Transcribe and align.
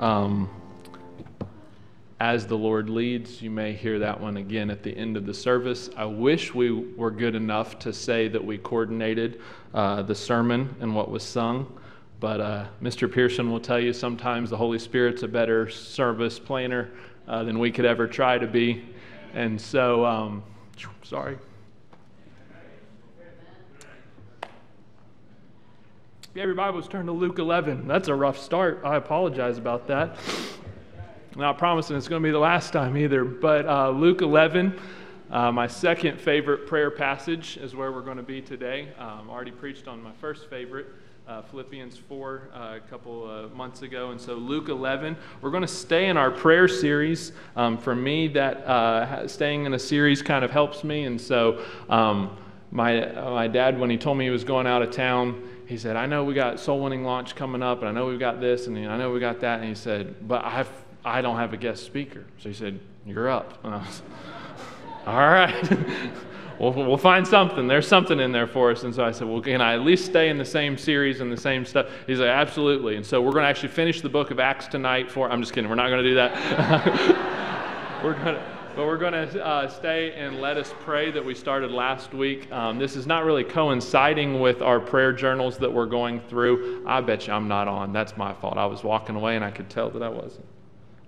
Um, 0.00 0.48
as 2.20 2.46
the 2.46 2.56
Lord 2.56 2.88
leads, 2.88 3.42
you 3.42 3.50
may 3.50 3.74
hear 3.74 3.98
that 3.98 4.18
one 4.18 4.38
again 4.38 4.70
at 4.70 4.82
the 4.82 4.96
end 4.96 5.18
of 5.18 5.26
the 5.26 5.34
service. 5.34 5.90
I 5.94 6.06
wish 6.06 6.54
we 6.54 6.70
were 6.70 7.10
good 7.10 7.34
enough 7.34 7.78
to 7.80 7.92
say 7.92 8.26
that 8.28 8.42
we 8.42 8.56
coordinated 8.56 9.40
uh, 9.74 10.02
the 10.02 10.14
sermon 10.14 10.74
and 10.80 10.94
what 10.94 11.10
was 11.10 11.22
sung. 11.22 11.70
But 12.18 12.40
uh, 12.40 12.66
Mr. 12.82 13.12
Pearson 13.12 13.50
will 13.50 13.60
tell 13.60 13.78
you 13.78 13.92
sometimes 13.92 14.48
the 14.50 14.56
Holy 14.56 14.78
Spirit's 14.78 15.22
a 15.22 15.28
better 15.28 15.68
service 15.68 16.38
planner 16.38 16.90
uh, 17.28 17.44
than 17.44 17.58
we 17.58 17.70
could 17.70 17.84
ever 17.84 18.06
try 18.06 18.38
to 18.38 18.46
be. 18.46 18.84
And 19.34 19.60
so, 19.60 20.04
um, 20.04 20.42
sorry. 21.02 21.38
If 26.30 26.36
you 26.36 26.42
have 26.42 26.46
your 26.46 26.54
Bibles, 26.54 26.86
turn 26.86 27.06
to 27.06 27.12
Luke 27.12 27.40
11. 27.40 27.88
That's 27.88 28.06
a 28.06 28.14
rough 28.14 28.38
start. 28.38 28.82
I 28.84 28.94
apologize 28.94 29.58
about 29.58 29.88
that. 29.88 30.16
I'm 31.34 31.40
Not 31.40 31.58
promising 31.58 31.96
it's 31.96 32.06
going 32.06 32.22
to 32.22 32.24
be 32.24 32.30
the 32.30 32.38
last 32.38 32.72
time 32.72 32.96
either, 32.96 33.24
but 33.24 33.66
uh, 33.66 33.90
Luke 33.90 34.22
11. 34.22 34.78
Uh, 35.28 35.50
my 35.50 35.66
second 35.66 36.20
favorite 36.20 36.68
prayer 36.68 36.88
passage 36.88 37.56
is 37.56 37.74
where 37.74 37.90
we're 37.90 38.04
going 38.04 38.16
to 38.16 38.22
be 38.22 38.40
today. 38.40 38.90
Um, 38.96 39.28
I 39.28 39.32
already 39.32 39.50
preached 39.50 39.88
on 39.88 40.00
my 40.00 40.12
first 40.20 40.48
favorite, 40.48 40.86
uh, 41.26 41.42
Philippians 41.42 41.96
4, 41.96 42.50
uh, 42.54 42.58
a 42.76 42.88
couple 42.88 43.50
months 43.52 43.82
ago. 43.82 44.12
And 44.12 44.20
so, 44.20 44.34
Luke 44.34 44.68
11, 44.68 45.16
we're 45.40 45.50
going 45.50 45.62
to 45.62 45.66
stay 45.66 46.10
in 46.10 46.16
our 46.16 46.30
prayer 46.30 46.68
series. 46.68 47.32
Um, 47.56 47.76
for 47.76 47.96
me, 47.96 48.28
that 48.28 48.58
uh, 48.58 49.26
staying 49.26 49.66
in 49.66 49.74
a 49.74 49.80
series 49.80 50.22
kind 50.22 50.44
of 50.44 50.52
helps 50.52 50.84
me. 50.84 51.06
And 51.06 51.20
so, 51.20 51.64
um, 51.88 52.36
my, 52.70 53.04
my 53.14 53.48
dad, 53.48 53.80
when 53.80 53.90
he 53.90 53.96
told 53.96 54.16
me 54.16 54.26
he 54.26 54.30
was 54.30 54.44
going 54.44 54.68
out 54.68 54.80
of 54.80 54.92
town, 54.92 55.42
he 55.70 55.78
said, 55.78 55.94
I 55.94 56.06
know 56.06 56.24
we 56.24 56.34
got 56.34 56.58
soul 56.58 56.80
winning 56.80 57.04
launch 57.04 57.36
coming 57.36 57.62
up, 57.62 57.78
and 57.78 57.88
I 57.88 57.92
know 57.92 58.06
we've 58.06 58.18
got 58.18 58.40
this, 58.40 58.66
and 58.66 58.76
I 58.76 58.98
know 58.98 59.12
we 59.12 59.20
got 59.20 59.38
that. 59.42 59.60
And 59.60 59.68
he 59.68 59.76
said, 59.76 60.26
But 60.26 60.44
I've, 60.44 60.68
I 61.04 61.22
don't 61.22 61.36
have 61.36 61.52
a 61.52 61.56
guest 61.56 61.84
speaker. 61.84 62.24
So 62.38 62.48
he 62.48 62.54
said, 62.56 62.80
You're 63.06 63.30
up. 63.30 63.56
And 63.64 63.76
I 63.76 63.78
was, 63.78 64.02
All 65.06 65.16
right. 65.16 65.78
we'll, 66.58 66.72
we'll 66.72 66.96
find 66.96 67.24
something. 67.24 67.68
There's 67.68 67.86
something 67.86 68.18
in 68.18 68.32
there 68.32 68.48
for 68.48 68.72
us. 68.72 68.82
And 68.82 68.92
so 68.92 69.04
I 69.04 69.12
said, 69.12 69.28
Well, 69.28 69.40
can 69.40 69.60
I 69.60 69.74
at 69.74 69.82
least 69.82 70.06
stay 70.06 70.28
in 70.28 70.38
the 70.38 70.44
same 70.44 70.76
series 70.76 71.20
and 71.20 71.30
the 71.30 71.40
same 71.40 71.64
stuff? 71.64 71.86
He's 72.04 72.18
like, 72.18 72.30
Absolutely. 72.30 72.96
And 72.96 73.06
so 73.06 73.22
we're 73.22 73.30
going 73.30 73.44
to 73.44 73.48
actually 73.48 73.68
finish 73.68 74.00
the 74.00 74.08
book 74.08 74.32
of 74.32 74.40
Acts 74.40 74.66
tonight 74.66 75.08
for, 75.08 75.30
I'm 75.30 75.40
just 75.40 75.52
kidding, 75.52 75.70
we're 75.70 75.76
not 75.76 75.88
going 75.88 76.02
to 76.02 76.08
do 76.10 76.16
that. 76.16 78.02
we're 78.02 78.14
going 78.14 78.34
to. 78.34 78.59
But 78.76 78.86
we're 78.86 78.98
going 78.98 79.12
to 79.12 79.44
uh, 79.44 79.68
stay 79.68 80.12
and 80.12 80.40
let 80.40 80.56
us 80.56 80.72
pray 80.80 81.10
that 81.10 81.24
we 81.24 81.34
started 81.34 81.72
last 81.72 82.14
week. 82.14 82.50
Um, 82.52 82.78
this 82.78 82.94
is 82.94 83.04
not 83.04 83.24
really 83.24 83.42
coinciding 83.42 84.40
with 84.40 84.62
our 84.62 84.78
prayer 84.78 85.12
journals 85.12 85.58
that 85.58 85.72
we're 85.72 85.86
going 85.86 86.20
through. 86.20 86.84
I 86.86 87.00
bet 87.00 87.26
you 87.26 87.32
I'm 87.32 87.48
not 87.48 87.66
on. 87.66 87.92
That's 87.92 88.16
my 88.16 88.32
fault. 88.32 88.56
I 88.56 88.66
was 88.66 88.84
walking 88.84 89.16
away 89.16 89.34
and 89.34 89.44
I 89.44 89.50
could 89.50 89.68
tell 89.68 89.90
that 89.90 90.02
I 90.02 90.08
wasn't. 90.08 90.46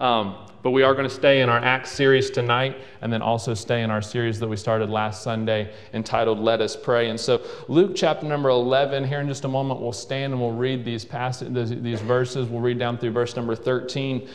Um, 0.01 0.35
but 0.65 0.73
we 0.73 0.83
are 0.83 0.93
going 0.95 1.09
to 1.09 1.15
stay 1.15 1.41
in 1.41 1.49
our 1.49 1.59
Acts 1.59 1.93
series 1.93 2.31
tonight 2.31 2.79
and 3.01 3.13
then 3.13 3.23
also 3.23 3.55
stay 3.55 3.83
in 3.83 3.91
our 3.93 4.03
series 4.03 4.41
that 4.41 4.49
we 4.49 4.57
started 4.57 4.91
last 4.91 5.23
Sunday 5.23 5.73
entitled 5.93 6.41
Let 6.41 6.61
Us 6.61 6.75
Pray. 6.75 7.11
And 7.11 7.21
so, 7.21 7.43
Luke 7.69 7.93
chapter 7.95 8.27
number 8.27 8.49
11, 8.49 9.05
here 9.05 9.21
in 9.21 9.29
just 9.29 9.45
a 9.45 9.49
moment, 9.49 9.81
we'll 9.81 9.93
stand 9.93 10.33
and 10.33 10.43
we'll 10.43 10.51
read 10.51 10.85
these, 10.85 11.05
passages, 11.05 11.71
these 11.81 12.01
verses. 12.01 12.49
We'll 12.49 12.61
read 12.61 12.81
down 12.81 12.99
through 12.99 13.13
verse 13.13 13.37
number 13.37 13.55
13. 13.55 14.29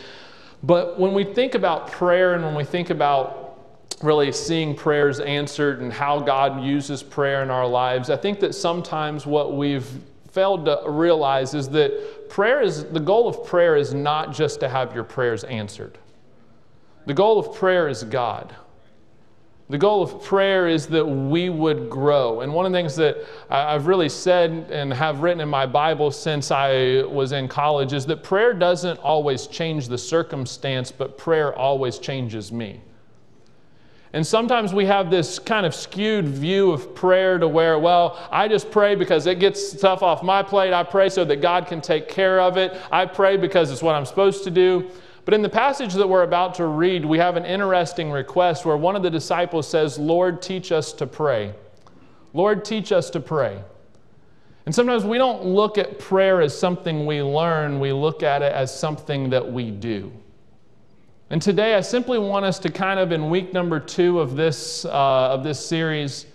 But 0.64 1.00
when 1.00 1.14
we 1.14 1.24
think 1.24 1.56
about 1.56 1.92
prayer 1.92 2.34
and 2.34 2.44
when 2.44 2.56
we 2.56 2.64
think 2.64 2.90
about 2.90 3.60
really 4.02 4.32
seeing 4.32 4.76
prayers 4.76 5.20
answered 5.20 5.82
and 5.82 5.92
how 5.92 6.20
God 6.20 6.64
uses 6.64 7.02
prayer 7.02 7.44
in 7.44 7.50
our 7.50 7.68
lives, 7.68 8.10
I 8.10 8.18
think 8.18 8.40
that 8.42 8.54
sometimes 8.54 9.26
what 9.26 9.56
we've 9.56 9.88
failed 10.32 10.66
to 10.66 10.84
realize 10.88 11.54
is 11.54 11.70
that 11.70 12.30
prayer 12.30 12.62
is 12.62 12.84
the 12.86 13.00
goal 13.00 13.28
of 13.28 13.46
prayer 13.46 13.76
is 13.76 13.94
not 13.94 14.34
just 14.34 14.60
to 14.60 14.70
have 14.70 14.94
your 14.94 15.04
prayers 15.04 15.44
answered. 15.46 15.98
The 17.06 17.14
goal 17.14 17.40
of 17.40 17.56
prayer 17.56 17.88
is 17.88 18.04
God. 18.04 18.56
The 19.70 19.78
goal 19.78 20.02
of 20.02 20.24
prayer 20.24 20.70
is 20.70 20.88
that 20.88 21.06
we 21.06 21.50
would 21.50 21.90
grow. 21.90 22.40
And 22.40 22.54
one 22.54 22.66
of 22.66 22.72
the 22.72 22.78
things 22.78 22.96
that 22.96 23.18
I've 23.50 23.86
really 23.86 24.08
said 24.08 24.72
and 24.72 24.94
have 24.94 25.20
written 25.20 25.42
in 25.42 25.50
my 25.50 25.66
Bible 25.66 26.10
since 26.10 26.52
I 26.52 27.04
was 27.04 27.34
in 27.34 27.50
college 27.50 27.92
is 27.92 28.06
that 28.06 28.24
prayer 28.24 28.54
doesn't 28.54 28.98
always 29.00 29.46
change 29.46 29.90
the 29.90 29.98
circumstance, 29.98 30.90
but 30.90 31.18
prayer 31.18 31.54
always 31.54 32.00
changes 32.00 32.50
me. 32.50 32.80
And 34.14 34.26
sometimes 34.26 34.74
we 34.74 34.86
have 34.86 35.12
this 35.12 35.38
kind 35.38 35.66
of 35.66 35.76
skewed 35.76 36.30
view 36.30 36.72
of 36.72 36.96
prayer 36.96 37.38
to 37.38 37.48
where, 37.48 37.78
well, 37.78 38.26
I 38.32 38.48
just 38.48 38.72
pray 38.72 38.96
because 38.96 39.28
it 39.28 39.40
gets 39.40 39.74
stuff 39.74 40.02
off 40.02 40.24
my 40.24 40.42
plate. 40.42 40.72
I 40.72 40.84
pray 40.84 41.10
so 41.10 41.26
that 41.26 41.42
God 41.42 41.68
can 41.68 41.82
take 41.82 42.08
care 42.08 42.40
of 42.40 42.56
it. 42.56 42.80
I 42.90 43.06
pray 43.06 43.36
because 43.36 43.70
it's 43.70 43.84
what 43.84 43.96
I'm 43.96 44.06
supposed 44.06 44.46
to 44.46 44.50
do. 44.50 44.90
But 45.28 45.34
in 45.34 45.42
the 45.42 45.50
passage 45.50 45.94
that 45.96 46.08
we're 46.08 46.24
about 46.24 46.56
to 46.56 46.68
read, 46.68 47.04
we 47.04 47.18
have 47.18 47.36
an 47.36 47.44
interesting 47.44 48.12
request 48.12 48.66
where 48.66 48.78
one 48.78 48.96
of 48.96 49.04
the 49.04 49.10
disciples 49.10 49.68
says, 49.68 50.00
Lord, 50.00 50.42
teach 50.42 50.72
us 50.72 50.94
to 50.94 51.06
pray. 51.06 51.54
Lord, 52.32 52.64
teach 52.64 52.94
us 52.94 53.10
to 53.10 53.20
pray. 53.20 53.62
And 54.66 54.74
sometimes 54.74 55.04
we 55.04 55.18
don't 55.18 55.44
look 55.44 55.78
at 55.78 56.00
prayer 56.00 56.40
as 56.40 56.58
something 56.58 57.06
we 57.06 57.22
learn, 57.22 57.82
we 57.82 57.92
look 57.92 58.24
at 58.24 58.42
it 58.42 58.54
as 58.54 58.74
something 58.74 59.30
that 59.32 59.52
we 59.52 59.70
do. 59.70 60.14
And 61.30 61.42
today 61.42 61.76
I 61.76 61.82
simply 61.82 62.20
want 62.20 62.46
us 62.46 62.58
to 62.60 62.72
kind 62.72 62.98
of, 62.98 63.12
in 63.12 63.30
week 63.30 63.52
number 63.52 63.82
two 63.82 64.22
of 64.22 64.38
this, 64.38 64.86
uh, 64.86 64.92
of 64.94 65.44
this 65.44 65.60
series, 65.60 66.26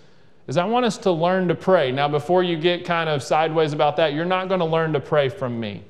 is 0.45 0.55
I 0.55 0.65
want 0.65 0.85
us 0.85 0.99
to 0.99 1.11
learn 1.11 1.47
to 1.47 1.55
pray. 1.55 1.91
Now, 1.91 2.07
before 2.07 2.43
you 2.43 2.57
get 2.57 2.85
kind 2.85 3.09
of 3.09 3.23
sideways 3.23 3.73
about 3.73 3.97
that, 3.97 4.13
you're 4.13 4.23
not 4.23 4.49
going 4.49 4.59
to 4.59 4.67
learn 4.67 4.93
to 4.93 4.99
pray 4.99 5.29
from 5.29 5.59
me. 5.59 5.83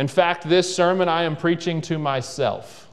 In 0.00 0.08
fact, 0.08 0.48
this 0.48 0.74
sermon 0.74 1.10
I 1.10 1.24
am 1.24 1.36
preaching 1.36 1.82
to 1.82 1.98
myself 1.98 2.88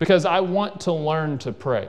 because 0.00 0.24
I 0.26 0.40
want 0.40 0.80
to 0.80 0.92
learn 0.92 1.38
to 1.38 1.52
pray. 1.52 1.88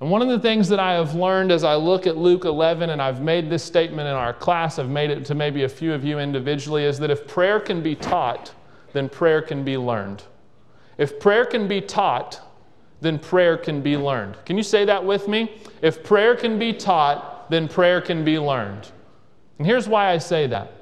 And 0.00 0.10
one 0.10 0.22
of 0.22 0.26
the 0.26 0.40
things 0.40 0.68
that 0.70 0.80
I 0.80 0.94
have 0.94 1.14
learned 1.14 1.52
as 1.52 1.62
I 1.62 1.76
look 1.76 2.04
at 2.04 2.16
Luke 2.16 2.44
11, 2.44 2.90
and 2.90 3.00
I've 3.00 3.22
made 3.22 3.48
this 3.48 3.62
statement 3.62 4.08
in 4.08 4.14
our 4.14 4.32
class, 4.32 4.80
I've 4.80 4.88
made 4.88 5.10
it 5.10 5.24
to 5.26 5.36
maybe 5.36 5.62
a 5.62 5.68
few 5.68 5.94
of 5.94 6.02
you 6.02 6.18
individually, 6.18 6.82
is 6.82 6.98
that 6.98 7.12
if 7.12 7.28
prayer 7.28 7.60
can 7.60 7.80
be 7.80 7.94
taught, 7.94 8.52
then 8.92 9.08
prayer 9.08 9.40
can 9.40 9.62
be 9.62 9.76
learned. 9.76 10.24
If 10.98 11.20
prayer 11.20 11.44
can 11.44 11.68
be 11.68 11.80
taught, 11.80 12.40
then 13.02 13.20
prayer 13.20 13.56
can 13.56 13.82
be 13.82 13.96
learned. 13.96 14.36
Can 14.44 14.56
you 14.56 14.64
say 14.64 14.84
that 14.84 15.04
with 15.04 15.28
me? 15.28 15.62
If 15.80 16.02
prayer 16.02 16.34
can 16.34 16.58
be 16.58 16.72
taught, 16.72 17.48
then 17.52 17.68
prayer 17.68 18.00
can 18.00 18.24
be 18.24 18.36
learned. 18.36 18.90
And 19.58 19.66
here's 19.66 19.88
why 19.88 20.10
I 20.10 20.18
say 20.18 20.48
that 20.48 20.72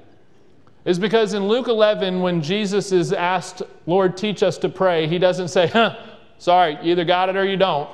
is 0.84 0.99
because 0.99 1.33
in 1.33 1.49
Luke 1.49 1.69
11, 1.69 2.21
when 2.21 2.43
Jesus 2.43 2.93
is 2.93 3.12
asked, 3.12 3.62
Lord, 3.87 4.17
teach 4.17 4.43
us 4.43 4.59
to 4.59 4.69
pray, 4.69 5.06
he 5.06 5.19
doesn't 5.19 5.49
say, 5.49 5.67
huh, 5.67 5.97
sorry, 6.39 6.78
you 6.83 6.93
either 6.93 7.05
got 7.05 7.28
it 7.28 7.37
or 7.37 7.45
you 7.45 7.56
don't. 7.56 7.89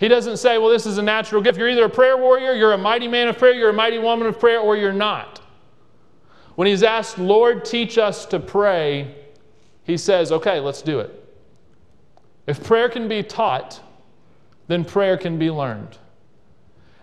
He 0.00 0.08
doesn't 0.08 0.36
say, 0.36 0.58
well, 0.58 0.70
this 0.70 0.86
is 0.86 0.98
a 0.98 1.02
natural 1.02 1.42
gift. 1.42 1.58
You're 1.58 1.68
either 1.68 1.84
a 1.84 1.90
prayer 1.90 2.16
warrior, 2.16 2.52
you're 2.54 2.72
a 2.72 2.78
mighty 2.78 3.08
man 3.08 3.28
of 3.28 3.38
prayer, 3.38 3.52
you're 3.52 3.70
a 3.70 3.74
mighty 3.74 3.98
woman 3.98 4.26
of 4.26 4.38
prayer, 4.38 4.60
or 4.60 4.76
you're 4.76 4.92
not. 4.92 5.40
When 6.54 6.66
he's 6.66 6.82
asked, 6.82 7.18
Lord, 7.18 7.64
teach 7.64 7.98
us 7.98 8.26
to 8.26 8.40
pray, 8.40 9.14
he 9.84 9.96
says, 9.96 10.32
okay, 10.32 10.60
let's 10.60 10.82
do 10.82 11.00
it. 11.00 11.14
If 12.46 12.64
prayer 12.64 12.88
can 12.88 13.08
be 13.08 13.22
taught, 13.22 13.80
then 14.66 14.84
prayer 14.84 15.16
can 15.16 15.38
be 15.38 15.50
learned. 15.50 15.98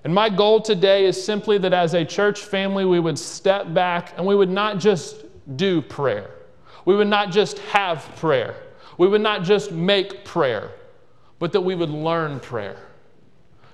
And 0.05 0.13
my 0.13 0.29
goal 0.29 0.61
today 0.61 1.05
is 1.05 1.21
simply 1.21 1.57
that 1.57 1.73
as 1.73 1.95
a 1.95 2.05
church 2.05 2.41
family, 2.41 2.85
we 2.85 2.99
would 2.99 3.17
step 3.17 3.73
back 3.73 4.13
and 4.15 4.25
we 4.25 4.35
would 4.35 4.51
not 4.51 4.77
just 4.77 5.25
do 5.57 5.81
prayer. 5.81 6.29
We 6.85 6.95
would 6.95 7.07
not 7.07 7.31
just 7.31 7.57
have 7.59 8.07
prayer. 8.15 8.55
We 8.99 9.07
would 9.07 9.21
not 9.21 9.41
just 9.41 9.71
make 9.71 10.23
prayer, 10.23 10.71
but 11.39 11.51
that 11.53 11.61
we 11.61 11.73
would 11.73 11.89
learn 11.89 12.39
prayer. 12.39 12.77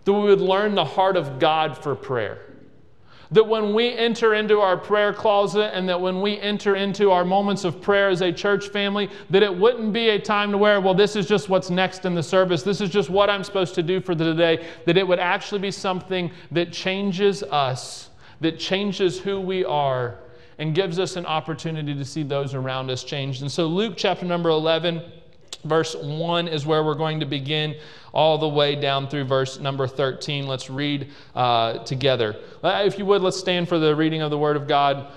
That 0.05 0.13
we 0.13 0.21
would 0.21 0.39
learn 0.39 0.73
the 0.73 0.85
heart 0.85 1.17
of 1.17 1.37
God 1.37 1.77
for 1.77 1.95
prayer 1.95 2.50
that 3.31 3.47
when 3.47 3.73
we 3.73 3.93
enter 3.93 4.33
into 4.33 4.59
our 4.59 4.75
prayer 4.75 5.13
closet 5.13 5.71
and 5.73 5.87
that 5.87 5.99
when 5.99 6.21
we 6.21 6.39
enter 6.39 6.75
into 6.75 7.11
our 7.11 7.23
moments 7.23 7.63
of 7.63 7.81
prayer 7.81 8.09
as 8.09 8.21
a 8.21 8.31
church 8.31 8.69
family, 8.69 9.09
that 9.29 9.41
it 9.41 9.55
wouldn't 9.55 9.93
be 9.93 10.09
a 10.09 10.19
time 10.19 10.51
to 10.51 10.57
where, 10.57 10.81
well, 10.81 10.93
this 10.93 11.15
is 11.15 11.27
just 11.27 11.47
what's 11.47 11.69
next 11.69 12.05
in 12.05 12.13
the 12.13 12.23
service, 12.23 12.61
this 12.61 12.81
is 12.81 12.89
just 12.89 13.09
what 13.09 13.29
I'm 13.29 13.43
supposed 13.43 13.73
to 13.75 13.83
do 13.83 14.01
for 14.01 14.15
the 14.15 14.33
day, 14.33 14.67
that 14.85 14.97
it 14.97 15.07
would 15.07 15.19
actually 15.19 15.61
be 15.61 15.71
something 15.71 16.29
that 16.51 16.73
changes 16.73 17.41
us, 17.43 18.09
that 18.41 18.59
changes 18.59 19.19
who 19.19 19.39
we 19.39 19.63
are, 19.63 20.17
and 20.57 20.75
gives 20.75 20.99
us 20.99 21.15
an 21.15 21.25
opportunity 21.25 21.95
to 21.95 22.05
see 22.05 22.23
those 22.23 22.53
around 22.53 22.91
us 22.91 23.03
changed. 23.03 23.41
And 23.41 23.51
so, 23.51 23.65
Luke 23.65 23.93
chapter 23.95 24.25
number 24.25 24.49
11 24.49 25.01
Verse 25.63 25.95
1 25.95 26.47
is 26.47 26.65
where 26.65 26.83
we're 26.83 26.95
going 26.95 27.19
to 27.19 27.25
begin, 27.25 27.75
all 28.13 28.37
the 28.37 28.47
way 28.47 28.75
down 28.75 29.07
through 29.07 29.25
verse 29.25 29.59
number 29.59 29.87
13. 29.87 30.47
Let's 30.47 30.69
read 30.69 31.09
uh, 31.35 31.79
together. 31.79 32.35
Uh, 32.63 32.83
if 32.85 32.97
you 32.97 33.05
would, 33.05 33.21
let's 33.21 33.37
stand 33.37 33.69
for 33.69 33.79
the 33.79 33.95
reading 33.95 34.21
of 34.21 34.31
the 34.31 34.37
Word 34.37 34.57
of 34.57 34.67
God. 34.67 35.07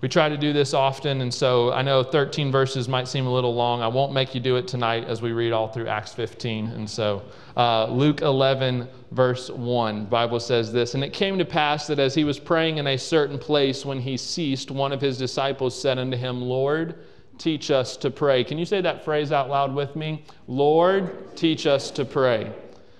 We 0.00 0.08
try 0.08 0.30
to 0.30 0.38
do 0.38 0.54
this 0.54 0.72
often, 0.72 1.20
and 1.20 1.32
so 1.32 1.72
I 1.74 1.82
know 1.82 2.02
13 2.02 2.50
verses 2.50 2.88
might 2.88 3.06
seem 3.06 3.26
a 3.26 3.32
little 3.32 3.54
long. 3.54 3.82
I 3.82 3.88
won't 3.88 4.14
make 4.14 4.34
you 4.34 4.40
do 4.40 4.56
it 4.56 4.66
tonight 4.66 5.04
as 5.04 5.20
we 5.20 5.32
read 5.32 5.52
all 5.52 5.68
through 5.68 5.88
Acts 5.88 6.14
15. 6.14 6.68
And 6.68 6.88
so 6.88 7.22
uh, 7.54 7.84
Luke 7.86 8.22
11, 8.22 8.88
verse 9.10 9.50
1, 9.50 10.06
Bible 10.06 10.40
says 10.40 10.72
this 10.72 10.94
And 10.94 11.04
it 11.04 11.12
came 11.12 11.36
to 11.36 11.44
pass 11.44 11.86
that 11.88 11.98
as 11.98 12.14
he 12.14 12.24
was 12.24 12.38
praying 12.38 12.78
in 12.78 12.86
a 12.86 12.96
certain 12.96 13.38
place, 13.38 13.84
when 13.84 14.00
he 14.00 14.16
ceased, 14.16 14.70
one 14.70 14.92
of 14.92 15.02
his 15.02 15.18
disciples 15.18 15.78
said 15.78 15.98
unto 15.98 16.16
him, 16.16 16.40
Lord, 16.40 16.94
teach 17.40 17.70
us 17.70 17.96
to 17.96 18.10
pray. 18.10 18.44
Can 18.44 18.58
you 18.58 18.66
say 18.66 18.80
that 18.82 19.04
phrase 19.04 19.32
out 19.32 19.48
loud 19.48 19.74
with 19.74 19.96
me? 19.96 20.24
Lord, 20.46 21.34
teach 21.36 21.66
us 21.66 21.90
to 21.92 22.04
pray. 22.04 22.52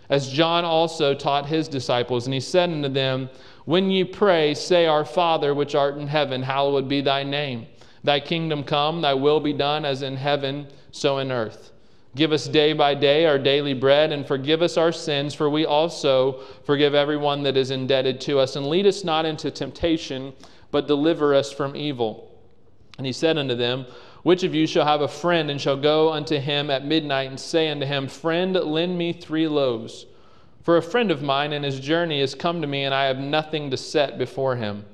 As 0.09 0.29
John 0.29 0.65
also 0.65 1.15
taught 1.15 1.47
his 1.47 1.69
disciples, 1.69 2.27
and 2.27 2.35
he 2.35 2.41
said 2.41 2.71
unto 2.71 2.89
them, 2.89 3.31
when 3.67 3.91
ye 3.91 4.03
pray, 4.03 4.55
say, 4.55 4.87
Our 4.87 5.05
Father, 5.05 5.55
which 5.55 5.77
art 5.77 5.99
in 5.99 6.09
heaven, 6.09 6.43
hallowed 6.43 6.89
be 6.89 7.03
thy 7.03 7.23
name. 7.23 7.67
Thy 8.03 8.19
kingdom 8.19 8.65
come, 8.65 9.03
thy 9.03 9.15
will 9.15 9.39
be 9.39 9.53
done, 9.53 9.85
as 9.85 10.03
in 10.03 10.17
heaven, 10.17 10.67
so 10.91 11.19
in 11.19 11.31
earth. 11.31 11.71
Give 12.17 12.33
us 12.33 12.49
day 12.49 12.73
by 12.73 12.95
day 12.95 13.27
our 13.27 13.39
daily 13.39 13.75
bread, 13.75 14.11
and 14.11 14.27
forgive 14.27 14.63
us 14.63 14.77
our 14.77 14.91
sins, 14.91 15.35
for 15.35 15.49
we 15.49 15.67
also 15.67 16.41
forgive 16.65 16.95
everyone 16.95 17.45
that 17.45 17.57
is 17.57 17.71
indebted 17.71 18.21
to 18.23 18.41
us. 18.41 18.57
And 18.57 18.67
lead 18.67 18.87
us 18.87 19.05
not 19.05 19.27
into 19.27 19.51
temptation, 19.51 20.33
but 20.73 20.89
deliver 20.89 21.35
us 21.35 21.53
from 21.53 21.77
evil. 21.77 22.27
And 22.99 23.07
he 23.07 23.13
said 23.13 23.39
unto 23.39 23.55
them, 23.55 23.87
Which 24.23 24.43
of 24.43 24.55
you 24.55 24.67
shall 24.67 24.85
have 24.85 25.01
a 25.01 25.09
friend, 25.09 25.51
and 25.51 25.61
shall 25.61 25.77
go 25.77 26.13
unto 26.13 26.39
him 26.39 26.71
at 26.71 26.85
midnight, 26.85 27.31
and 27.31 27.41
say 27.41 27.69
unto 27.69 27.87
him, 27.87 28.07
Friend, 28.07 28.55
lend 28.55 28.99
me 28.99 29.13
three 29.13 29.49
loaves? 29.49 30.07
For 30.63 30.77
a 30.77 30.83
friend 30.83 31.11
of 31.11 31.23
mine 31.23 31.53
in 31.53 31.63
his 31.63 31.81
journey 31.81 32.21
has 32.21 32.35
come 32.35 32.61
to 32.61 32.67
me, 32.67 32.85
and 32.85 32.95
I 32.95 33.07
have 33.07 33.19
nothing 33.19 33.71
to 33.71 33.77
set 33.77 34.19
before 34.19 34.57
him. 34.57 34.85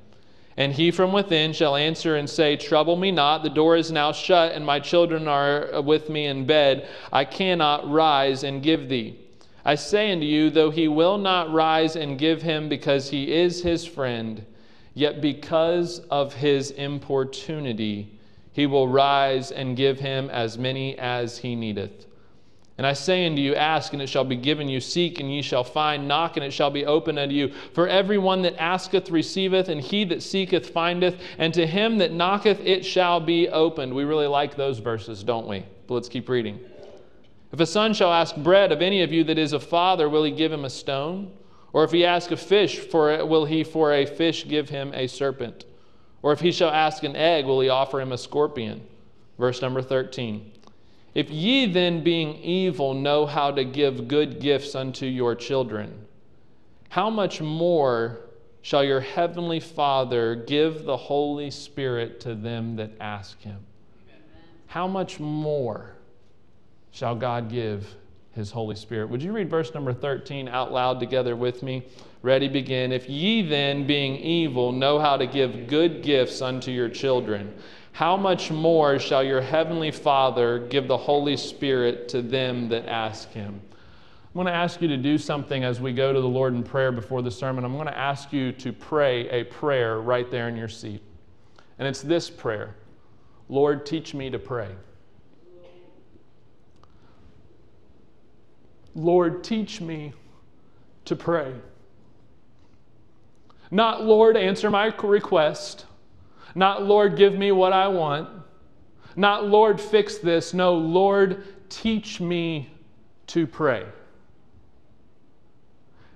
And 0.56 0.72
he 0.72 0.90
from 0.90 1.12
within 1.12 1.52
shall 1.52 1.76
answer 1.76 2.16
and 2.16 2.30
say, 2.30 2.56
Trouble 2.56 2.96
me 2.96 3.10
not, 3.10 3.42
the 3.42 3.50
door 3.50 3.76
is 3.76 3.90
now 3.90 4.12
shut, 4.12 4.52
and 4.52 4.64
my 4.64 4.80
children 4.80 5.28
are 5.28 5.82
with 5.82 6.08
me 6.08 6.26
in 6.26 6.46
bed. 6.46 6.88
I 7.12 7.24
cannot 7.24 7.90
rise 7.90 8.42
and 8.44 8.62
give 8.62 8.88
thee. 8.88 9.18
I 9.64 9.74
say 9.74 10.12
unto 10.12 10.24
you, 10.24 10.48
though 10.48 10.70
he 10.70 10.86
will 10.86 11.18
not 11.18 11.52
rise 11.52 11.96
and 11.96 12.18
give 12.18 12.40
him 12.40 12.68
because 12.68 13.10
he 13.10 13.32
is 13.32 13.62
his 13.62 13.84
friend, 13.84 14.46
yet 14.94 15.20
because 15.20 15.98
of 16.10 16.32
his 16.34 16.70
importunity, 16.70 18.16
he 18.56 18.64
will 18.64 18.88
rise 18.88 19.50
and 19.50 19.76
give 19.76 20.00
him 20.00 20.30
as 20.30 20.56
many 20.56 20.98
as 20.98 21.36
he 21.36 21.54
needeth. 21.54 22.06
And 22.78 22.86
I 22.86 22.94
say 22.94 23.26
unto 23.26 23.42
you, 23.42 23.54
Ask, 23.54 23.92
and 23.92 24.00
it 24.00 24.06
shall 24.06 24.24
be 24.24 24.34
given 24.34 24.66
you. 24.66 24.80
Seek, 24.80 25.20
and 25.20 25.30
ye 25.30 25.42
shall 25.42 25.62
find. 25.62 26.08
Knock, 26.08 26.38
and 26.38 26.44
it 26.44 26.52
shall 26.52 26.70
be 26.70 26.86
opened 26.86 27.18
unto 27.18 27.34
you. 27.34 27.52
For 27.74 27.86
every 27.86 28.16
one 28.16 28.40
that 28.42 28.56
asketh 28.58 29.10
receiveth, 29.10 29.68
and 29.68 29.78
he 29.78 30.04
that 30.04 30.22
seeketh 30.22 30.70
findeth, 30.70 31.20
and 31.36 31.52
to 31.52 31.66
him 31.66 31.98
that 31.98 32.12
knocketh 32.12 32.58
it 32.60 32.82
shall 32.82 33.20
be 33.20 33.46
opened. 33.50 33.92
We 33.92 34.04
really 34.04 34.26
like 34.26 34.56
those 34.56 34.78
verses, 34.78 35.22
don't 35.22 35.46
we? 35.46 35.62
But 35.86 35.92
let's 35.92 36.08
keep 36.08 36.26
reading. 36.26 36.58
If 37.52 37.60
a 37.60 37.66
son 37.66 37.92
shall 37.92 38.10
ask 38.10 38.36
bread 38.36 38.72
of 38.72 38.80
any 38.80 39.02
of 39.02 39.12
you 39.12 39.22
that 39.24 39.38
is 39.38 39.52
a 39.52 39.60
father, 39.60 40.08
will 40.08 40.24
he 40.24 40.30
give 40.30 40.50
him 40.50 40.64
a 40.64 40.70
stone? 40.70 41.30
Or 41.74 41.84
if 41.84 41.90
he 41.90 42.06
ask 42.06 42.30
a 42.30 42.38
fish, 42.38 42.78
for 42.78 43.12
it, 43.12 43.28
will 43.28 43.44
he 43.44 43.64
for 43.64 43.92
a 43.92 44.06
fish 44.06 44.48
give 44.48 44.70
him 44.70 44.94
a 44.94 45.08
serpent? 45.08 45.66
Or 46.26 46.32
if 46.32 46.40
he 46.40 46.50
shall 46.50 46.70
ask 46.70 47.04
an 47.04 47.14
egg, 47.14 47.44
will 47.44 47.60
he 47.60 47.68
offer 47.68 48.00
him 48.00 48.10
a 48.10 48.18
scorpion? 48.18 48.84
Verse 49.38 49.62
number 49.62 49.80
13. 49.80 50.50
If 51.14 51.30
ye 51.30 51.66
then, 51.66 52.02
being 52.02 52.34
evil, 52.38 52.94
know 52.94 53.26
how 53.26 53.52
to 53.52 53.62
give 53.62 54.08
good 54.08 54.40
gifts 54.40 54.74
unto 54.74 55.06
your 55.06 55.36
children, 55.36 56.04
how 56.88 57.10
much 57.10 57.40
more 57.40 58.22
shall 58.60 58.82
your 58.82 58.98
heavenly 58.98 59.60
Father 59.60 60.34
give 60.34 60.82
the 60.82 60.96
Holy 60.96 61.48
Spirit 61.48 62.18
to 62.22 62.34
them 62.34 62.74
that 62.74 62.90
ask 62.98 63.40
him? 63.42 63.60
How 64.66 64.88
much 64.88 65.20
more 65.20 65.94
shall 66.90 67.14
God 67.14 67.48
give 67.48 67.94
his 68.36 68.52
Holy 68.52 68.76
Spirit? 68.76 69.08
Would 69.08 69.22
you 69.22 69.32
read 69.32 69.50
verse 69.50 69.74
number 69.74 69.92
13 69.92 70.46
out 70.46 70.70
loud 70.70 71.00
together 71.00 71.34
with 71.34 71.64
me? 71.64 71.86
Ready, 72.22 72.46
begin. 72.46 72.92
If 72.92 73.08
ye 73.08 73.42
then, 73.42 73.86
being 73.86 74.16
evil, 74.16 74.70
know 74.70 75.00
how 75.00 75.16
to 75.16 75.26
give 75.26 75.66
good 75.66 76.02
gifts 76.02 76.40
unto 76.40 76.70
your 76.70 76.88
children, 76.88 77.52
how 77.92 78.16
much 78.16 78.50
more 78.50 78.98
shall 78.98 79.24
your 79.24 79.40
heavenly 79.40 79.90
Father 79.90 80.60
give 80.68 80.86
the 80.86 80.96
Holy 80.96 81.36
Spirit 81.36 82.08
to 82.10 82.22
them 82.22 82.68
that 82.68 82.86
ask 82.86 83.30
him? 83.32 83.60
I'm 84.26 84.34
going 84.34 84.46
to 84.46 84.52
ask 84.52 84.82
you 84.82 84.88
to 84.88 84.98
do 84.98 85.16
something 85.16 85.64
as 85.64 85.80
we 85.80 85.94
go 85.94 86.12
to 86.12 86.20
the 86.20 86.28
Lord 86.28 86.52
in 86.52 86.62
prayer 86.62 86.92
before 86.92 87.22
the 87.22 87.30
sermon. 87.30 87.64
I'm 87.64 87.72
going 87.72 87.86
to 87.86 87.98
ask 87.98 88.34
you 88.34 88.52
to 88.52 88.70
pray 88.70 89.28
a 89.30 89.44
prayer 89.44 90.00
right 90.00 90.30
there 90.30 90.48
in 90.48 90.56
your 90.56 90.68
seat. 90.68 91.02
And 91.78 91.88
it's 91.88 92.02
this 92.02 92.28
prayer 92.28 92.76
Lord, 93.48 93.86
teach 93.86 94.12
me 94.12 94.28
to 94.28 94.38
pray. 94.38 94.68
Lord, 98.96 99.44
teach 99.44 99.80
me 99.80 100.14
to 101.04 101.14
pray. 101.14 101.54
Not, 103.70 104.02
Lord, 104.02 104.36
answer 104.36 104.70
my 104.70 104.86
request. 105.02 105.84
Not, 106.54 106.84
Lord, 106.84 107.16
give 107.16 107.34
me 107.34 107.52
what 107.52 107.74
I 107.74 107.88
want. 107.88 108.28
Not, 109.14 109.46
Lord, 109.46 109.80
fix 109.80 110.18
this. 110.18 110.54
No, 110.54 110.74
Lord, 110.74 111.44
teach 111.68 112.20
me 112.20 112.70
to 113.28 113.46
pray. 113.46 113.84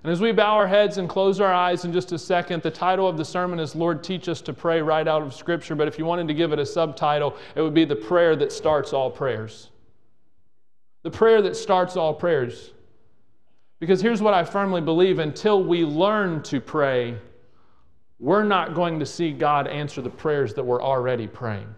And 0.02 0.10
as 0.10 0.22
we 0.22 0.32
bow 0.32 0.56
our 0.56 0.66
heads 0.66 0.96
and 0.96 1.06
close 1.06 1.40
our 1.40 1.52
eyes 1.52 1.84
in 1.84 1.92
just 1.92 2.12
a 2.12 2.18
second, 2.18 2.62
the 2.62 2.70
title 2.70 3.06
of 3.06 3.18
the 3.18 3.24
sermon 3.24 3.58
is 3.58 3.74
Lord, 3.74 4.02
Teach 4.02 4.30
Us 4.30 4.40
to 4.42 4.54
Pray, 4.54 4.80
right 4.80 5.06
out 5.06 5.20
of 5.20 5.34
Scripture. 5.34 5.74
But 5.74 5.88
if 5.88 5.98
you 5.98 6.06
wanted 6.06 6.28
to 6.28 6.34
give 6.34 6.52
it 6.52 6.58
a 6.58 6.64
subtitle, 6.64 7.36
it 7.54 7.60
would 7.60 7.74
be 7.74 7.84
The 7.84 7.96
Prayer 7.96 8.34
That 8.36 8.52
Starts 8.52 8.94
All 8.94 9.10
Prayers. 9.10 9.69
The 11.02 11.10
prayer 11.10 11.40
that 11.42 11.56
starts 11.56 11.96
all 11.96 12.14
prayers. 12.14 12.72
Because 13.78 14.02
here's 14.02 14.20
what 14.20 14.34
I 14.34 14.44
firmly 14.44 14.82
believe 14.82 15.18
until 15.18 15.64
we 15.64 15.84
learn 15.84 16.42
to 16.44 16.60
pray, 16.60 17.16
we're 18.18 18.44
not 18.44 18.74
going 18.74 18.98
to 19.00 19.06
see 19.06 19.32
God 19.32 19.66
answer 19.66 20.02
the 20.02 20.10
prayers 20.10 20.52
that 20.54 20.64
we're 20.64 20.82
already 20.82 21.26
praying. 21.26 21.74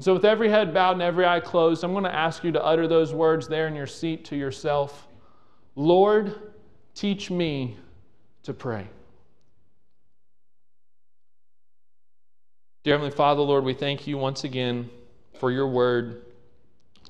So, 0.00 0.14
with 0.14 0.24
every 0.24 0.50
head 0.50 0.74
bowed 0.74 0.92
and 0.92 1.02
every 1.02 1.24
eye 1.24 1.40
closed, 1.40 1.84
I'm 1.84 1.92
going 1.92 2.04
to 2.04 2.14
ask 2.14 2.44
you 2.44 2.52
to 2.52 2.62
utter 2.62 2.88
those 2.88 3.14
words 3.14 3.46
there 3.48 3.68
in 3.68 3.74
your 3.74 3.86
seat 3.86 4.24
to 4.26 4.36
yourself 4.36 5.08
Lord, 5.74 6.52
teach 6.94 7.30
me 7.30 7.78
to 8.42 8.52
pray. 8.52 8.86
Dear 12.84 12.94
Heavenly 12.94 13.14
Father, 13.14 13.42
Lord, 13.42 13.64
we 13.64 13.74
thank 13.74 14.06
you 14.06 14.18
once 14.18 14.44
again 14.44 14.90
for 15.38 15.50
your 15.50 15.68
word. 15.68 16.22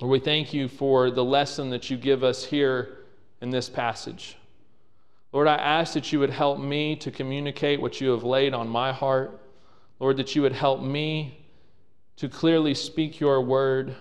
Lord, 0.01 0.11
we 0.11 0.19
thank 0.19 0.53
you 0.53 0.67
for 0.67 1.11
the 1.11 1.23
lesson 1.23 1.69
that 1.69 1.89
you 1.89 1.97
give 1.97 2.23
us 2.23 2.43
here 2.43 2.97
in 3.41 3.49
this 3.49 3.69
passage. 3.69 4.37
Lord, 5.31 5.47
I 5.47 5.55
ask 5.55 5.93
that 5.93 6.11
you 6.11 6.19
would 6.19 6.29
help 6.29 6.59
me 6.59 6.95
to 6.97 7.11
communicate 7.11 7.81
what 7.81 7.99
you 7.99 8.11
have 8.11 8.23
laid 8.23 8.53
on 8.53 8.67
my 8.67 8.91
heart. 8.91 9.39
Lord, 9.99 10.17
that 10.17 10.35
you 10.35 10.41
would 10.41 10.53
help 10.53 10.81
me 10.81 11.45
to 12.17 12.29
clearly 12.29 12.73
speak 12.73 13.19
your 13.19 13.41
word. 13.41 13.95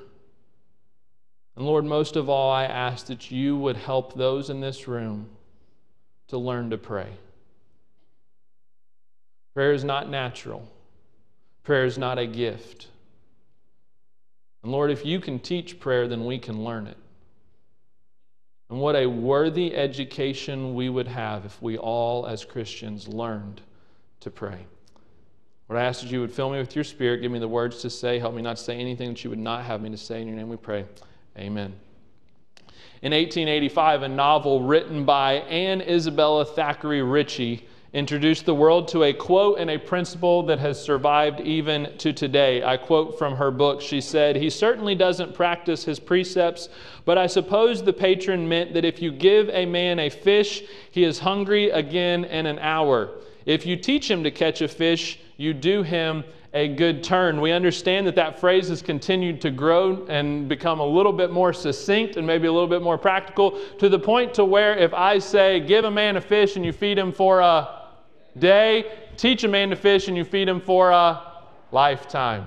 And 1.57 1.67
Lord, 1.67 1.85
most 1.85 2.17
of 2.17 2.29
all, 2.29 2.51
I 2.51 2.65
ask 2.65 3.07
that 3.07 3.31
you 3.31 3.57
would 3.57 3.77
help 3.77 4.15
those 4.15 4.51
in 4.51 4.61
this 4.61 4.89
room 4.89 5.29
to 6.29 6.39
learn 6.39 6.71
to 6.71 6.79
pray. 6.79 7.09
Prayer 9.55 9.73
is 9.73 9.85
not 9.85 10.09
natural, 10.09 10.67
prayer 11.63 11.85
is 11.85 11.99
not 11.99 12.19
a 12.19 12.27
gift. 12.27 12.89
And 14.63 14.73
Lord, 14.73 14.91
if 14.91 15.05
you 15.05 15.21
can 15.21 15.39
teach 15.39 15.81
prayer, 15.81 16.07
then 16.07 16.25
we 16.25 16.39
can 16.39 16.65
learn 16.65 16.87
it. 16.87 16.97
And 18.71 18.81
what 18.81 18.97
a 18.97 19.07
worthy 19.07 19.75
education 19.75 20.75
we 20.75 20.89
would 20.89 21.09
have 21.09 21.45
if 21.45 21.61
we 21.61 21.77
all, 21.77 22.27
as 22.27 22.45
Christians, 22.45 23.07
learned 23.07 23.61
to 24.21 24.31
pray. 24.31 24.67
Lord, 25.69 25.83
I 25.83 25.85
ask 25.85 26.03
that 26.03 26.11
you 26.11 26.21
would 26.21 26.33
fill 26.33 26.51
me 26.51 26.59
with 26.59 26.75
your 26.75 26.85
spirit, 26.85 27.21
give 27.21 27.33
me 27.33 27.39
the 27.39 27.49
words 27.49 27.83
to 27.83 27.91
say, 27.91 28.19
help 28.19 28.35
me 28.35 28.43
not 28.43 28.59
say 28.59 28.79
anything 28.79 29.11
that 29.11 29.25
you 29.25 29.31
would 29.31 29.39
not 29.39 29.65
have 29.65 29.81
me 29.81 29.91
to 29.91 29.97
say. 29.97 30.23
In 30.23 30.29
your 30.29 30.37
name 30.37 30.49
we 30.49 30.57
pray. 30.57 30.87
Amen. 31.37 31.75
In 33.03 33.13
1885, 33.13 34.03
a 34.03 34.09
novel 34.09 34.63
written 34.63 35.05
by 35.05 35.35
Anne 35.35 35.81
Isabella 35.81 36.45
Thackeray 36.45 37.03
Ritchie 37.03 37.67
introduced 37.93 38.47
the 38.47 38.55
world 38.55 38.89
to 38.89 39.03
a 39.03 39.13
quote 39.13 39.59
and 39.59 39.71
a 39.71 39.79
principle 39.79 40.43
that 40.45 40.59
has 40.59 40.83
survived 40.83 41.41
even 41.41 41.93
to 41.99 42.13
today. 42.13 42.63
I 42.63 42.79
quote 42.79 43.19
from 43.19 43.37
her 43.37 43.51
book. 43.51 43.83
She 43.83 44.01
said, 44.01 44.37
He 44.37 44.49
certainly 44.49 44.95
doesn't 44.95 45.35
practice 45.35 45.85
his 45.85 46.01
precepts, 46.01 46.71
but 47.05 47.19
I 47.19 47.27
suppose 47.27 47.83
the 47.83 47.93
patron 47.93 48.49
meant 48.49 48.73
that 48.75 48.87
if 48.87 49.03
you 49.03 49.13
give 49.13 49.51
a 49.51 49.67
man 49.67 49.99
a 49.99 50.09
fish, 50.09 50.63
he 50.91 51.05
is 51.05 51.19
hungry 51.19 51.69
again 51.71 52.25
in 52.25 52.47
an 52.47 52.59
hour. 52.61 53.11
If 53.45 53.67
you 53.67 53.77
teach 53.77 54.11
him 54.11 54.23
to 54.25 54.31
catch 54.31 54.63
a 54.63 54.69
fish, 54.69 55.19
you 55.37 55.53
do 55.53 55.83
him 55.83 56.25
a 56.55 56.69
good 56.69 57.03
turn. 57.03 57.41
We 57.41 57.53
understand 57.53 58.07
that 58.07 58.15
that 58.17 58.39
phrase 58.39 58.69
has 58.69 58.83
continued 58.83 59.41
to 59.43 59.51
grow 59.51 60.07
and 60.07 60.49
become 60.49 60.81
a 60.81 60.87
little 60.87 61.13
bit 61.13 61.31
more 61.31 61.53
succinct 61.53 62.17
and 62.17 62.27
maybe 62.27 62.47
a 62.47 62.53
little 62.53 62.69
bit 62.69 62.83
more 62.83 62.99
practical 62.99 63.59
to 63.79 63.89
the 63.89 63.99
point 63.99 64.35
to 64.35 64.45
where 64.45 64.77
if 64.77 64.93
I 64.93 65.19
say, 65.19 65.61
give 65.61 65.85
a 65.85 65.91
man 65.91 66.17
a 66.17 66.21
fish 66.21 66.57
and 66.57 66.65
you 66.65 66.73
feed 66.73 66.99
him 66.99 67.11
for 67.11 67.41
a 67.41 67.82
day, 68.39 68.99
teach 69.17 69.45
a 69.45 69.49
man 69.49 69.71
to 69.71 69.77
fish 69.77 70.09
and 70.09 70.17
you 70.17 70.25
feed 70.25 70.49
him 70.49 70.61
for 70.61 70.91
a 70.91 71.21
lifetime. 71.71 72.47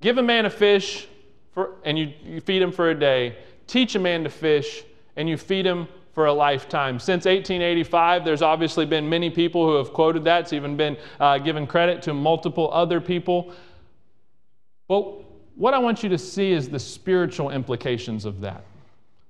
Give 0.00 0.18
a 0.18 0.22
man 0.22 0.46
a 0.46 0.50
fish 0.50 1.06
for, 1.52 1.76
and 1.84 1.98
you, 1.98 2.12
you 2.24 2.40
feed 2.40 2.62
him 2.62 2.72
for 2.72 2.90
a 2.90 2.94
day. 2.94 3.36
Teach 3.66 3.94
a 3.94 3.98
man 3.98 4.24
to 4.24 4.30
fish 4.30 4.84
and 5.16 5.28
you 5.28 5.36
feed 5.36 5.66
him 5.66 5.86
for 6.12 6.26
a 6.26 6.32
lifetime. 6.32 6.98
Since 6.98 7.24
1885, 7.24 8.24
there's 8.24 8.42
obviously 8.42 8.84
been 8.84 9.08
many 9.08 9.30
people 9.30 9.66
who 9.66 9.76
have 9.76 9.92
quoted 9.92 10.24
that. 10.24 10.42
It's 10.42 10.52
even 10.52 10.76
been 10.76 10.96
uh, 11.18 11.38
given 11.38 11.66
credit 11.66 12.02
to 12.02 12.14
multiple 12.14 12.70
other 12.72 13.00
people. 13.00 13.52
Well, 14.88 15.24
what 15.54 15.74
I 15.74 15.78
want 15.78 16.02
you 16.02 16.08
to 16.08 16.18
see 16.18 16.52
is 16.52 16.68
the 16.68 16.78
spiritual 16.78 17.50
implications 17.50 18.24
of 18.24 18.40
that. 18.40 18.64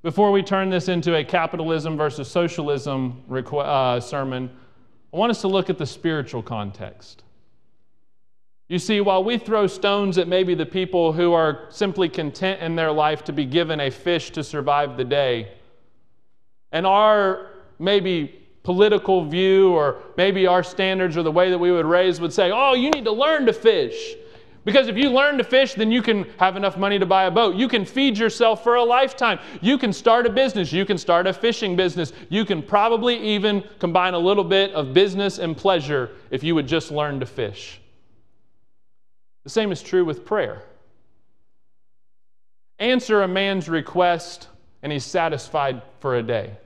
Before 0.03 0.33
we 0.33 0.43
turn 0.43 0.71
this 0.71 0.89
into 0.89 1.15
a 1.17 1.25
capitalism 1.25 1.97
versus 1.97 2.31
socialism 2.31 3.23
requ- 3.29 3.65
uh, 3.65 4.01
sermon, 4.01 4.51
I 5.13 5.17
want 5.17 5.31
us 5.31 5.43
to 5.43 5.49
look 5.49 5.69
at 5.69 5.77
the 5.77 5.85
spiritual 5.85 6.43
context. 6.43 7.23
You 8.69 8.79
see, 8.79 9.01
while 9.01 9.23
we 9.23 9.37
throw 9.37 9.67
stones 9.67 10.17
at 10.17 10.27
maybe 10.27 10.55
the 10.55 10.65
people 10.65 11.13
who 11.13 11.33
are 11.33 11.67
simply 11.71 12.09
content 12.09 12.63
in 12.63 12.77
their 12.77 12.93
life 12.93 13.25
to 13.25 13.33
be 13.33 13.45
given 13.45 13.81
a 13.81 13.91
fish 13.91 14.31
to 14.31 14.45
survive 14.45 14.97
the 14.97 15.05
day, 15.05 15.53
and 16.73 16.87
our 16.87 17.49
maybe 17.79 18.41
political 18.63 19.25
view 19.25 19.73
or 19.73 20.03
maybe 20.17 20.47
our 20.47 20.63
standards 20.63 21.17
or 21.17 21.23
the 21.23 21.33
way 21.33 21.51
that 21.51 21.59
we 21.59 21.73
would 21.73 21.87
raise 21.87 22.21
would 22.21 22.33
say, 22.33 22.51
oh, 22.53 22.75
you 22.75 22.91
need 22.91 23.05
to 23.05 23.13
learn 23.13 23.45
to 23.47 23.53
fish. 23.53 24.15
Because 24.65 24.89
if 24.89 24.97
you 24.97 25.11
learn 25.11 25.39
to 25.39 25.45
fish, 25.45 25.75
then 25.75 25.91
you 25.91 26.03
can 26.03 26.27
have 26.39 26.57
enough 26.57 26.77
money 26.77 26.99
to 26.99 27.07
buy 27.07 27.25
a 27.25 27.31
boat. 27.31 27.57
You 27.57 27.67
can 27.67 27.85
feed 27.85 28.19
yourself 28.19 28.63
for 28.63 28.75
a 28.75 28.85
lifetime. 28.85 29.39
You 29.63 29.79
can 29.79 29.93
start 29.93 30.27
a 30.27 30.31
business. 30.31 30.71
You 30.73 30.85
can 30.85 30.99
start 30.99 31.27
a 31.27 31.33
fishing 31.33 31.77
business. 31.77 32.13
You 32.29 32.45
can 32.45 32.63
probably 32.63 33.19
even 33.19 33.65
combine 33.79 34.13
a 34.13 34.19
little 34.19 34.45
bit 34.45 34.73
of 34.73 34.93
business 34.93 35.39
and 35.39 35.57
pleasure 35.57 36.11
if 36.31 36.45
you 36.45 36.55
would 36.55 36.67
just 36.67 36.91
learn 36.91 37.21
to 37.21 37.27
fish. 37.27 37.81
The 39.45 39.51
same 39.51 39.73
is 39.73 39.83
true 39.83 40.05
with 40.05 40.27
prayer. 40.27 40.63
Answer 42.79 43.23
a 43.23 43.29
man's 43.29 43.69
request 43.69 44.49
and 44.83 44.93
he's 44.93 45.05
satisfied 45.05 45.83
for 46.01 46.17
a 46.17 46.23
day. 46.23 46.57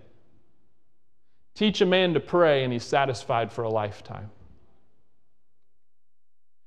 Teach 1.55 1.81
a 1.81 1.87
man 1.87 2.15
to 2.15 2.21
pray 2.21 2.65
and 2.65 2.73
he's 2.73 2.85
satisfied 2.85 3.53
for 3.53 3.63
a 3.63 3.69
lifetime. 3.69 4.31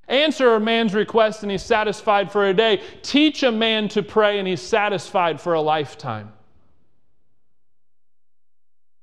Answer 0.08 0.54
a 0.54 0.60
man's 0.60 0.94
request 0.94 1.42
and 1.42 1.52
he's 1.52 1.62
satisfied 1.62 2.32
for 2.32 2.48
a 2.48 2.54
day. 2.54 2.82
Teach 3.02 3.42
a 3.42 3.52
man 3.52 3.88
to 3.88 4.02
pray 4.02 4.38
and 4.38 4.48
he's 4.48 4.62
satisfied 4.62 5.40
for 5.40 5.54
a 5.54 5.60
lifetime. 5.60 6.32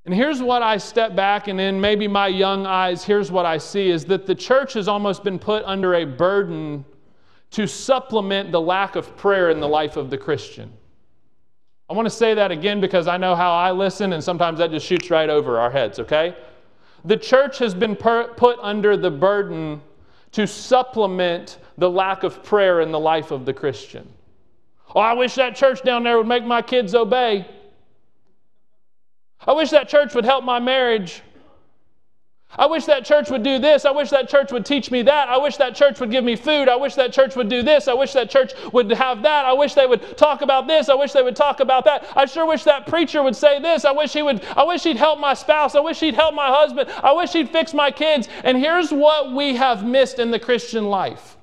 And 0.05 0.13
here's 0.13 0.41
what 0.41 0.61
I 0.61 0.77
step 0.77 1.15
back 1.15 1.47
and 1.47 1.59
in 1.59 1.79
maybe 1.79 2.07
my 2.07 2.27
young 2.27 2.65
eyes, 2.65 3.03
here's 3.03 3.31
what 3.31 3.45
I 3.45 3.57
see 3.57 3.89
is 3.89 4.05
that 4.05 4.25
the 4.25 4.35
church 4.35 4.73
has 4.73 4.87
almost 4.87 5.23
been 5.23 5.39
put 5.39 5.63
under 5.65 5.95
a 5.95 6.05
burden 6.05 6.85
to 7.51 7.67
supplement 7.67 8.51
the 8.51 8.61
lack 8.61 8.95
of 8.95 9.15
prayer 9.15 9.49
in 9.49 9.59
the 9.59 9.67
life 9.67 9.97
of 9.97 10.09
the 10.09 10.17
Christian. 10.17 10.71
I 11.89 11.93
want 11.93 12.07
to 12.07 12.11
say 12.11 12.33
that 12.33 12.51
again 12.51 12.81
because 12.81 13.07
I 13.07 13.17
know 13.17 13.35
how 13.35 13.51
I 13.51 13.71
listen, 13.71 14.13
and 14.13 14.23
sometimes 14.23 14.57
that 14.57 14.71
just 14.71 14.85
shoots 14.85 15.11
right 15.11 15.29
over 15.29 15.59
our 15.59 15.69
heads, 15.69 15.99
okay? 15.99 16.35
The 17.05 17.17
church 17.17 17.59
has 17.59 17.75
been 17.75 17.95
put 17.95 18.57
under 18.59 18.97
the 18.97 19.11
burden 19.11 19.81
to 20.35 20.45
supplement 20.45 21.59
the 21.77 21.89
lack 21.89 22.23
of 22.23 22.43
prayer 22.43 22.81
in 22.81 22.91
the 22.91 22.99
life 22.99 23.31
of 23.31 23.45
the 23.45 23.53
Christian. 23.53 24.05
Oh, 24.93 24.99
I 24.99 25.13
wish 25.13 25.35
that 25.35 25.55
church 25.55 25.81
down 25.81 26.03
there 26.03 26.17
would 26.17 26.27
make 26.27 26.43
my 26.43 26.61
kids 26.61 26.93
obey. 26.93 27.47
I 29.39 29.53
wish 29.53 29.69
that 29.69 29.87
church 29.87 30.13
would 30.13 30.25
help 30.25 30.43
my 30.43 30.59
marriage. 30.59 31.21
I 32.57 32.65
wish 32.67 32.85
that 32.85 33.05
church 33.05 33.29
would 33.29 33.43
do 33.43 33.59
this. 33.59 33.85
I 33.85 33.91
wish 33.91 34.09
that 34.11 34.29
church 34.29 34.51
would 34.51 34.65
teach 34.65 34.91
me 34.91 35.01
that. 35.03 35.29
I 35.29 35.37
wish 35.37 35.57
that 35.57 35.75
church 35.75 35.99
would 35.99 36.11
give 36.11 36.23
me 36.23 36.35
food. 36.35 36.69
I 36.69 36.75
wish 36.75 36.95
that 36.95 37.11
church 37.11 37.35
would 37.35 37.49
do 37.49 37.63
this. 37.63 37.87
I 37.87 37.93
wish 37.93 38.13
that 38.13 38.29
church 38.29 38.53
would 38.71 38.89
have 38.91 39.23
that. 39.23 39.45
I 39.45 39.53
wish 39.53 39.73
they 39.73 39.85
would 39.85 40.17
talk 40.17 40.41
about 40.41 40.67
this. 40.67 40.87
I 40.89 40.95
wish 40.95 41.11
they 41.11 41.23
would 41.23 41.35
talk 41.35 41.59
about 41.59 41.85
that. 41.85 42.07
I 42.15 42.25
sure 42.25 42.45
wish 42.45 42.63
that 42.63 42.87
preacher 42.87 43.21
would 43.21 43.35
say 43.35 43.59
this. 43.59 43.85
I 43.85 43.91
wish 43.91 44.13
he 44.13 44.21
would 44.21 44.43
I 44.55 44.63
wish 44.63 44.83
he'd 44.83 44.97
help 44.97 45.19
my 45.19 45.33
spouse. 45.33 45.75
I 45.75 45.81
wish 45.81 45.99
he'd 45.99 46.15
help 46.15 46.33
my 46.33 46.47
husband. 46.47 46.89
I 47.03 47.11
wish 47.13 47.33
he'd 47.33 47.49
fix 47.49 47.73
my 47.73 47.91
kids. 47.91 48.29
And 48.43 48.57
here's 48.57 48.91
what 48.91 49.33
we 49.33 49.55
have 49.55 49.85
missed 49.85 50.19
in 50.19 50.31
the 50.31 50.39
Christian 50.39 50.85
life. 50.89 51.37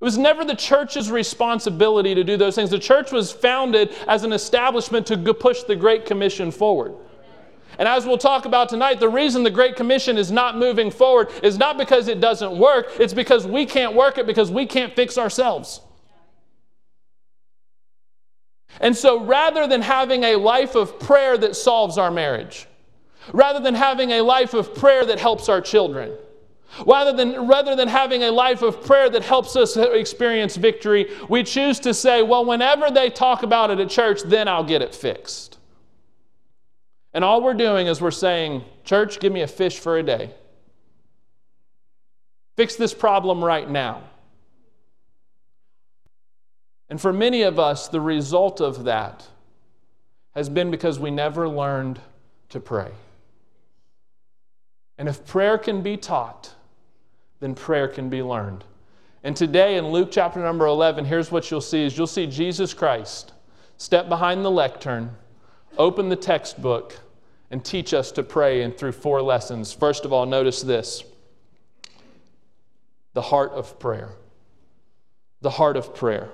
It 0.00 0.04
was 0.04 0.18
never 0.18 0.44
the 0.44 0.54
church's 0.54 1.10
responsibility 1.10 2.14
to 2.14 2.22
do 2.22 2.36
those 2.36 2.54
things. 2.54 2.70
The 2.70 2.78
church 2.78 3.10
was 3.10 3.32
founded 3.32 3.94
as 4.06 4.22
an 4.22 4.32
establishment 4.32 5.06
to 5.06 5.34
push 5.34 5.62
the 5.62 5.76
Great 5.76 6.04
Commission 6.04 6.50
forward. 6.50 6.94
And 7.78 7.88
as 7.88 8.06
we'll 8.06 8.18
talk 8.18 8.44
about 8.44 8.68
tonight, 8.68 9.00
the 9.00 9.08
reason 9.08 9.42
the 9.42 9.50
Great 9.50 9.76
Commission 9.76 10.16
is 10.16 10.30
not 10.30 10.56
moving 10.56 10.90
forward 10.90 11.30
is 11.42 11.58
not 11.58 11.76
because 11.76 12.08
it 12.08 12.20
doesn't 12.20 12.56
work, 12.56 12.88
it's 12.98 13.14
because 13.14 13.46
we 13.46 13.66
can't 13.66 13.94
work 13.94 14.18
it 14.18 14.26
because 14.26 14.50
we 14.50 14.66
can't 14.66 14.94
fix 14.94 15.18
ourselves. 15.18 15.80
And 18.80 18.96
so 18.96 19.24
rather 19.24 19.66
than 19.66 19.82
having 19.82 20.24
a 20.24 20.36
life 20.36 20.74
of 20.74 20.98
prayer 20.98 21.38
that 21.38 21.56
solves 21.56 21.98
our 21.98 22.10
marriage, 22.10 22.66
rather 23.32 23.60
than 23.60 23.74
having 23.74 24.12
a 24.12 24.20
life 24.20 24.54
of 24.54 24.74
prayer 24.74 25.04
that 25.06 25.18
helps 25.18 25.48
our 25.48 25.60
children, 25.60 26.12
rather 26.86 27.12
than, 27.12 27.46
rather 27.46 27.76
than 27.76 27.88
having 27.88 28.24
a 28.24 28.30
life 28.30 28.62
of 28.62 28.84
prayer 28.84 29.08
that 29.10 29.22
helps 29.22 29.54
us 29.56 29.76
experience 29.76 30.56
victory, 30.56 31.10
we 31.28 31.42
choose 31.42 31.78
to 31.80 31.94
say, 31.94 32.22
well, 32.22 32.44
whenever 32.44 32.90
they 32.90 33.10
talk 33.10 33.42
about 33.42 33.70
it 33.70 33.78
at 33.78 33.88
church, 33.88 34.22
then 34.22 34.48
I'll 34.48 34.64
get 34.64 34.82
it 34.82 34.94
fixed. 34.94 35.53
And 37.14 37.24
all 37.24 37.40
we're 37.40 37.54
doing 37.54 37.86
is 37.86 38.00
we're 38.00 38.10
saying, 38.10 38.64
Church, 38.84 39.20
give 39.20 39.32
me 39.32 39.42
a 39.42 39.46
fish 39.46 39.78
for 39.78 39.96
a 39.96 40.02
day. 40.02 40.34
Fix 42.56 42.76
this 42.76 42.92
problem 42.92 43.42
right 43.42 43.70
now. 43.70 44.02
And 46.90 47.00
for 47.00 47.12
many 47.12 47.42
of 47.42 47.58
us, 47.58 47.88
the 47.88 48.00
result 48.00 48.60
of 48.60 48.84
that 48.84 49.26
has 50.34 50.48
been 50.48 50.70
because 50.70 50.98
we 50.98 51.10
never 51.10 51.48
learned 51.48 52.00
to 52.50 52.60
pray. 52.60 52.90
And 54.98 55.08
if 55.08 55.24
prayer 55.24 55.58
can 55.58 55.82
be 55.82 55.96
taught, 55.96 56.54
then 57.40 57.54
prayer 57.54 57.88
can 57.88 58.08
be 58.08 58.22
learned. 58.22 58.64
And 59.22 59.36
today 59.36 59.76
in 59.76 59.88
Luke 59.88 60.10
chapter 60.12 60.40
number 60.40 60.66
11, 60.66 61.04
here's 61.04 61.32
what 61.32 61.50
you'll 61.50 61.60
see 61.60 61.84
is 61.84 61.96
you'll 61.96 62.06
see 62.06 62.26
Jesus 62.26 62.74
Christ 62.74 63.32
step 63.76 64.08
behind 64.08 64.44
the 64.44 64.50
lectern, 64.50 65.16
open 65.78 66.08
the 66.08 66.16
textbook, 66.16 67.00
and 67.50 67.64
teach 67.64 67.94
us 67.94 68.10
to 68.12 68.22
pray 68.22 68.62
and 68.62 68.76
through 68.76 68.92
four 68.92 69.22
lessons. 69.22 69.72
First 69.72 70.04
of 70.04 70.12
all, 70.12 70.26
notice 70.26 70.62
this 70.62 71.04
the 73.14 73.22
heart 73.22 73.52
of 73.52 73.78
prayer. 73.78 74.10
The 75.40 75.50
heart 75.50 75.76
of 75.76 75.94
prayer. 75.94 76.30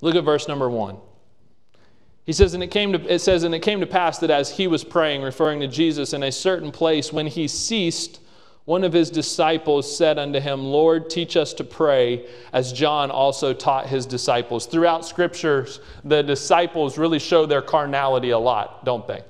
Look 0.00 0.16
at 0.16 0.24
verse 0.24 0.48
number 0.48 0.68
one. 0.68 0.96
He 2.24 2.32
says, 2.32 2.54
and 2.54 2.62
it 2.62 2.70
came 2.70 2.92
to, 2.92 3.12
it 3.12 3.20
says, 3.20 3.44
and 3.44 3.54
it 3.54 3.60
came 3.60 3.80
to 3.80 3.86
pass 3.86 4.18
that 4.18 4.30
as 4.30 4.50
he 4.50 4.66
was 4.66 4.84
praying, 4.84 5.22
referring 5.22 5.60
to 5.60 5.68
Jesus, 5.68 6.12
in 6.12 6.22
a 6.22 6.32
certain 6.32 6.70
place, 6.70 7.12
when 7.12 7.26
he 7.26 7.48
ceased, 7.48 8.20
one 8.66 8.84
of 8.84 8.92
his 8.92 9.10
disciples 9.10 9.96
said 9.96 10.18
unto 10.18 10.38
him, 10.38 10.62
Lord, 10.62 11.10
teach 11.10 11.36
us 11.36 11.52
to 11.54 11.64
pray, 11.64 12.26
as 12.52 12.72
John 12.72 13.10
also 13.10 13.52
taught 13.52 13.86
his 13.86 14.06
disciples. 14.06 14.66
Throughout 14.66 15.04
scriptures, 15.04 15.80
the 16.04 16.22
disciples 16.22 16.98
really 16.98 17.18
show 17.18 17.46
their 17.46 17.62
carnality 17.62 18.30
a 18.30 18.38
lot, 18.38 18.84
don't 18.84 19.06
they? 19.08 19.22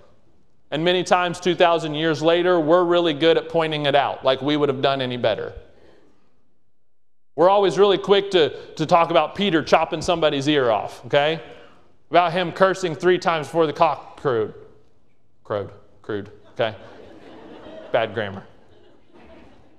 And 0.71 0.85
many 0.85 1.03
times, 1.03 1.41
2,000 1.41 1.95
years 1.95 2.23
later, 2.23 2.61
we're 2.61 2.85
really 2.85 3.12
good 3.12 3.37
at 3.37 3.49
pointing 3.49 3.87
it 3.87 3.97
out, 3.97 4.25
like 4.25 4.41
we 4.41 4.57
would 4.57 4.69
have 4.69 4.81
done 4.81 5.00
any 5.00 5.17
better. 5.17 5.53
We're 7.35 7.49
always 7.49 7.79
really 7.79 7.99
quick 7.99 8.31
to, 8.33 8.75
to 8.75 8.87
talk 8.87 9.11
about 9.11 9.35
Peter 9.35 9.62
chopping 9.62 10.00
somebody's 10.00 10.47
ear 10.47 10.71
off, 10.71 11.05
okay? 11.07 11.43
About 12.11 12.33
him 12.33 12.53
cursing 12.53 12.95
three 12.95 13.19
times 13.19 13.47
before 13.49 13.67
the 13.67 13.73
cock 13.73 14.21
crowed. 14.21 14.55
Crowed, 15.43 15.71
crude, 16.03 16.31
okay? 16.53 16.77
Bad 17.93 18.15
grammar. 18.15 18.45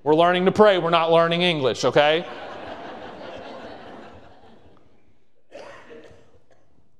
We're 0.03 0.15
learning 0.15 0.45
to 0.45 0.51
pray, 0.51 0.77
we're 0.77 0.89
not 0.89 1.11
learning 1.11 1.43
English, 1.43 1.85
okay? 1.85 2.25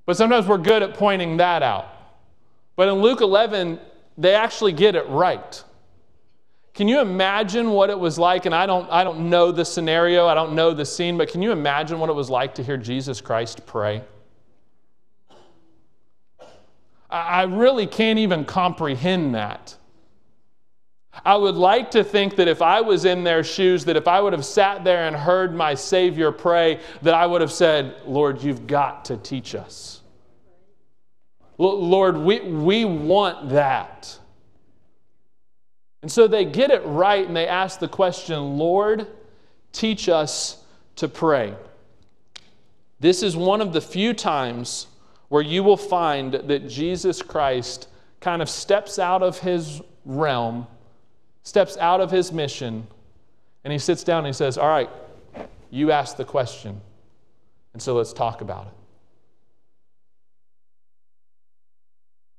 but 0.06 0.16
sometimes 0.16 0.48
we're 0.48 0.60
good 0.60 0.84
at 0.84 0.94
pointing 0.94 1.38
that 1.38 1.64
out. 1.64 1.91
But 2.76 2.88
in 2.88 2.96
Luke 2.96 3.22
11, 3.22 3.80
they 4.18 4.34
actually 4.34 4.72
get 4.74 4.96
it 4.96 5.08
right. 5.08 5.64
Can 6.74 6.88
you 6.88 7.02
imagine 7.02 7.72
what 7.72 7.90
it 7.90 8.00
was 8.00 8.18
like? 8.18 8.46
And 8.46 8.56
I 8.56 8.66
don't, 8.66 8.90
I 8.90 9.04
don't 9.04 9.30
know 9.30 9.52
the 9.52 9.66
scenario, 9.66 10.28
I 10.28 10.34
don't 10.34 10.54
know 10.54 10.74
the 10.74 10.86
scene, 10.86 11.18
but 11.18 11.30
can 11.30 11.42
you 11.42 11.52
imagine 11.52 12.00
what 12.00 12.10
it 12.10 12.14
was 12.14 12.30
like 12.30 12.56
to 12.56 12.64
hear 12.64 12.78
Jesus 12.78 13.20
Christ 13.20 13.66
pray? 13.66 14.04
I 17.10 17.44
really 17.44 17.88
can't 17.88 18.20
even 18.20 18.46
comprehend 18.46 19.36
that. 19.36 19.76
I 21.26 21.36
would 21.36 21.56
like 21.56 21.92
to 21.92 22.06
think 22.06 22.38
that 22.38 22.48
if 22.48 22.62
I 22.62 22.80
was 22.80 23.04
in 23.04 23.26
their 23.26 23.44
shoes, 23.44 23.84
that 23.86 23.98
if 23.98 24.08
I 24.08 24.22
would 24.22 24.32
have 24.32 24.46
sat 24.46 24.86
there 24.86 25.08
and 25.08 25.16
heard 25.16 25.54
my 25.54 25.76
Savior 25.76 26.32
pray, 26.32 26.80
that 27.02 27.14
I 27.14 27.26
would 27.26 27.42
have 27.42 27.52
said, 27.52 27.96
Lord, 28.06 28.42
you've 28.42 28.66
got 28.66 29.04
to 29.06 29.18
teach 29.18 29.56
us. 29.56 30.01
Lord, 31.70 32.18
we, 32.18 32.40
we 32.40 32.86
want 32.86 33.50
that. 33.50 34.18
And 36.02 36.12
so 36.12 36.28
they 36.28 36.46
get 36.46 36.72
it 36.72 36.82
right 36.86 37.26
and 37.26 37.36
they 37.36 37.48
ask 37.48 37.80
the 37.80 37.88
question 37.88 38.58
Lord, 38.58 39.08
teach 39.72 40.10
us 40.10 40.64
to 40.96 41.08
pray. 41.08 41.54
This 43.00 43.24
is 43.24 43.36
one 43.36 43.62
of 43.62 43.74
the 43.74 43.82
few 43.82 44.14
times 44.14 44.88
where 45.30 45.42
you 45.42 45.64
will 45.64 45.78
find 45.78 46.34
that 46.34 46.68
Jesus 46.68 47.22
Christ 47.22 47.88
kind 48.20 48.42
of 48.42 48.50
steps 48.50 49.00
out 49.00 49.24
of 49.24 49.40
his 49.40 49.82
realm, 50.06 50.68
steps 51.44 51.78
out 51.78 52.02
of 52.02 52.12
his 52.12 52.32
mission, 52.32 52.86
and 53.64 53.72
he 53.72 53.80
sits 53.80 54.04
down 54.04 54.20
and 54.20 54.28
he 54.28 54.34
says, 54.34 54.58
All 54.58 54.68
right, 54.68 54.90
you 55.70 55.92
ask 55.92 56.18
the 56.18 56.26
question, 56.26 56.82
and 57.74 57.82
so 57.82 57.96
let's 57.96 58.14
talk 58.14 58.42
about 58.42 58.68
it. 58.68 58.81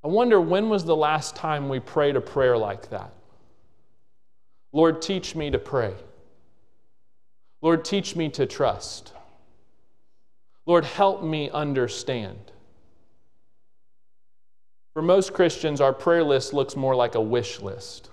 I 0.04 0.08
wonder 0.08 0.40
when 0.40 0.68
was 0.68 0.84
the 0.84 0.96
last 0.96 1.36
time 1.36 1.68
we 1.68 1.80
prayed 1.80 2.16
a 2.16 2.20
prayer 2.20 2.56
like 2.56 2.90
that? 2.90 3.12
Lord, 4.72 5.02
teach 5.02 5.36
me 5.36 5.50
to 5.50 5.58
pray. 5.58 5.94
Lord, 7.60 7.84
teach 7.84 8.16
me 8.16 8.28
to 8.30 8.46
trust. 8.46 9.12
Lord, 10.66 10.84
help 10.84 11.22
me 11.22 11.50
understand. 11.50 12.38
For 14.94 15.02
most 15.02 15.32
Christians, 15.32 15.80
our 15.80 15.92
prayer 15.92 16.24
list 16.24 16.52
looks 16.52 16.76
more 16.76 16.94
like 16.94 17.14
a 17.14 17.20
wish 17.20 17.60
list 17.60 18.10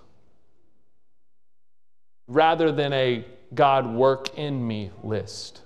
rather 2.30 2.72
than 2.72 2.94
a 2.94 3.26
God 3.54 3.92
work 3.92 4.38
in 4.38 4.66
me 4.66 4.92
list. 5.04 5.64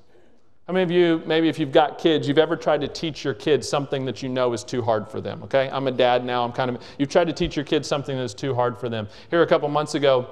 How 0.67 0.73
many 0.73 0.83
of 0.83 0.91
you, 0.91 1.21
maybe 1.25 1.49
if 1.49 1.59
you've 1.59 1.73
got 1.73 1.97
kids, 1.97 2.25
you've 2.25 2.37
ever 2.37 2.55
tried 2.55 2.79
to 2.81 2.87
teach 2.87 3.25
your 3.25 3.33
kids 3.33 3.67
something 3.67 4.05
that 4.05 4.23
you 4.23 4.29
know 4.29 4.53
is 4.53 4.63
too 4.63 4.81
hard 4.81 5.09
for 5.09 5.19
them? 5.19 5.43
Okay, 5.43 5.69
I'm 5.69 5.87
a 5.87 5.91
dad 5.91 6.23
now. 6.23 6.45
I'm 6.45 6.53
kind 6.53 6.69
of, 6.71 6.81
you've 6.97 7.09
tried 7.09 7.27
to 7.27 7.33
teach 7.33 7.57
your 7.57 7.65
kids 7.65 7.85
something 7.85 8.15
that's 8.15 8.33
too 8.33 8.55
hard 8.55 8.77
for 8.77 8.87
them. 8.87 9.09
Here 9.29 9.41
a 9.41 9.47
couple 9.47 9.67
months 9.67 9.95
ago, 9.95 10.29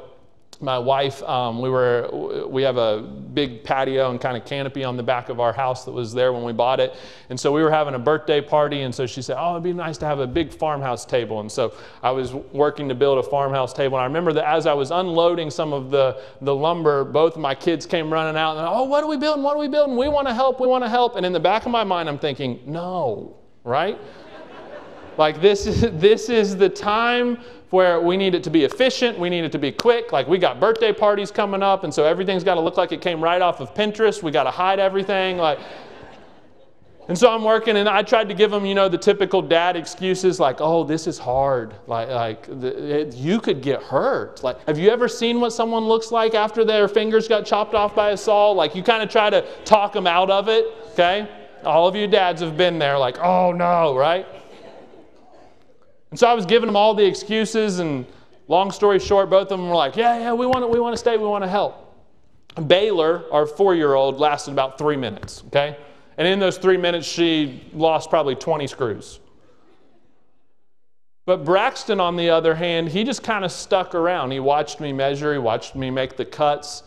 my 0.61 0.77
wife, 0.77 1.23
um, 1.23 1.61
we 1.61 1.69
were, 1.69 2.45
we 2.47 2.61
have 2.63 2.77
a 2.77 3.01
big 3.01 3.63
patio 3.63 4.11
and 4.11 4.21
kind 4.21 4.37
of 4.37 4.45
canopy 4.45 4.83
on 4.83 4.97
the 4.97 5.03
back 5.03 5.29
of 5.29 5.39
our 5.39 5.53
house 5.53 5.85
that 5.85 5.91
was 5.91 6.13
there 6.13 6.31
when 6.33 6.43
we 6.43 6.53
bought 6.53 6.79
it. 6.79 6.95
And 7.29 7.39
so 7.39 7.51
we 7.51 7.63
were 7.63 7.71
having 7.71 7.95
a 7.95 7.99
birthday 7.99 8.41
party. 8.41 8.81
And 8.81 8.93
so 8.93 9.05
she 9.05 9.21
said, 9.21 9.37
Oh, 9.39 9.51
it'd 9.51 9.63
be 9.63 9.73
nice 9.73 9.97
to 9.99 10.05
have 10.05 10.19
a 10.19 10.27
big 10.27 10.53
farmhouse 10.53 11.05
table. 11.05 11.39
And 11.39 11.51
so 11.51 11.73
I 12.03 12.11
was 12.11 12.33
working 12.33 12.87
to 12.89 12.95
build 12.95 13.17
a 13.17 13.23
farmhouse 13.23 13.73
table. 13.73 13.97
And 13.97 14.03
I 14.03 14.05
remember 14.05 14.33
that 14.33 14.45
as 14.45 14.67
I 14.67 14.73
was 14.73 14.91
unloading 14.91 15.49
some 15.49 15.73
of 15.73 15.91
the, 15.91 16.21
the 16.41 16.53
lumber, 16.53 17.03
both 17.03 17.35
of 17.35 17.41
my 17.41 17.55
kids 17.55 17.85
came 17.85 18.11
running 18.11 18.37
out 18.37 18.57
and, 18.57 18.67
Oh, 18.67 18.83
what 18.83 19.03
are 19.03 19.07
we 19.07 19.17
building? 19.17 19.43
What 19.43 19.55
are 19.55 19.59
we 19.59 19.67
building? 19.67 19.97
We 19.97 20.09
want 20.09 20.27
to 20.27 20.33
help. 20.33 20.59
We 20.59 20.67
want 20.67 20.83
to 20.83 20.89
help. 20.89 21.15
And 21.15 21.25
in 21.25 21.33
the 21.33 21.39
back 21.39 21.65
of 21.65 21.71
my 21.71 21.83
mind, 21.83 22.07
I'm 22.07 22.19
thinking, 22.19 22.59
No, 22.65 23.37
right? 23.63 23.97
like 25.17 25.41
this 25.41 25.65
is, 25.65 25.81
this 25.99 26.29
is 26.29 26.55
the 26.55 26.69
time 26.69 27.37
where 27.71 28.01
we 28.01 28.17
need 28.17 28.35
it 28.35 28.43
to 28.43 28.49
be 28.49 28.65
efficient, 28.65 29.17
we 29.17 29.29
need 29.29 29.43
it 29.43 29.51
to 29.53 29.59
be 29.59 29.71
quick. 29.71 30.11
Like 30.11 30.27
we 30.27 30.37
got 30.37 30.59
birthday 30.59 30.93
parties 30.93 31.31
coming 31.31 31.63
up, 31.63 31.83
and 31.83 31.93
so 31.93 32.05
everything's 32.05 32.43
got 32.43 32.55
to 32.55 32.61
look 32.61 32.77
like 32.77 32.91
it 32.91 33.01
came 33.01 33.21
right 33.21 33.41
off 33.41 33.59
of 33.59 33.73
Pinterest. 33.73 34.21
We 34.21 34.31
got 34.31 34.43
to 34.43 34.51
hide 34.51 34.79
everything. 34.79 35.37
Like, 35.37 35.59
and 37.07 37.17
so 37.17 37.33
I'm 37.33 37.43
working, 37.43 37.77
and 37.77 37.89
I 37.89 38.03
tried 38.03 38.27
to 38.29 38.33
give 38.33 38.51
them, 38.51 38.65
you 38.65 38.75
know, 38.75 38.87
the 38.87 38.97
typical 38.97 39.41
dad 39.41 39.75
excuses, 39.75 40.39
like, 40.39 40.57
"Oh, 40.59 40.83
this 40.83 41.07
is 41.07 41.17
hard. 41.17 41.73
Like, 41.87 42.09
like 42.09 42.59
the, 42.59 43.01
it, 43.01 43.15
you 43.15 43.39
could 43.39 43.61
get 43.61 43.81
hurt. 43.81 44.43
Like, 44.43 44.65
have 44.67 44.77
you 44.77 44.89
ever 44.89 45.07
seen 45.07 45.39
what 45.39 45.51
someone 45.51 45.85
looks 45.85 46.11
like 46.11 46.35
after 46.35 46.63
their 46.63 46.87
fingers 46.87 47.27
got 47.27 47.45
chopped 47.45 47.73
off 47.73 47.95
by 47.95 48.11
a 48.11 48.17
saw? 48.17 48.51
Like, 48.51 48.75
you 48.75 48.83
kind 48.83 49.01
of 49.01 49.09
try 49.09 49.29
to 49.29 49.45
talk 49.63 49.93
them 49.93 50.07
out 50.07 50.29
of 50.29 50.47
it. 50.49 50.65
Okay, 50.91 51.27
all 51.63 51.87
of 51.87 51.95
you 51.95 52.05
dads 52.05 52.41
have 52.41 52.57
been 52.57 52.77
there. 52.79 52.97
Like, 52.97 53.17
oh 53.19 53.53
no, 53.53 53.95
right? 53.95 54.25
And 56.11 56.19
so 56.19 56.27
I 56.27 56.33
was 56.33 56.45
giving 56.45 56.67
them 56.67 56.75
all 56.75 56.93
the 56.93 57.05
excuses, 57.05 57.79
and 57.79 58.05
long 58.47 58.69
story 58.71 58.99
short, 58.99 59.29
both 59.29 59.43
of 59.43 59.59
them 59.59 59.69
were 59.69 59.75
like, 59.75 59.95
Yeah, 59.95 60.19
yeah, 60.19 60.33
we 60.33 60.45
want 60.45 60.59
to, 60.59 60.67
we 60.67 60.79
want 60.79 60.93
to 60.93 60.97
stay, 60.97 61.17
we 61.17 61.25
want 61.25 61.43
to 61.43 61.49
help. 61.49 61.87
Baylor, 62.67 63.23
our 63.31 63.45
four 63.45 63.75
year 63.75 63.93
old, 63.93 64.19
lasted 64.19 64.51
about 64.51 64.77
three 64.77 64.97
minutes, 64.97 65.43
okay? 65.47 65.77
And 66.17 66.27
in 66.27 66.39
those 66.39 66.57
three 66.57 66.77
minutes, 66.77 67.07
she 67.07 67.63
lost 67.73 68.09
probably 68.09 68.35
20 68.35 68.67
screws. 68.67 69.19
But 71.25 71.45
Braxton, 71.45 72.01
on 72.01 72.17
the 72.17 72.29
other 72.29 72.55
hand, 72.55 72.89
he 72.89 73.03
just 73.03 73.23
kind 73.23 73.45
of 73.45 73.51
stuck 73.51 73.95
around. 73.95 74.31
He 74.31 74.39
watched 74.39 74.81
me 74.81 74.91
measure, 74.91 75.31
he 75.31 75.39
watched 75.39 75.75
me 75.75 75.89
make 75.89 76.17
the 76.17 76.25
cuts, 76.25 76.83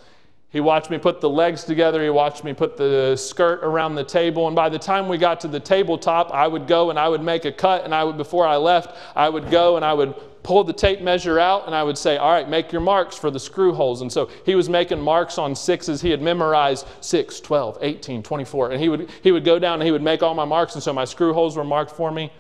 he 0.54 0.60
watched 0.60 0.88
me 0.88 0.98
put 0.98 1.20
the 1.20 1.28
legs 1.28 1.64
together. 1.64 2.00
He 2.00 2.10
watched 2.10 2.44
me 2.44 2.54
put 2.54 2.76
the 2.76 3.16
skirt 3.16 3.64
around 3.64 3.96
the 3.96 4.04
table. 4.04 4.46
And 4.46 4.54
by 4.54 4.68
the 4.68 4.78
time 4.78 5.08
we 5.08 5.18
got 5.18 5.40
to 5.40 5.48
the 5.48 5.58
tabletop, 5.58 6.30
I 6.30 6.46
would 6.46 6.68
go 6.68 6.90
and 6.90 6.98
I 6.98 7.08
would 7.08 7.22
make 7.22 7.44
a 7.44 7.50
cut. 7.50 7.84
And 7.84 7.92
I 7.92 8.04
would, 8.04 8.16
before 8.16 8.46
I 8.46 8.54
left, 8.54 8.96
I 9.16 9.28
would 9.28 9.50
go 9.50 9.74
and 9.74 9.84
I 9.84 9.92
would 9.92 10.14
pull 10.44 10.62
the 10.62 10.72
tape 10.72 11.00
measure 11.00 11.40
out 11.40 11.66
and 11.66 11.74
I 11.74 11.82
would 11.82 11.98
say, 11.98 12.18
All 12.18 12.30
right, 12.30 12.48
make 12.48 12.70
your 12.70 12.82
marks 12.82 13.16
for 13.16 13.32
the 13.32 13.40
screw 13.40 13.72
holes. 13.74 14.00
And 14.00 14.12
so 14.12 14.30
he 14.46 14.54
was 14.54 14.68
making 14.68 15.00
marks 15.00 15.38
on 15.38 15.56
sixes. 15.56 16.00
He 16.00 16.10
had 16.10 16.22
memorized 16.22 16.86
6, 17.00 17.40
12, 17.40 17.78
18, 17.80 18.22
24. 18.22 18.70
And 18.70 18.80
he 18.80 18.88
would, 18.88 19.10
he 19.24 19.32
would 19.32 19.44
go 19.44 19.58
down 19.58 19.80
and 19.80 19.82
he 19.82 19.90
would 19.90 20.02
make 20.02 20.22
all 20.22 20.34
my 20.34 20.44
marks. 20.44 20.74
And 20.74 20.82
so 20.84 20.92
my 20.92 21.04
screw 21.04 21.32
holes 21.32 21.56
were 21.56 21.64
marked 21.64 21.90
for 21.90 22.12
me. 22.12 22.32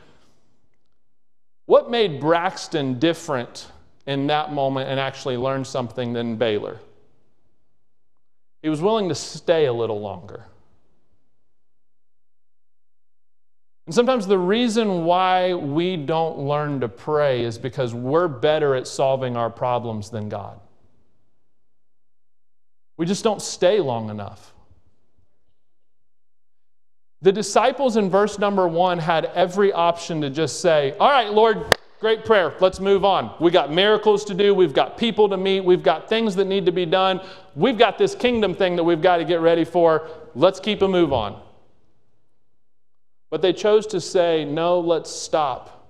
What 1.66 1.90
made 1.90 2.20
Braxton 2.20 3.00
different 3.00 3.72
in 4.06 4.28
that 4.28 4.52
moment 4.52 4.88
and 4.88 5.00
actually 5.00 5.36
learn 5.36 5.64
something 5.64 6.12
than 6.12 6.36
Baylor? 6.36 6.78
He 8.64 8.70
was 8.70 8.80
willing 8.80 9.10
to 9.10 9.14
stay 9.14 9.66
a 9.66 9.72
little 9.74 10.00
longer. 10.00 10.46
And 13.84 13.94
sometimes 13.94 14.26
the 14.26 14.38
reason 14.38 15.04
why 15.04 15.52
we 15.52 15.98
don't 15.98 16.38
learn 16.38 16.80
to 16.80 16.88
pray 16.88 17.44
is 17.44 17.58
because 17.58 17.92
we're 17.92 18.26
better 18.26 18.74
at 18.74 18.88
solving 18.88 19.36
our 19.36 19.50
problems 19.50 20.08
than 20.08 20.30
God. 20.30 20.58
We 22.96 23.04
just 23.04 23.22
don't 23.22 23.42
stay 23.42 23.80
long 23.80 24.08
enough. 24.08 24.54
The 27.20 27.32
disciples 27.32 27.98
in 27.98 28.08
verse 28.08 28.38
number 28.38 28.66
one 28.66 28.98
had 28.98 29.26
every 29.26 29.74
option 29.74 30.22
to 30.22 30.30
just 30.30 30.62
say, 30.62 30.96
All 30.98 31.10
right, 31.10 31.30
Lord, 31.30 31.76
Great 32.04 32.26
prayer. 32.26 32.52
Let's 32.60 32.80
move 32.80 33.02
on. 33.02 33.34
We 33.40 33.50
got 33.50 33.72
miracles 33.72 34.26
to 34.26 34.34
do. 34.34 34.52
We've 34.54 34.74
got 34.74 34.98
people 34.98 35.26
to 35.30 35.38
meet. 35.38 35.60
We've 35.60 35.82
got 35.82 36.06
things 36.06 36.36
that 36.36 36.44
need 36.44 36.66
to 36.66 36.70
be 36.70 36.84
done. 36.84 37.18
We've 37.54 37.78
got 37.78 37.96
this 37.96 38.14
kingdom 38.14 38.54
thing 38.54 38.76
that 38.76 38.84
we've 38.84 39.00
got 39.00 39.16
to 39.16 39.24
get 39.24 39.40
ready 39.40 39.64
for. 39.64 40.10
Let's 40.34 40.60
keep 40.60 40.82
a 40.82 40.86
move 40.86 41.14
on. 41.14 41.40
But 43.30 43.40
they 43.40 43.54
chose 43.54 43.86
to 43.86 44.02
say, 44.02 44.44
no, 44.44 44.80
let's 44.80 45.10
stop. 45.10 45.88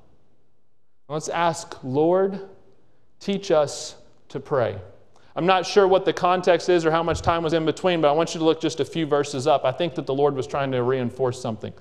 Let's 1.08 1.28
ask, 1.28 1.82
Lord, 1.82 2.42
teach 3.18 3.50
us 3.50 3.96
to 4.28 4.38
pray. 4.38 4.78
I'm 5.34 5.46
not 5.46 5.66
sure 5.66 5.88
what 5.88 6.04
the 6.04 6.12
context 6.12 6.68
is 6.68 6.86
or 6.86 6.92
how 6.92 7.02
much 7.02 7.22
time 7.22 7.42
was 7.42 7.54
in 7.54 7.66
between, 7.66 8.00
but 8.00 8.08
I 8.08 8.12
want 8.12 8.34
you 8.34 8.38
to 8.38 8.44
look 8.44 8.60
just 8.60 8.78
a 8.78 8.84
few 8.84 9.04
verses 9.04 9.48
up. 9.48 9.64
I 9.64 9.72
think 9.72 9.96
that 9.96 10.06
the 10.06 10.14
Lord 10.14 10.36
was 10.36 10.46
trying 10.46 10.70
to 10.70 10.84
reinforce 10.84 11.42
something. 11.42 11.72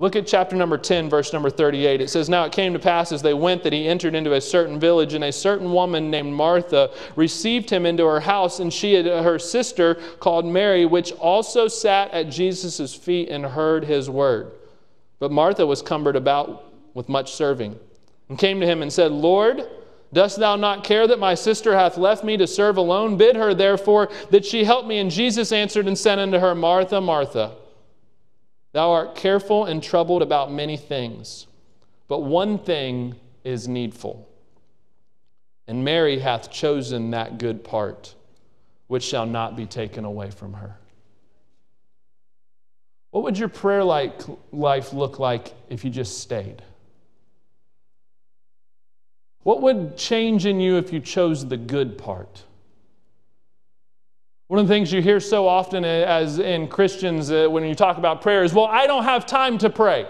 Look 0.00 0.14
at 0.14 0.28
chapter 0.28 0.54
number 0.54 0.78
10, 0.78 1.10
verse 1.10 1.32
number 1.32 1.50
38. 1.50 2.00
It 2.00 2.08
says, 2.08 2.28
Now 2.28 2.44
it 2.44 2.52
came 2.52 2.72
to 2.72 2.78
pass 2.78 3.10
as 3.10 3.20
they 3.20 3.34
went 3.34 3.64
that 3.64 3.72
he 3.72 3.88
entered 3.88 4.14
into 4.14 4.34
a 4.34 4.40
certain 4.40 4.78
village, 4.78 5.14
and 5.14 5.24
a 5.24 5.32
certain 5.32 5.72
woman 5.72 6.08
named 6.08 6.32
Martha 6.32 6.90
received 7.16 7.68
him 7.68 7.84
into 7.84 8.04
her 8.06 8.20
house, 8.20 8.60
and 8.60 8.72
she 8.72 8.94
had 8.94 9.06
her 9.06 9.40
sister 9.40 9.96
called 10.20 10.46
Mary, 10.46 10.86
which 10.86 11.10
also 11.12 11.66
sat 11.66 12.12
at 12.12 12.30
Jesus' 12.30 12.94
feet 12.94 13.28
and 13.28 13.44
heard 13.44 13.84
his 13.84 14.08
word. 14.08 14.52
But 15.18 15.32
Martha 15.32 15.66
was 15.66 15.82
cumbered 15.82 16.14
about 16.14 16.72
with 16.94 17.08
much 17.08 17.32
serving, 17.32 17.76
and 18.28 18.38
came 18.38 18.60
to 18.60 18.66
him 18.66 18.82
and 18.82 18.92
said, 18.92 19.10
Lord, 19.10 19.66
Dost 20.10 20.38
thou 20.38 20.56
not 20.56 20.84
care 20.84 21.06
that 21.06 21.18
my 21.18 21.34
sister 21.34 21.74
hath 21.74 21.98
left 21.98 22.24
me 22.24 22.38
to 22.38 22.46
serve 22.46 22.78
alone? 22.78 23.18
Bid 23.18 23.36
her, 23.36 23.52
therefore, 23.52 24.08
that 24.30 24.46
she 24.46 24.64
help 24.64 24.86
me. 24.86 25.00
And 25.00 25.10
Jesus 25.10 25.52
answered 25.52 25.86
and 25.86 25.98
said 25.98 26.18
unto 26.18 26.38
her, 26.38 26.54
Martha, 26.54 26.98
Martha. 26.98 27.56
Thou 28.72 28.90
art 28.90 29.14
careful 29.14 29.64
and 29.64 29.82
troubled 29.82 30.22
about 30.22 30.52
many 30.52 30.76
things, 30.76 31.46
but 32.06 32.20
one 32.20 32.58
thing 32.58 33.14
is 33.44 33.66
needful. 33.66 34.28
And 35.66 35.84
Mary 35.84 36.18
hath 36.18 36.50
chosen 36.50 37.10
that 37.10 37.38
good 37.38 37.64
part, 37.64 38.14
which 38.86 39.02
shall 39.02 39.26
not 39.26 39.56
be 39.56 39.66
taken 39.66 40.04
away 40.04 40.30
from 40.30 40.54
her. 40.54 40.76
What 43.10 43.24
would 43.24 43.38
your 43.38 43.48
prayer 43.48 43.84
life 43.84 44.92
look 44.92 45.18
like 45.18 45.54
if 45.70 45.84
you 45.84 45.90
just 45.90 46.20
stayed? 46.20 46.62
What 49.44 49.62
would 49.62 49.96
change 49.96 50.44
in 50.44 50.60
you 50.60 50.76
if 50.76 50.92
you 50.92 51.00
chose 51.00 51.46
the 51.46 51.56
good 51.56 51.96
part? 51.96 52.44
One 54.48 54.58
of 54.58 54.66
the 54.66 54.72
things 54.72 54.90
you 54.90 55.02
hear 55.02 55.20
so 55.20 55.46
often 55.46 55.84
as 55.84 56.38
in 56.38 56.68
Christians 56.68 57.30
uh, 57.30 57.48
when 57.50 57.64
you 57.64 57.74
talk 57.74 57.98
about 57.98 58.22
prayer 58.22 58.44
is, 58.44 58.54
well, 58.54 58.64
I 58.64 58.86
don't 58.86 59.04
have 59.04 59.26
time 59.26 59.58
to 59.58 59.68
pray. 59.68 60.08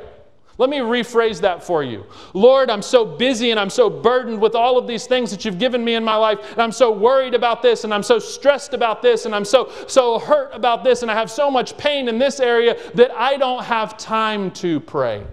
Let 0.58 0.70
me 0.70 0.78
rephrase 0.78 1.40
that 1.40 1.62
for 1.62 1.82
you. 1.82 2.04
Lord, 2.34 2.70
I'm 2.70 2.82
so 2.82 3.04
busy 3.04 3.50
and 3.50 3.58
I'm 3.58 3.70
so 3.70 3.90
burdened 3.90 4.40
with 4.40 4.54
all 4.54 4.78
of 4.78 4.86
these 4.86 5.06
things 5.06 5.32
that 5.32 5.44
you've 5.44 5.58
given 5.58 5.84
me 5.84 5.94
in 5.94 6.04
my 6.04 6.16
life, 6.16 6.38
and 6.52 6.60
I'm 6.60 6.72
so 6.72 6.90
worried 6.90 7.34
about 7.34 7.62
this, 7.62 7.82
and 7.82 7.92
I'm 7.92 8.02
so 8.02 8.18
stressed 8.20 8.74
about 8.74 9.02
this, 9.02 9.24
and 9.24 9.34
I'm 9.34 9.44
so, 9.44 9.72
so 9.86 10.18
hurt 10.20 10.50
about 10.52 10.82
this, 10.82 11.02
and 11.02 11.10
I 11.10 11.14
have 11.14 11.30
so 11.30 11.50
much 11.50 11.76
pain 11.76 12.08
in 12.08 12.18
this 12.18 12.40
area 12.40 12.76
that 12.94 13.12
I 13.12 13.36
don't 13.36 13.64
have 13.64 13.96
time 13.96 14.50
to 14.52 14.80
pray. 14.80 15.24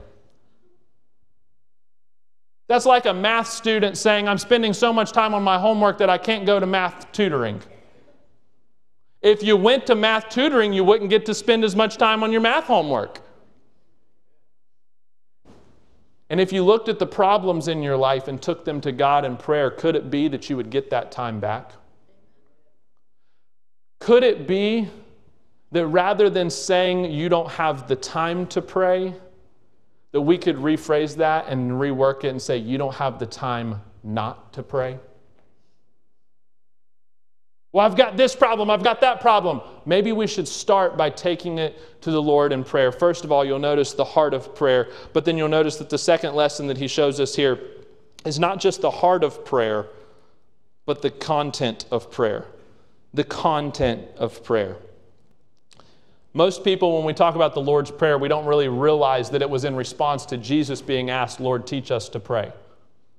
That's 2.68 2.86
like 2.88 3.06
a 3.06 3.14
math 3.14 3.48
student 3.50 3.98
saying, 3.98 4.28
I'm 4.28 4.40
spending 4.40 4.74
so 4.74 4.92
much 4.92 5.12
time 5.12 5.36
on 5.36 5.44
my 5.44 5.60
homework 5.60 6.00
that 6.00 6.10
I 6.10 6.18
can't 6.18 6.46
go 6.46 6.60
to 6.60 6.66
math 6.66 7.12
tutoring. 7.12 7.62
If 9.26 9.42
you 9.42 9.58
went 9.58 9.88
to 9.88 9.96
math 9.96 10.30
tutoring, 10.30 10.72
you 10.72 10.84
wouldn't 10.84 11.10
get 11.10 11.26
to 11.26 11.34
spend 11.34 11.64
as 11.64 11.76
much 11.76 11.98
time 11.98 12.22
on 12.22 12.32
your 12.32 12.42
math 12.42 12.66
homework. 12.66 13.22
And 16.30 16.40
if 16.40 16.54
you 16.54 16.64
looked 16.64 16.90
at 16.90 17.00
the 17.00 17.08
problems 17.08 17.68
in 17.68 17.82
your 17.82 17.98
life 17.98 18.28
and 18.28 18.40
took 18.40 18.66
them 18.66 18.80
to 18.82 18.92
God 18.92 19.26
in 19.26 19.36
prayer, 19.36 19.72
could 19.72 19.96
it 19.96 20.12
be 20.12 20.28
that 20.28 20.48
you 20.48 20.56
would 20.56 20.70
get 20.70 20.92
that 20.92 21.12
time 21.12 21.40
back? 21.40 21.72
Could 23.98 24.22
it 24.22 24.48
be 24.48 24.90
that 25.72 25.88
rather 25.88 26.30
than 26.30 26.52
saying 26.52 27.06
you 27.12 27.28
don't 27.28 27.50
have 27.50 27.88
the 27.88 27.96
time 27.96 28.46
to 28.48 28.62
pray, 28.62 29.16
that 30.12 30.22
we 30.22 30.38
could 30.38 30.58
rephrase 30.58 31.16
that 31.16 31.48
and 31.48 31.72
rework 31.72 32.26
it 32.26 32.28
and 32.28 32.40
say 32.40 32.58
you 32.58 32.78
don't 32.78 32.94
have 32.94 33.18
the 33.18 33.26
time 33.26 33.82
not 34.04 34.54
to 34.54 34.62
pray? 34.62 35.00
Well, 37.76 37.86
I've 37.86 37.98
got 37.98 38.16
this 38.16 38.34
problem, 38.34 38.70
I've 38.70 38.86
got 38.86 39.02
that 39.02 39.20
problem. 39.20 39.60
Maybe 39.86 40.14
we 40.14 40.28
should 40.28 40.48
start 40.48 40.96
by 40.96 41.10
taking 41.10 41.58
it 41.58 41.78
to 42.04 42.10
the 42.10 42.22
Lord 42.22 42.54
in 42.54 42.64
prayer. 42.64 42.90
First 42.90 43.26
of 43.26 43.34
all, 43.34 43.44
you'll 43.44 43.60
notice 43.60 43.92
the 43.92 44.06
heart 44.06 44.34
of 44.34 44.56
prayer, 44.56 44.88
but 45.12 45.26
then 45.26 45.38
you'll 45.38 45.50
notice 45.50 45.76
that 45.76 45.90
the 45.90 45.98
second 45.98 46.36
lesson 46.36 46.68
that 46.68 46.78
he 46.78 46.88
shows 46.88 47.20
us 47.20 47.36
here 47.36 47.60
is 48.26 48.40
not 48.40 48.62
just 48.62 48.80
the 48.80 48.90
heart 48.90 49.26
of 49.26 49.44
prayer, 49.44 49.88
but 50.86 51.02
the 51.02 51.10
content 51.10 51.86
of 51.92 52.10
prayer. 52.10 52.46
The 53.14 53.26
content 53.26 54.08
of 54.16 54.42
prayer. 54.42 54.78
Most 56.34 56.64
people, 56.64 56.96
when 56.96 57.04
we 57.04 57.12
talk 57.12 57.36
about 57.36 57.54
the 57.56 57.62
Lord's 57.62 57.92
Prayer, 57.92 58.18
we 58.18 58.30
don't 58.30 58.46
really 58.46 58.70
realize 58.70 59.30
that 59.32 59.42
it 59.42 59.50
was 59.50 59.66
in 59.66 59.76
response 59.76 60.26
to 60.28 60.38
Jesus 60.38 60.82
being 60.82 61.10
asked, 61.10 61.42
Lord, 61.42 61.68
teach 61.68 61.92
us 61.92 62.08
to 62.08 62.22
pray. 62.22 62.54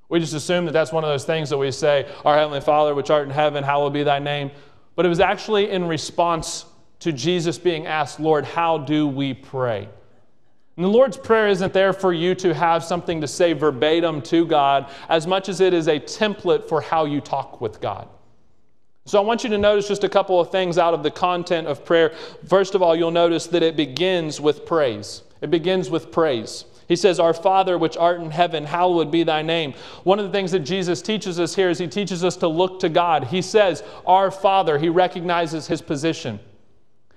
We 0.09 0.21
just 0.21 0.35
assume 0.35 0.67
that 0.67 0.73
that's 0.73 0.93
one 0.93 1.05
of 1.05 1.11
those 1.11 1.25
things 1.25 1.51
that 1.51 1.59
we 1.59 1.71
say, 1.73 2.09
Our 2.25 2.37
Heavenly 2.37 2.61
Father, 2.61 2.95
which 2.95 3.11
art 3.11 3.27
in 3.27 3.35
heaven, 3.35 3.65
hallowed 3.65 3.93
be 3.93 4.03
thy 4.03 4.19
name. 4.19 4.51
But 4.95 5.05
it 5.05 5.09
was 5.09 5.21
actually 5.21 5.71
in 5.71 5.87
response 5.87 6.65
to 7.01 7.13
Jesus 7.13 7.59
being 7.59 7.87
asked, 7.87 8.21
Lord, 8.21 8.45
how 8.45 8.79
do 8.79 9.07
we 9.07 9.35
pray? 9.35 9.89
And 10.77 10.85
the 10.85 10.91
Lord's 10.91 11.17
Prayer 11.17 11.49
isn't 11.49 11.73
there 11.73 11.93
for 11.93 12.13
you 12.13 12.35
to 12.37 12.53
have 12.55 12.85
something 12.85 13.21
to 13.23 13.29
say 13.29 13.53
verbatim 13.55 14.21
to 14.23 14.47
God 14.47 14.91
as 15.09 15.27
much 15.27 15.49
as 15.49 15.61
it 15.61 15.73
is 15.73 15.89
a 15.89 15.99
template 15.99 16.69
for 16.69 16.81
how 16.81 17.07
you 17.07 17.21
talk 17.21 17.61
with 17.61 17.81
God. 17.81 18.09
So 19.07 19.19
I 19.19 19.25
want 19.25 19.45
you 19.45 19.51
to 19.51 19.59
notice 19.59 19.89
just 19.89 20.05
a 20.05 20.09
couple 20.09 20.41
of 20.41 20.51
things 20.51 20.79
out 20.79 20.93
of 20.93 21.03
the 21.03 21.11
content 21.11 21.67
of 21.67 21.85
prayer. 21.85 22.13
First 22.47 22.75
of 22.75 22.83
all, 22.83 22.95
you'll 22.95 23.11
notice 23.11 23.47
that 23.47 23.63
it 23.63 23.77
begins 23.77 24.41
with 24.41 24.67
praise. 24.67 25.23
It 25.41 25.51
begins 25.51 25.89
with 25.89 26.11
praise. 26.11 26.65
He 26.89 26.97
says, 26.97 27.19
Our 27.19 27.35
Father, 27.35 27.77
which 27.77 27.97
art 27.97 28.21
in 28.21 28.31
heaven, 28.31 28.65
hallowed 28.65 29.11
be 29.11 29.25
thy 29.25 29.43
name. 29.43 29.75
One 30.05 30.19
of 30.19 30.25
the 30.25 30.33
things 30.33 30.53
that 30.53 30.61
Jesus 30.61 31.03
teaches 31.03 31.41
us 31.41 31.55
here 31.55 31.71
is 31.71 31.79
he 31.79 31.89
teaches 31.89 32.23
us 32.23 32.37
to 32.37 32.49
look 32.49 32.81
to 32.81 32.89
God. 32.89 33.25
He 33.25 33.43
says, 33.43 33.83
Our 34.07 34.31
Father, 34.31 34.79
he 34.79 34.89
recognizes 34.89 35.67
his 35.67 35.83
position. 35.83 36.39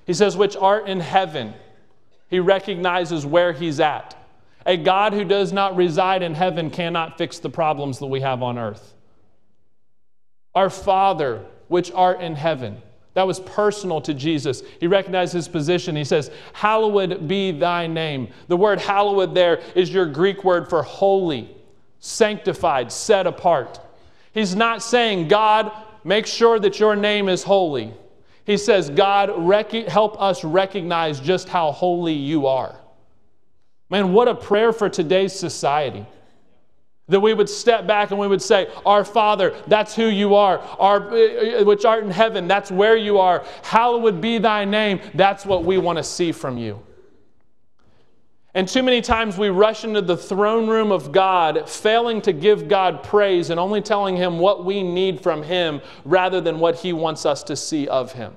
He 0.05 0.13
says, 0.13 0.36
Which 0.36 0.55
art 0.55 0.88
in 0.88 0.99
heaven, 0.99 1.53
he 2.29 2.39
recognizes 2.39 3.25
where 3.25 3.53
he's 3.53 3.79
at. 3.79 4.15
A 4.65 4.75
God 4.75 5.13
who 5.13 5.23
does 5.23 5.53
not 5.53 5.75
reside 5.75 6.21
in 6.21 6.34
heaven 6.34 6.69
cannot 6.69 7.17
fix 7.17 7.39
the 7.39 7.49
problems 7.49 7.99
that 7.99 8.08
we 8.08 8.21
have 8.21 8.43
on 8.43 8.58
earth. 8.58 8.93
Our 10.55 10.69
Father, 10.69 11.45
which 11.67 11.91
art 11.91 12.21
in 12.21 12.36
heaven. 12.36 12.82
That 13.19 13.27
was 13.27 13.41
personal 13.41 13.99
to 14.03 14.13
Jesus. 14.13 14.63
He 14.79 14.88
recognized 14.88 15.34
his 15.34 15.49
position. 15.49 15.93
He 15.93 16.05
says, 16.05 16.32
Hallowed 16.53 17.27
be 17.27 17.51
thy 17.51 17.86
name. 17.86 18.29
The 18.47 18.55
word 18.55 18.79
hallowed 18.79 19.36
there 19.36 19.62
is 19.75 19.93
your 19.93 20.05
Greek 20.05 20.45
word 20.45 20.69
for 20.69 20.84
holy, 20.84 21.53
sanctified, 21.99 22.93
set 22.93 23.27
apart. 23.27 23.82
He's 24.32 24.55
not 24.55 24.82
saying, 24.82 25.27
God, 25.27 25.69
make 26.05 26.27
sure 26.27 26.62
that 26.62 26.79
your 26.79 26.95
name 26.95 27.27
is 27.27 27.43
holy. 27.43 27.93
He 28.45 28.55
says, 28.55 28.89
God, 28.89 29.34
rec- 29.36 29.73
help 29.73 30.21
us 30.21 30.45
recognize 30.45 31.19
just 31.19 31.49
how 31.49 31.73
holy 31.73 32.13
you 32.13 32.47
are. 32.47 32.73
Man, 33.89 34.13
what 34.13 34.29
a 34.29 34.36
prayer 34.36 34.71
for 34.71 34.88
today's 34.88 35.34
society. 35.34 36.05
That 37.09 37.19
we 37.19 37.33
would 37.33 37.49
step 37.49 37.85
back 37.85 38.11
and 38.11 38.19
we 38.19 38.27
would 38.27 38.41
say, 38.41 38.69
Our 38.85 39.03
Father, 39.03 39.55
that's 39.67 39.95
who 39.95 40.07
you 40.07 40.35
are. 40.35 40.59
Our, 40.79 41.09
uh, 41.11 41.63
which 41.63 41.83
art 41.85 42.03
in 42.03 42.11
heaven, 42.11 42.47
that's 42.47 42.71
where 42.71 42.95
you 42.95 43.17
are. 43.17 43.43
Hallowed 43.63 44.21
be 44.21 44.37
thy 44.37 44.65
name. 44.65 45.01
That's 45.13 45.45
what 45.45 45.65
we 45.65 45.77
want 45.77 45.97
to 45.97 46.03
see 46.03 46.31
from 46.31 46.57
you. 46.57 46.81
And 48.55 48.67
too 48.67 48.81
many 48.81 49.01
times 49.01 49.37
we 49.37 49.49
rush 49.49 49.83
into 49.83 50.01
the 50.01 50.17
throne 50.17 50.67
room 50.67 50.91
of 50.91 51.11
God, 51.11 51.69
failing 51.69 52.21
to 52.23 52.33
give 52.33 52.67
God 52.67 53.03
praise 53.03 53.51
and 53.51 53.59
only 53.59 53.81
telling 53.81 54.15
Him 54.15 54.39
what 54.39 54.65
we 54.65 54.81
need 54.81 55.21
from 55.21 55.43
Him 55.43 55.81
rather 56.03 56.41
than 56.41 56.59
what 56.59 56.75
He 56.75 56.91
wants 56.91 57.25
us 57.25 57.43
to 57.43 57.55
see 57.55 57.87
of 57.87 58.11
Him. 58.13 58.35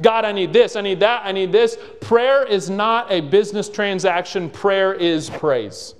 God, 0.00 0.24
I 0.24 0.32
need 0.32 0.52
this, 0.52 0.76
I 0.76 0.80
need 0.80 1.00
that, 1.00 1.22
I 1.26 1.32
need 1.32 1.52
this. 1.52 1.76
Prayer 2.00 2.44
is 2.44 2.70
not 2.70 3.10
a 3.10 3.20
business 3.20 3.68
transaction, 3.68 4.48
prayer 4.48 4.94
is 4.94 5.28
praise. 5.28 5.94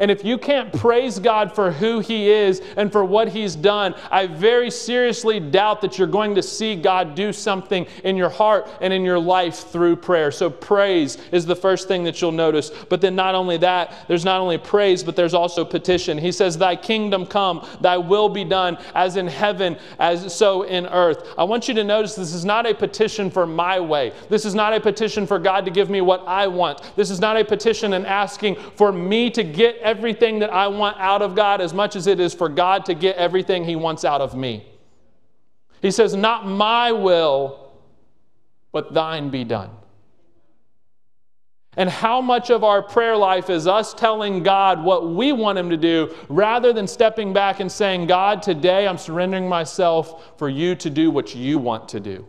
And 0.00 0.10
if 0.10 0.24
you 0.24 0.38
can't 0.38 0.72
praise 0.72 1.20
God 1.20 1.54
for 1.54 1.70
who 1.70 2.00
He 2.00 2.28
is 2.28 2.60
and 2.76 2.90
for 2.90 3.04
what 3.04 3.28
He's 3.28 3.54
done, 3.54 3.94
I 4.10 4.26
very 4.26 4.70
seriously 4.70 5.38
doubt 5.38 5.80
that 5.82 5.98
you're 5.98 6.08
going 6.08 6.34
to 6.34 6.42
see 6.42 6.74
God 6.74 7.14
do 7.14 7.32
something 7.32 7.86
in 8.02 8.16
your 8.16 8.28
heart 8.28 8.68
and 8.80 8.92
in 8.92 9.04
your 9.04 9.20
life 9.20 9.70
through 9.70 9.96
prayer. 9.96 10.32
So, 10.32 10.50
praise 10.50 11.16
is 11.30 11.46
the 11.46 11.54
first 11.54 11.86
thing 11.86 12.02
that 12.04 12.20
you'll 12.20 12.32
notice. 12.32 12.70
But 12.88 13.00
then, 13.00 13.14
not 13.14 13.36
only 13.36 13.56
that, 13.58 13.94
there's 14.08 14.24
not 14.24 14.40
only 14.40 14.58
praise, 14.58 15.04
but 15.04 15.14
there's 15.14 15.34
also 15.34 15.64
petition. 15.64 16.18
He 16.18 16.32
says, 16.32 16.58
Thy 16.58 16.74
kingdom 16.74 17.24
come, 17.24 17.66
thy 17.80 17.96
will 17.96 18.28
be 18.28 18.44
done, 18.44 18.78
as 18.96 19.16
in 19.16 19.28
heaven, 19.28 19.76
as 20.00 20.34
so 20.34 20.62
in 20.62 20.86
earth. 20.86 21.28
I 21.38 21.44
want 21.44 21.68
you 21.68 21.74
to 21.74 21.84
notice 21.84 22.16
this 22.16 22.34
is 22.34 22.44
not 22.44 22.66
a 22.66 22.74
petition 22.74 23.30
for 23.30 23.46
my 23.46 23.78
way. 23.78 24.12
This 24.28 24.44
is 24.44 24.56
not 24.56 24.74
a 24.74 24.80
petition 24.80 25.24
for 25.24 25.38
God 25.38 25.64
to 25.64 25.70
give 25.70 25.88
me 25.88 26.00
what 26.00 26.26
I 26.26 26.48
want. 26.48 26.82
This 26.96 27.10
is 27.10 27.20
not 27.20 27.36
a 27.36 27.44
petition 27.44 27.92
and 27.92 28.06
asking 28.06 28.56
for 28.56 28.90
me 28.90 29.30
to 29.30 29.44
get 29.44 29.78
everything 29.84 30.40
that 30.40 30.52
I 30.52 30.66
want 30.66 30.98
out 30.98 31.22
of 31.22 31.36
God 31.36 31.60
as 31.60 31.72
much 31.72 31.94
as 31.94 32.08
it 32.08 32.18
is 32.18 32.34
for 32.34 32.48
God 32.48 32.84
to 32.86 32.94
get 32.94 33.16
everything 33.16 33.64
He 33.64 33.76
wants 33.76 34.04
out 34.04 34.20
of 34.20 34.34
me. 34.34 34.66
He 35.82 35.90
says, 35.90 36.16
Not 36.16 36.46
my 36.46 36.90
will, 36.90 37.72
but 38.72 38.92
thine 38.92 39.30
be 39.30 39.44
done. 39.44 39.70
And 41.76 41.90
how 41.90 42.20
much 42.20 42.50
of 42.50 42.62
our 42.62 42.82
prayer 42.82 43.16
life 43.16 43.50
is 43.50 43.66
us 43.66 43.94
telling 43.94 44.42
God 44.42 44.82
what 44.82 45.12
we 45.12 45.32
want 45.32 45.58
Him 45.58 45.70
to 45.70 45.76
do 45.76 46.14
rather 46.28 46.72
than 46.72 46.86
stepping 46.86 47.32
back 47.32 47.60
and 47.60 47.70
saying, 47.70 48.06
God, 48.06 48.42
today 48.42 48.86
I'm 48.86 48.98
surrendering 48.98 49.48
myself 49.48 50.38
for 50.38 50.48
you 50.48 50.74
to 50.76 50.90
do 50.90 51.10
what 51.10 51.34
you 51.34 51.58
want 51.58 51.88
to 51.90 52.00
do? 52.00 52.26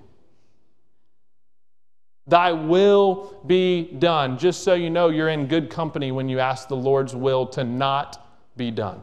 Thy 2.27 2.51
will 2.51 3.39
be 3.45 3.91
done. 3.99 4.37
Just 4.37 4.63
so 4.63 4.73
you 4.73 4.89
know, 4.89 5.09
you're 5.09 5.29
in 5.29 5.47
good 5.47 5.69
company 5.69 6.11
when 6.11 6.27
you 6.27 6.39
ask 6.39 6.67
the 6.67 6.75
Lord's 6.75 7.15
will 7.15 7.45
to 7.47 7.63
not 7.63 8.25
be 8.57 8.71
done. 8.71 9.01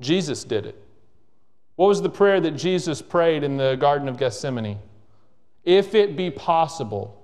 Jesus 0.00 0.44
did 0.44 0.66
it. 0.66 0.82
What 1.76 1.88
was 1.88 2.02
the 2.02 2.10
prayer 2.10 2.40
that 2.40 2.52
Jesus 2.52 3.00
prayed 3.00 3.44
in 3.44 3.56
the 3.56 3.76
Garden 3.76 4.08
of 4.08 4.18
Gethsemane? 4.18 4.78
If 5.62 5.94
it 5.94 6.16
be 6.16 6.30
possible, 6.30 7.22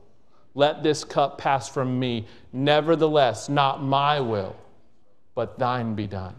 let 0.54 0.82
this 0.82 1.04
cup 1.04 1.38
pass 1.38 1.68
from 1.68 1.98
me. 1.98 2.26
Nevertheless, 2.52 3.48
not 3.48 3.82
my 3.82 4.20
will, 4.20 4.54
but 5.34 5.58
thine 5.58 5.94
be 5.94 6.06
done. 6.06 6.34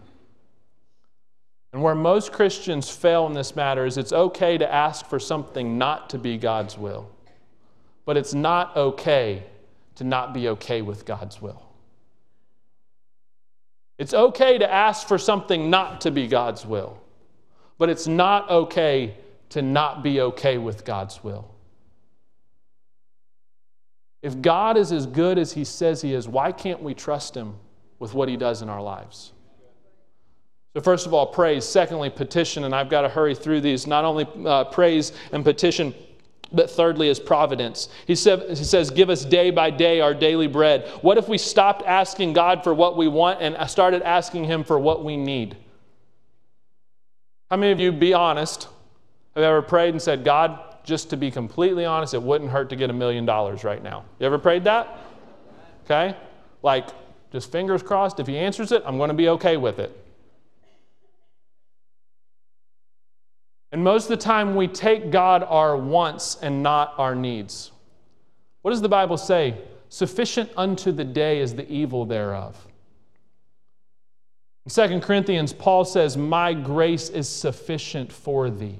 And 1.72 1.82
where 1.82 1.96
most 1.96 2.32
Christians 2.32 2.88
fail 2.88 3.26
in 3.26 3.32
this 3.32 3.56
matter 3.56 3.84
is 3.84 3.98
it's 3.98 4.12
okay 4.12 4.56
to 4.58 4.72
ask 4.72 5.06
for 5.06 5.18
something 5.18 5.76
not 5.76 6.08
to 6.10 6.18
be 6.18 6.38
God's 6.38 6.78
will. 6.78 7.10
But 8.04 8.16
it's 8.16 8.34
not 8.34 8.76
okay 8.76 9.44
to 9.96 10.04
not 10.04 10.34
be 10.34 10.48
okay 10.48 10.82
with 10.82 11.04
God's 11.04 11.40
will. 11.40 11.62
It's 13.98 14.12
okay 14.12 14.58
to 14.58 14.70
ask 14.70 15.06
for 15.06 15.18
something 15.18 15.70
not 15.70 16.00
to 16.02 16.10
be 16.10 16.26
God's 16.26 16.66
will, 16.66 17.00
but 17.78 17.88
it's 17.88 18.06
not 18.06 18.50
okay 18.50 19.16
to 19.50 19.62
not 19.62 20.02
be 20.02 20.20
okay 20.20 20.58
with 20.58 20.84
God's 20.84 21.22
will. 21.22 21.54
If 24.22 24.40
God 24.40 24.76
is 24.76 24.90
as 24.90 25.06
good 25.06 25.38
as 25.38 25.52
He 25.52 25.64
says 25.64 26.02
He 26.02 26.14
is, 26.14 26.26
why 26.26 26.50
can't 26.50 26.82
we 26.82 26.94
trust 26.94 27.36
Him 27.36 27.54
with 27.98 28.14
what 28.14 28.28
He 28.28 28.36
does 28.36 28.62
in 28.62 28.68
our 28.68 28.82
lives? 28.82 29.32
So, 30.74 30.80
first 30.80 31.06
of 31.06 31.14
all, 31.14 31.26
praise. 31.26 31.64
Secondly, 31.64 32.10
petition. 32.10 32.64
And 32.64 32.74
I've 32.74 32.88
got 32.88 33.02
to 33.02 33.08
hurry 33.08 33.34
through 33.34 33.60
these. 33.60 33.86
Not 33.86 34.04
only 34.04 34.26
uh, 34.44 34.64
praise 34.64 35.12
and 35.30 35.44
petition, 35.44 35.94
but 36.54 36.70
thirdly 36.70 37.08
is 37.08 37.18
providence. 37.18 37.88
He, 38.06 38.14
said, 38.14 38.48
he 38.48 38.64
says, 38.64 38.90
Give 38.90 39.10
us 39.10 39.24
day 39.24 39.50
by 39.50 39.70
day 39.70 40.00
our 40.00 40.14
daily 40.14 40.46
bread. 40.46 40.88
What 41.02 41.18
if 41.18 41.28
we 41.28 41.38
stopped 41.38 41.82
asking 41.86 42.32
God 42.32 42.62
for 42.64 42.72
what 42.72 42.96
we 42.96 43.08
want 43.08 43.40
and 43.40 43.56
started 43.68 44.02
asking 44.02 44.44
Him 44.44 44.64
for 44.64 44.78
what 44.78 45.04
we 45.04 45.16
need? 45.16 45.56
How 47.50 47.56
many 47.56 47.72
of 47.72 47.80
you, 47.80 47.92
be 47.92 48.14
honest, 48.14 48.68
have 49.34 49.44
ever 49.44 49.62
prayed 49.62 49.90
and 49.90 50.02
said, 50.02 50.24
God, 50.24 50.58
just 50.84 51.10
to 51.10 51.16
be 51.16 51.30
completely 51.30 51.84
honest, 51.84 52.14
it 52.14 52.22
wouldn't 52.22 52.50
hurt 52.50 52.70
to 52.70 52.76
get 52.76 52.90
a 52.90 52.92
million 52.92 53.24
dollars 53.24 53.64
right 53.64 53.82
now? 53.82 54.04
You 54.18 54.26
ever 54.26 54.38
prayed 54.38 54.64
that? 54.64 54.98
Okay? 55.84 56.16
Like, 56.62 56.88
Just 57.32 57.50
fingers 57.50 57.82
crossed, 57.82 58.20
if 58.20 58.26
he 58.26 58.38
answers 58.38 58.70
it, 58.70 58.82
I'm 58.86 58.96
going 58.96 59.08
to 59.08 59.14
be 59.14 59.28
okay 59.30 59.56
with 59.56 59.78
it. 59.78 60.03
And 63.74 63.82
most 63.82 64.04
of 64.04 64.10
the 64.10 64.16
time, 64.18 64.54
we 64.54 64.68
take 64.68 65.10
God 65.10 65.42
our 65.42 65.76
wants 65.76 66.36
and 66.40 66.62
not 66.62 66.94
our 66.96 67.12
needs. 67.12 67.72
What 68.62 68.70
does 68.70 68.80
the 68.80 68.88
Bible 68.88 69.16
say? 69.16 69.58
Sufficient 69.88 70.48
unto 70.56 70.92
the 70.92 71.02
day 71.02 71.40
is 71.40 71.56
the 71.56 71.68
evil 71.68 72.06
thereof. 72.06 72.68
In 74.64 74.70
2 74.70 75.00
Corinthians, 75.00 75.52
Paul 75.52 75.84
says, 75.84 76.16
My 76.16 76.54
grace 76.54 77.08
is 77.08 77.28
sufficient 77.28 78.12
for 78.12 78.48
thee. 78.48 78.78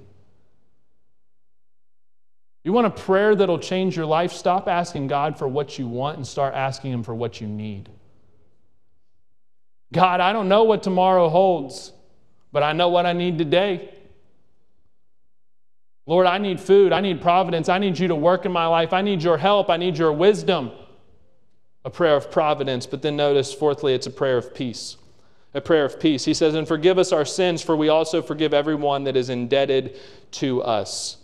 You 2.63 2.73
want 2.73 2.87
a 2.87 2.91
prayer 2.91 3.35
that'll 3.35 3.59
change 3.59 3.97
your 3.97 4.07
life? 4.07 4.31
Stop 4.31 4.69
asking 4.69 5.09
God 5.09 5.37
for 5.37 5.49
what 5.49 5.77
you 5.77 5.89
want 5.89 6.19
and 6.19 6.25
start 6.25 6.55
asking 6.55 6.93
Him 6.93 7.03
for 7.03 7.17
what 7.17 7.41
you 7.41 7.49
need. 7.49 7.89
God, 9.93 10.21
I 10.21 10.33
don't 10.33 10.49
know 10.49 10.63
what 10.63 10.85
tomorrow 10.85 11.29
holds, 11.29 11.93
but 12.53 12.63
I 12.63 12.73
know 12.73 12.91
what 12.91 13.07
I 13.07 13.13
need 13.13 13.39
today. 13.39 13.91
Lord, 16.07 16.27
I 16.27 16.39
need 16.39 16.61
food. 16.61 16.93
I 16.93 17.01
need 17.01 17.23
providence. 17.23 17.69
I 17.69 17.79
need 17.79 17.99
you 17.99 18.09
to 18.09 18.15
work 18.15 18.45
in 18.45 18.53
my 18.53 18.67
life. 18.67 18.93
I 18.93 19.03
need 19.03 19.23
your 19.23 19.39
help. 19.39 19.71
I 19.71 19.77
need 19.77 19.97
your 19.97 20.13
wisdom. 20.13 20.71
A 21.85 21.91
prayer 21.91 22.17
of 22.17 22.31
providence. 22.31 22.87
But 22.87 23.03
then 23.03 23.17
notice, 23.17 23.53
fourthly, 23.53 23.95
it's 23.95 24.07
a 24.07 24.11
prayer 24.11 24.37
of 24.37 24.55
peace. 24.55 24.97
A 25.55 25.61
prayer 25.61 25.85
of 25.85 26.01
peace. 26.01 26.25
He 26.25 26.35
says, 26.35 26.55
And 26.55 26.69
forgive 26.69 26.99
us 26.99 27.13
our 27.13 27.25
sins, 27.25 27.63
for 27.63 27.77
we 27.77 27.89
also 27.89 28.21
forgive 28.21 28.53
everyone 28.53 29.05
that 29.05 29.17
is 29.17 29.31
indebted 29.31 29.99
to 30.33 30.63
us. 30.63 31.19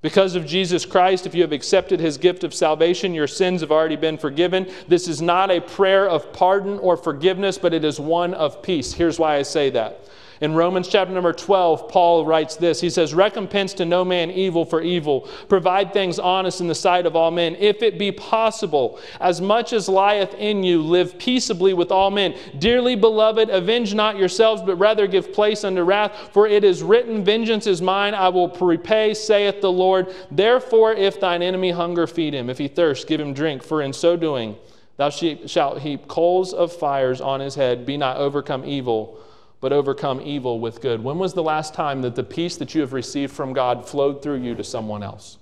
Because 0.00 0.36
of 0.36 0.46
Jesus 0.46 0.84
Christ, 0.84 1.26
if 1.26 1.34
you 1.34 1.42
have 1.42 1.52
accepted 1.52 1.98
his 1.98 2.18
gift 2.18 2.44
of 2.44 2.54
salvation, 2.54 3.14
your 3.14 3.26
sins 3.26 3.62
have 3.62 3.72
already 3.72 3.96
been 3.96 4.16
forgiven. 4.16 4.70
This 4.86 5.08
is 5.08 5.20
not 5.20 5.50
a 5.50 5.60
prayer 5.60 6.08
of 6.08 6.32
pardon 6.32 6.78
or 6.78 6.96
forgiveness, 6.96 7.58
but 7.58 7.74
it 7.74 7.84
is 7.84 7.98
one 7.98 8.32
of 8.34 8.62
peace. 8.62 8.92
Here's 8.92 9.18
why 9.18 9.36
I 9.36 9.42
say 9.42 9.70
that. 9.70 10.00
In 10.40 10.54
Romans 10.54 10.86
chapter 10.86 11.12
number 11.12 11.32
12, 11.32 11.88
Paul 11.88 12.24
writes 12.24 12.54
this. 12.54 12.80
He 12.80 12.90
says, 12.90 13.12
Recompense 13.12 13.74
to 13.74 13.84
no 13.84 14.04
man 14.04 14.30
evil 14.30 14.64
for 14.64 14.80
evil. 14.80 15.28
Provide 15.48 15.92
things 15.92 16.18
honest 16.18 16.60
in 16.60 16.68
the 16.68 16.74
sight 16.74 17.06
of 17.06 17.16
all 17.16 17.32
men. 17.32 17.56
If 17.58 17.82
it 17.82 17.98
be 17.98 18.12
possible, 18.12 19.00
as 19.20 19.40
much 19.40 19.72
as 19.72 19.88
lieth 19.88 20.34
in 20.34 20.62
you, 20.62 20.80
live 20.80 21.18
peaceably 21.18 21.74
with 21.74 21.90
all 21.90 22.10
men. 22.10 22.36
Dearly 22.58 22.94
beloved, 22.94 23.50
avenge 23.50 23.94
not 23.94 24.16
yourselves, 24.16 24.62
but 24.62 24.76
rather 24.76 25.08
give 25.08 25.32
place 25.32 25.64
unto 25.64 25.82
wrath. 25.82 26.30
For 26.32 26.46
it 26.46 26.62
is 26.62 26.84
written, 26.84 27.24
Vengeance 27.24 27.66
is 27.66 27.82
mine, 27.82 28.14
I 28.14 28.28
will 28.28 28.48
repay, 28.48 29.14
saith 29.14 29.60
the 29.60 29.72
Lord. 29.72 30.14
Therefore, 30.30 30.92
if 30.92 31.18
thine 31.18 31.42
enemy 31.42 31.72
hunger, 31.72 32.06
feed 32.06 32.34
him. 32.34 32.48
If 32.48 32.58
he 32.58 32.68
thirst, 32.68 33.08
give 33.08 33.20
him 33.20 33.34
drink. 33.34 33.64
For 33.64 33.82
in 33.82 33.92
so 33.92 34.16
doing, 34.16 34.56
thou 34.98 35.10
shalt 35.10 35.80
heap 35.80 36.06
coals 36.06 36.52
of 36.52 36.72
fires 36.72 37.20
on 37.20 37.40
his 37.40 37.56
head. 37.56 37.84
Be 37.84 37.96
not 37.96 38.18
overcome 38.18 38.64
evil 38.64 39.18
but 39.60 39.72
overcome 39.72 40.20
evil 40.20 40.60
with 40.60 40.80
good. 40.80 41.02
When 41.02 41.18
was 41.18 41.34
the 41.34 41.42
last 41.42 41.74
time 41.74 42.02
that 42.02 42.14
the 42.14 42.24
peace 42.24 42.56
that 42.56 42.74
you 42.74 42.80
have 42.80 42.92
received 42.92 43.32
from 43.32 43.52
God 43.52 43.86
flowed 43.86 44.22
through 44.22 44.42
you 44.42 44.54
to 44.54 44.64
someone 44.64 45.02
else? 45.02 45.38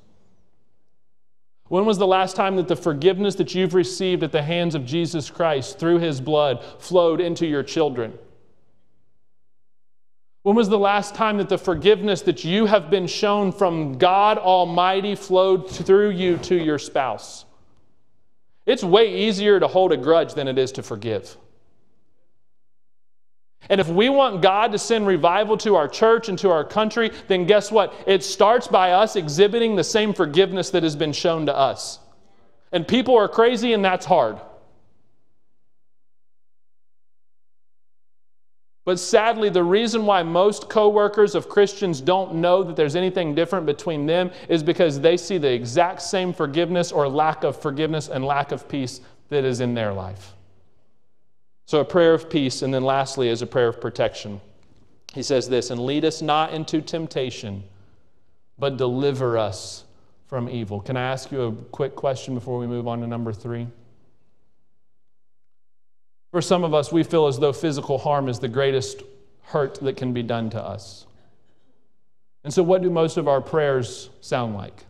When 1.69 1.85
was 1.85 1.99
the 1.99 2.07
last 2.07 2.37
time 2.37 2.57
that 2.57 2.69
the 2.69 2.77
forgiveness 2.77 3.35
that 3.37 3.55
you've 3.55 3.75
received 3.75 4.23
at 4.23 4.33
the 4.33 4.43
hands 4.43 4.75
of 4.75 4.87
Jesus 4.87 5.31
Christ 5.31 5.79
through 5.79 5.99
his 5.99 6.21
blood 6.21 6.65
flowed 6.79 7.21
into 7.21 7.47
your 7.47 7.63
children? 7.63 8.17
When 10.43 10.55
was 10.55 10.69
the 10.69 10.79
last 10.79 11.17
time 11.17 11.39
that 11.39 11.49
the 11.49 11.59
forgiveness 11.59 12.23
that 12.23 12.45
you 12.45 12.67
have 12.67 12.89
been 12.89 13.09
shown 13.09 13.51
from 13.51 13.99
God 13.99 14.39
Almighty 14.39 15.17
flowed 15.17 15.69
through 15.69 16.11
you 16.11 16.39
to 16.39 16.55
your 16.55 16.79
spouse? 16.79 17.45
It's 18.65 18.85
way 18.85 19.13
easier 19.27 19.59
to 19.59 19.67
hold 19.67 19.91
a 19.91 19.97
grudge 19.97 20.35
than 20.35 20.47
it 20.47 20.57
is 20.57 20.71
to 20.73 20.85
forgive. 20.85 21.37
And 23.69 23.81
if 23.81 23.89
we 23.89 24.09
want 24.09 24.43
God 24.43 24.73
to 24.73 24.79
send 24.79 25.07
revival 25.07 25.57
to 25.59 25.75
our 25.77 25.89
church 25.89 26.29
and 26.29 26.39
to 26.39 26.51
our 26.51 26.65
country, 26.65 27.11
then 27.29 27.47
guess 27.47 27.73
what? 27.73 27.95
It 28.07 28.23
starts 28.23 28.69
by 28.69 28.93
us 28.93 29.17
exhibiting 29.17 29.77
the 29.77 29.85
same 29.85 30.13
forgiveness 30.13 30.71
that 30.71 30.83
has 30.83 30.97
been 30.97 31.13
shown 31.13 31.47
to 31.47 31.57
us. 31.57 31.99
And 32.73 32.87
people 32.87 33.17
are 33.17 33.29
crazy, 33.29 33.73
and 33.73 33.85
that's 33.85 34.07
hard. 34.07 34.39
But 38.87 39.01
sadly, 39.01 39.49
the 39.49 39.65
reason 39.65 40.07
why 40.07 40.23
most 40.23 40.69
coworkers 40.69 41.35
of 41.35 41.49
Christians 41.49 42.01
don't 42.01 42.37
know 42.37 42.63
that 42.63 42.77
there's 42.77 42.95
anything 42.95 43.35
different 43.35 43.67
between 43.67 44.07
them 44.07 44.31
is 44.49 44.63
because 44.63 45.01
they 45.01 45.17
see 45.17 45.39
the 45.39 45.53
exact 45.53 46.03
same 46.03 46.33
forgiveness 46.33 46.93
or 46.93 47.09
lack 47.09 47.43
of 47.43 47.61
forgiveness 47.61 48.09
and 48.09 48.25
lack 48.25 48.53
of 48.53 48.69
peace 48.69 49.01
that 49.29 49.45
is 49.45 49.61
in 49.61 49.75
their 49.75 49.93
life. 49.93 50.36
So, 51.67 51.81
a 51.81 51.85
prayer 51.85 52.15
of 52.15 52.31
peace, 52.31 52.63
and 52.63 52.73
then 52.73 52.85
lastly, 52.85 53.29
is 53.29 53.43
a 53.43 53.47
prayer 53.47 53.69
of 53.69 53.81
protection. 53.81 54.41
He 55.13 55.23
says 55.23 55.49
this, 55.49 55.71
and 55.71 55.85
lead 55.85 56.05
us 56.05 56.23
not 56.23 56.53
into 56.53 56.81
temptation, 56.81 57.65
but 58.59 58.77
deliver 58.77 59.37
us 59.37 59.85
from 60.29 60.49
evil. 60.49 60.81
Can 60.81 60.97
I 60.97 61.03
ask 61.03 61.33
you 61.33 61.43
a 61.43 61.53
quick 61.53 61.97
question 61.97 62.35
before 62.35 62.59
we 62.59 62.67
move 62.67 62.87
on 62.87 63.01
to 63.01 63.07
number 63.07 63.33
three? 63.33 63.67
For 66.31 66.41
some 66.41 66.65
of 66.65 66.73
us, 66.73 66.93
we 66.93 67.03
feel 67.03 67.27
as 67.27 67.39
though 67.39 67.53
physical 67.53 67.99
harm 67.99 68.29
is 68.29 68.39
the 68.39 68.49
greatest 68.49 69.03
hurt 69.43 69.81
that 69.81 69.97
can 69.97 70.13
be 70.13 70.23
done 70.23 70.51
to 70.51 70.63
us. 70.63 71.07
And 72.45 72.55
so, 72.55 72.63
what 72.63 72.83
do 72.83 72.91
most 72.91 73.17
of 73.17 73.27
our 73.27 73.41
prayers 73.41 74.11
sound 74.21 74.55
like? 74.55 74.85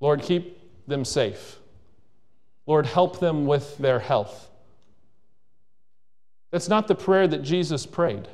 Lord, 0.00 0.22
keep 0.22 0.58
them 0.88 1.04
safe. 1.04 1.58
Lord, 2.66 2.86
help 2.86 3.20
them 3.20 3.46
with 3.46 3.78
their 3.78 4.00
health. 4.00 4.50
That's 6.56 6.70
not 6.70 6.88
the 6.88 6.94
prayer 6.94 7.28
that 7.28 7.42
Jesus 7.42 7.84
prayed. 7.84 8.28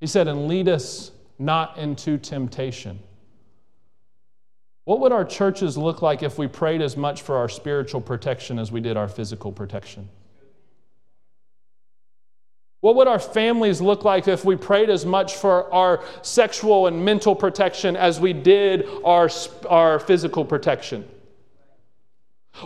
He 0.00 0.06
said, 0.06 0.26
and 0.26 0.48
lead 0.48 0.70
us 0.70 1.10
not 1.38 1.76
into 1.76 2.16
temptation. 2.16 2.98
What 4.84 5.00
would 5.00 5.12
our 5.12 5.26
churches 5.26 5.76
look 5.76 6.00
like 6.00 6.22
if 6.22 6.38
we 6.38 6.46
prayed 6.46 6.80
as 6.80 6.96
much 6.96 7.20
for 7.20 7.36
our 7.36 7.50
spiritual 7.50 8.00
protection 8.00 8.58
as 8.58 8.72
we 8.72 8.80
did 8.80 8.96
our 8.96 9.06
physical 9.06 9.52
protection? 9.52 10.08
What 12.80 12.96
would 12.96 13.06
our 13.06 13.18
families 13.18 13.82
look 13.82 14.04
like 14.04 14.26
if 14.26 14.46
we 14.46 14.56
prayed 14.56 14.88
as 14.88 15.04
much 15.04 15.36
for 15.36 15.70
our 15.74 16.02
sexual 16.22 16.86
and 16.86 17.04
mental 17.04 17.34
protection 17.34 17.98
as 17.98 18.18
we 18.18 18.32
did 18.32 18.88
our, 19.04 19.28
our 19.68 19.98
physical 19.98 20.46
protection? 20.46 21.06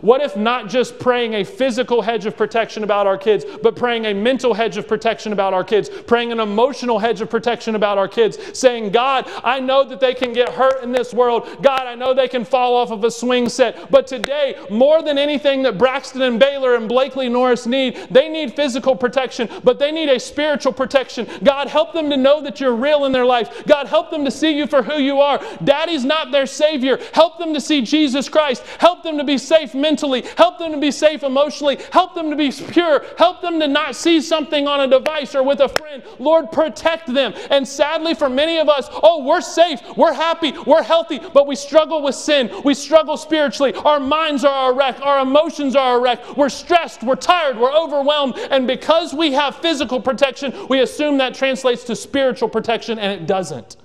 What 0.03 0.21
if 0.21 0.37
not 0.37 0.69
just 0.69 0.99
praying 0.99 1.35
a 1.35 1.45
physical 1.45 2.03
hedge 2.03 2.27
of 2.27 2.37
protection 2.37 2.85
about 2.85 3.07
our 3.07 3.17
kids, 3.17 3.47
but 3.63 3.75
praying 3.75 4.05
a 4.05 4.13
mental 4.13 4.53
hedge 4.53 4.77
of 4.77 4.87
protection 4.87 5.33
about 5.33 5.55
our 5.55 5.65
kids, 5.65 5.89
praying 5.89 6.31
an 6.31 6.41
emotional 6.41 6.99
hedge 6.99 7.23
of 7.23 7.31
protection 7.31 7.75
about 7.75 7.97
our 7.97 8.07
kids, 8.07 8.39
saying, 8.53 8.91
God, 8.91 9.29
I 9.43 9.61
know 9.61 9.85
that 9.85 9.99
they 9.99 10.13
can 10.13 10.35
get 10.35 10.51
hurt 10.51 10.83
in 10.83 10.93
this 10.93 11.15
world. 11.15 11.49
God, 11.63 11.87
I 11.87 11.95
know 11.95 12.13
they 12.13 12.29
can 12.29 12.45
fall 12.45 12.77
off 12.77 12.91
of 12.91 13.03
a 13.03 13.11
swing 13.11 13.49
set. 13.49 13.91
But 13.91 14.07
today, 14.07 14.57
more 14.71 15.03
than 15.03 15.17
anything 15.17 15.63
that 15.63 15.79
Braxton 15.79 16.21
and 16.21 16.39
Baylor 16.39 16.75
and 16.75 16.87
Blakely 16.87 17.31
Norris 17.31 17.67
need, 17.67 17.97
they 18.11 18.29
need 18.29 18.55
physical 18.55 18.95
protection, 18.95 19.49
but 19.65 19.79
they 19.79 19.91
need 19.91 20.11
a 20.11 20.21
spiritual 20.21 20.75
protection. 20.75 21.27
God, 21.43 21.67
help 21.69 21.95
them 21.95 22.11
to 22.11 22.17
know 22.17 22.43
that 22.43 22.61
you're 22.61 22.77
real 22.77 23.07
in 23.07 23.13
their 23.13 23.27
life. 23.27 23.65
God, 23.67 23.87
help 23.87 24.11
them 24.11 24.27
to 24.27 24.31
see 24.31 24.57
you 24.57 24.67
for 24.67 24.83
who 24.83 24.99
you 24.99 25.21
are. 25.21 25.41
Daddy's 25.65 26.05
not 26.05 26.31
their 26.31 26.47
Savior. 26.47 26.99
Help 27.15 27.39
them 27.39 27.55
to 27.55 27.61
see 27.61 27.81
Jesus 27.81 28.29
Christ. 28.29 28.63
Help 28.79 29.03
them 29.03 29.17
to 29.17 29.25
be 29.25 29.39
safe 29.39 29.75
mentally, 29.81 30.23
help 30.37 30.59
them 30.59 30.73
to 30.73 30.79
be 30.79 30.91
safe 30.91 31.23
emotionally, 31.23 31.79
help 31.93 32.15
them 32.15 32.31
to 32.31 32.37
be 32.37 32.51
pure, 32.51 33.05
help 33.17 33.41
them 33.41 33.61
to 33.61 33.69
not 33.69 33.97
see 33.97 34.21
something 34.21 34.67
on 34.67 34.81
a 34.81 34.89
device 34.89 35.35
or 35.35 35.43
with 35.43 35.61
a 35.61 35.69
friend. 35.69 36.03
Lord, 36.19 36.53
protect 36.53 37.13
them. 37.13 37.35
And 37.51 37.67
sadly, 37.67 38.15
for 38.15 38.29
many 38.29 38.59
of 38.59 38.69
us, 38.69 38.89
oh, 39.03 39.25
we're 39.25 39.41
safe, 39.41 39.81
we're 39.97 40.13
happy, 40.13 40.53
we're 40.67 40.83
healthy, 40.83 41.19
but 41.19 41.47
we 41.47 41.57
struggle 41.57 42.03
with 42.03 42.15
sin. 42.15 42.51
We 42.65 42.75
struggle 42.75 43.17
spiritually. 43.17 43.75
Our 43.75 44.01
minds 44.01 44.45
are 44.45 44.73
a 44.73 44.75
wreck, 44.75 45.01
our 45.01 45.21
emotions 45.21 45.77
are 45.77 45.99
a 45.99 46.01
wreck. 46.01 46.37
We're 46.37 46.49
stressed, 46.49 47.03
we're 47.03 47.17
tired, 47.17 47.59
we're 47.59 47.73
overwhelmed. 47.73 48.37
And 48.51 48.67
because 48.67 49.15
we 49.15 49.33
have 49.33 49.57
physical 49.57 50.01
protection, 50.01 50.53
we 50.69 50.81
assume 50.81 51.19
that 51.19 51.35
translates 51.35 51.85
to 51.85 51.97
spiritual 51.97 52.49
protection, 52.49 52.99
and 52.99 53.21
it 53.21 53.27
doesn't. 53.27 53.77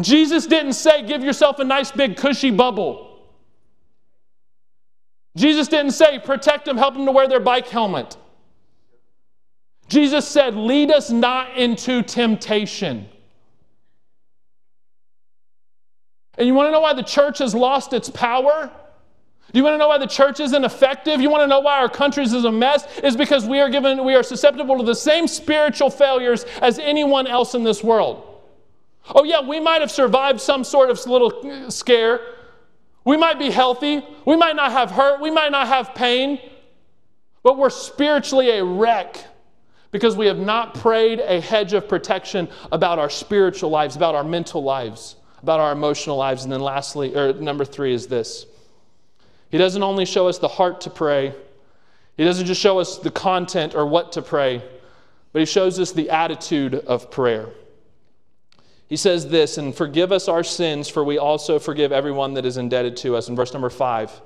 Jesus 0.00 0.46
didn't 0.46 0.72
say, 0.72 1.06
give 1.06 1.22
yourself 1.22 1.58
a 1.60 1.64
nice 1.64 1.92
big 1.92 2.16
cushy 2.16 2.50
bubble. 2.50 3.13
Jesus 5.36 5.68
didn't 5.68 5.92
say, 5.92 6.18
protect 6.18 6.64
them, 6.64 6.76
help 6.76 6.94
them 6.94 7.06
to 7.06 7.12
wear 7.12 7.26
their 7.28 7.40
bike 7.40 7.68
helmet. 7.68 8.16
Jesus 9.88 10.26
said, 10.26 10.54
lead 10.54 10.90
us 10.90 11.10
not 11.10 11.56
into 11.56 12.02
temptation. 12.02 13.08
And 16.36 16.46
you 16.46 16.54
want 16.54 16.68
to 16.68 16.72
know 16.72 16.80
why 16.80 16.94
the 16.94 17.02
church 17.02 17.38
has 17.38 17.54
lost 17.54 17.92
its 17.92 18.08
power? 18.10 18.70
Do 19.52 19.58
you 19.58 19.62
want 19.62 19.74
to 19.74 19.78
know 19.78 19.88
why 19.88 19.98
the 19.98 20.06
church 20.06 20.40
isn't 20.40 20.64
effective? 20.64 21.20
You 21.20 21.30
want 21.30 21.42
to 21.42 21.46
know 21.46 21.60
why 21.60 21.78
our 21.78 21.88
country 21.88 22.24
is 22.24 22.32
a 22.32 22.50
mess? 22.50 22.86
Is 22.98 23.16
because 23.16 23.46
we 23.46 23.60
are 23.60 23.68
given 23.68 24.04
we 24.04 24.14
are 24.16 24.22
susceptible 24.22 24.78
to 24.78 24.84
the 24.84 24.94
same 24.94 25.28
spiritual 25.28 25.90
failures 25.90 26.44
as 26.60 26.80
anyone 26.80 27.28
else 27.28 27.54
in 27.54 27.62
this 27.62 27.84
world. 27.84 28.40
Oh 29.14 29.22
yeah, 29.22 29.46
we 29.46 29.60
might 29.60 29.80
have 29.80 29.92
survived 29.92 30.40
some 30.40 30.64
sort 30.64 30.90
of 30.90 31.04
little 31.06 31.70
scare, 31.70 32.20
we 33.04 33.16
might 33.16 33.38
be 33.38 33.50
healthy. 33.50 34.02
We 34.24 34.36
might 34.36 34.56
not 34.56 34.72
have 34.72 34.90
hurt. 34.90 35.20
We 35.20 35.30
might 35.30 35.52
not 35.52 35.68
have 35.68 35.94
pain. 35.94 36.40
But 37.42 37.58
we're 37.58 37.70
spiritually 37.70 38.50
a 38.50 38.64
wreck 38.64 39.22
because 39.90 40.16
we 40.16 40.26
have 40.26 40.38
not 40.38 40.74
prayed 40.74 41.20
a 41.20 41.40
hedge 41.40 41.72
of 41.74 41.88
protection 41.88 42.48
about 42.72 42.98
our 42.98 43.10
spiritual 43.10 43.70
lives, 43.70 43.94
about 43.94 44.14
our 44.14 44.24
mental 44.24 44.62
lives, 44.62 45.16
about 45.42 45.60
our 45.60 45.70
emotional 45.70 46.16
lives. 46.16 46.44
And 46.44 46.52
then 46.52 46.60
lastly, 46.60 47.14
or 47.14 47.34
number 47.34 47.64
three 47.64 47.92
is 47.92 48.06
this 48.06 48.46
He 49.50 49.58
doesn't 49.58 49.82
only 49.82 50.06
show 50.06 50.26
us 50.26 50.38
the 50.38 50.48
heart 50.48 50.80
to 50.80 50.90
pray, 50.90 51.34
He 52.16 52.24
doesn't 52.24 52.46
just 52.46 52.60
show 52.60 52.78
us 52.78 52.98
the 52.98 53.10
content 53.10 53.74
or 53.74 53.86
what 53.86 54.12
to 54.12 54.22
pray, 54.22 54.64
but 55.32 55.40
He 55.40 55.46
shows 55.46 55.78
us 55.78 55.92
the 55.92 56.08
attitude 56.08 56.74
of 56.74 57.10
prayer. 57.10 57.50
He 58.88 58.96
says 58.96 59.28
this, 59.28 59.56
and 59.56 59.74
forgive 59.74 60.12
us 60.12 60.28
our 60.28 60.44
sins, 60.44 60.88
for 60.88 61.02
we 61.02 61.18
also 61.18 61.58
forgive 61.58 61.90
everyone 61.90 62.34
that 62.34 62.44
is 62.44 62.56
indebted 62.56 62.96
to 62.98 63.16
us. 63.16 63.28
In 63.28 63.36
verse 63.36 63.52
number 63.52 63.70
five, 63.70 64.20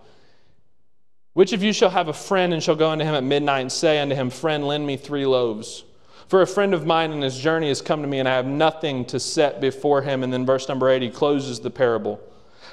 which 1.34 1.52
of 1.52 1.62
you 1.62 1.72
shall 1.72 1.90
have 1.90 2.08
a 2.08 2.12
friend 2.12 2.52
and 2.52 2.62
shall 2.62 2.74
go 2.74 2.90
unto 2.90 3.04
him 3.04 3.14
at 3.14 3.22
midnight 3.22 3.60
and 3.60 3.70
say 3.70 4.00
unto 4.00 4.16
him, 4.16 4.30
Friend, 4.30 4.66
lend 4.66 4.84
me 4.86 4.96
three 4.96 5.24
loaves? 5.24 5.84
For 6.26 6.42
a 6.42 6.46
friend 6.46 6.74
of 6.74 6.84
mine 6.84 7.12
in 7.12 7.22
his 7.22 7.38
journey 7.38 7.68
has 7.68 7.80
come 7.80 8.02
to 8.02 8.08
me, 8.08 8.18
and 8.18 8.28
I 8.28 8.34
have 8.34 8.46
nothing 8.46 9.04
to 9.06 9.20
set 9.20 9.60
before 9.60 10.02
him. 10.02 10.24
And 10.24 10.32
then 10.32 10.44
verse 10.44 10.68
number 10.68 10.90
eight, 10.90 11.02
he 11.02 11.10
closes 11.10 11.60
the 11.60 11.70
parable. 11.70 12.20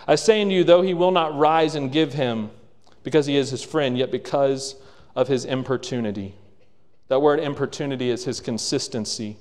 I 0.07 0.15
say 0.15 0.41
unto 0.41 0.53
you, 0.53 0.63
though 0.63 0.81
he 0.81 0.93
will 0.93 1.11
not 1.11 1.37
rise 1.37 1.75
and 1.75 1.91
give 1.91 2.13
him, 2.13 2.49
because 3.03 3.27
he 3.27 3.37
is 3.37 3.51
his 3.51 3.63
friend, 3.63 3.97
yet 3.97 4.11
because 4.11 4.75
of 5.15 5.27
his 5.27 5.45
importunity. 5.45 6.35
That 7.07 7.21
word 7.21 7.39
importunity 7.39 8.09
is 8.09 8.25
his 8.25 8.41
consistency. 8.41 9.37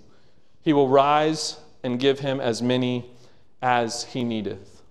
He 0.62 0.74
will 0.74 0.88
rise 0.88 1.56
and 1.84 2.00
give 2.00 2.18
him 2.18 2.40
as 2.40 2.62
many 2.62 3.10
as 3.62 4.04
he 4.04 4.24
needeth. 4.24 4.82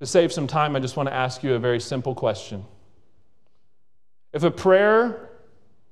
To 0.00 0.06
save 0.06 0.32
some 0.32 0.46
time, 0.46 0.76
I 0.76 0.80
just 0.80 0.96
want 0.96 1.08
to 1.08 1.14
ask 1.14 1.42
you 1.42 1.54
a 1.54 1.58
very 1.58 1.80
simple 1.80 2.14
question. 2.14 2.64
If 4.32 4.42
a 4.42 4.50
prayer, 4.50 5.30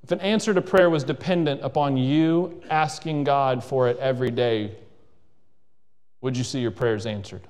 if 0.02 0.10
an 0.10 0.20
answer 0.20 0.52
to 0.52 0.60
prayer 0.60 0.90
was 0.90 1.04
dependent 1.04 1.62
upon 1.62 1.96
you 1.96 2.60
asking 2.68 3.24
God 3.24 3.62
for 3.62 3.88
it 3.88 3.96
every 3.98 4.30
day, 4.30 4.76
would 6.20 6.36
you 6.36 6.44
see 6.44 6.60
your 6.60 6.72
prayers 6.72 7.06
answered? 7.06 7.42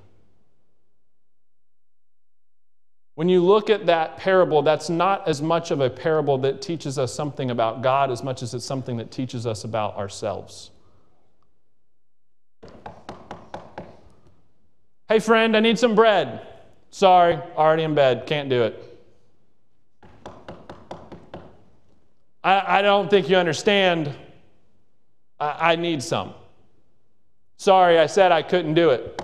When 3.15 3.29
you 3.29 3.43
look 3.43 3.69
at 3.69 3.85
that 3.87 4.17
parable, 4.17 4.61
that's 4.61 4.89
not 4.89 5.27
as 5.27 5.41
much 5.41 5.69
of 5.71 5.81
a 5.81 5.89
parable 5.89 6.37
that 6.39 6.61
teaches 6.61 6.97
us 6.97 7.13
something 7.13 7.51
about 7.51 7.81
God 7.81 8.09
as 8.09 8.23
much 8.23 8.41
as 8.41 8.53
it's 8.53 8.65
something 8.65 8.97
that 8.97 9.11
teaches 9.11 9.45
us 9.45 9.63
about 9.63 9.95
ourselves. 9.95 10.71
Hey, 15.07 15.19
friend, 15.19 15.55
I 15.55 15.59
need 15.59 15.77
some 15.77 15.95
bread. 15.95 16.47
Sorry, 16.89 17.35
already 17.55 17.83
in 17.83 17.95
bed, 17.95 18.25
can't 18.25 18.49
do 18.49 18.63
it. 18.63 18.99
I, 22.43 22.79
I 22.79 22.81
don't 22.81 23.09
think 23.09 23.29
you 23.29 23.37
understand. 23.37 24.13
I, 25.39 25.73
I 25.73 25.75
need 25.75 26.03
some. 26.03 26.33
Sorry, 27.57 27.99
I 27.99 28.07
said 28.07 28.31
I 28.31 28.41
couldn't 28.41 28.73
do 28.73 28.89
it. 28.89 29.21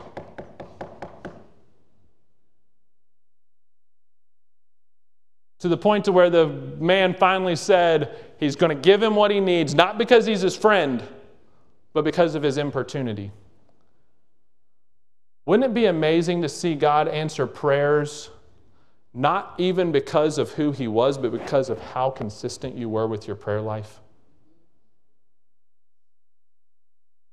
to 5.60 5.68
the 5.68 5.78
point 5.78 6.06
to 6.06 6.12
where 6.12 6.30
the 6.30 6.48
man 6.48 7.14
finally 7.14 7.56
said 7.56 8.18
he's 8.40 8.56
going 8.56 8.76
to 8.76 8.82
give 8.82 9.04
him 9.04 9.16
what 9.16 9.30
he 9.30 9.40
needs 9.40 9.76
not 9.76 9.98
because 9.98 10.26
he's 10.26 10.42
his 10.42 10.56
friend 10.56 11.04
but 11.94 12.04
because 12.04 12.36
of 12.36 12.44
his 12.44 12.58
importunity 12.58 13.32
wouldn't 15.46 15.72
it 15.72 15.74
be 15.74 15.86
amazing 15.86 16.42
to 16.42 16.50
see 16.50 16.76
god 16.76 17.08
answer 17.08 17.48
prayers 17.48 18.30
not 19.14 19.56
even 19.58 19.92
because 19.92 20.38
of 20.38 20.52
who 20.52 20.72
he 20.72 20.88
was, 20.88 21.18
but 21.18 21.32
because 21.32 21.70
of 21.70 21.80
how 21.80 22.10
consistent 22.10 22.76
you 22.76 22.90
were 22.90 23.08
with 23.08 23.28
your 23.28 23.36
prayer 23.36 23.62
life. 23.62 24.00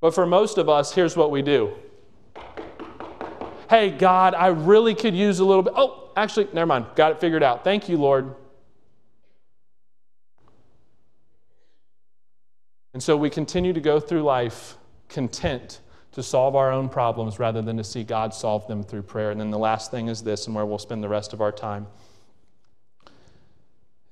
But 0.00 0.14
for 0.14 0.26
most 0.26 0.58
of 0.58 0.68
us, 0.68 0.94
here's 0.94 1.16
what 1.16 1.30
we 1.30 1.42
do. 1.42 1.74
Hey, 3.68 3.90
God, 3.90 4.34
I 4.34 4.48
really 4.48 4.94
could 4.94 5.14
use 5.14 5.40
a 5.40 5.44
little 5.44 5.62
bit. 5.62 5.72
Oh, 5.76 6.10
actually, 6.16 6.48
never 6.52 6.66
mind. 6.66 6.86
Got 6.94 7.12
it 7.12 7.20
figured 7.20 7.42
out. 7.42 7.64
Thank 7.64 7.88
you, 7.88 7.96
Lord. 7.96 8.34
And 12.96 13.02
so 13.02 13.14
we 13.14 13.28
continue 13.28 13.74
to 13.74 13.80
go 13.80 14.00
through 14.00 14.22
life 14.22 14.78
content 15.10 15.80
to 16.12 16.22
solve 16.22 16.56
our 16.56 16.72
own 16.72 16.88
problems 16.88 17.38
rather 17.38 17.60
than 17.60 17.76
to 17.76 17.84
see 17.84 18.02
God 18.02 18.32
solve 18.32 18.66
them 18.68 18.82
through 18.82 19.02
prayer. 19.02 19.30
And 19.30 19.38
then 19.38 19.50
the 19.50 19.58
last 19.58 19.90
thing 19.90 20.08
is 20.08 20.22
this, 20.22 20.46
and 20.46 20.56
where 20.56 20.64
we'll 20.64 20.78
spend 20.78 21.04
the 21.04 21.08
rest 21.10 21.34
of 21.34 21.42
our 21.42 21.52
time. 21.52 21.88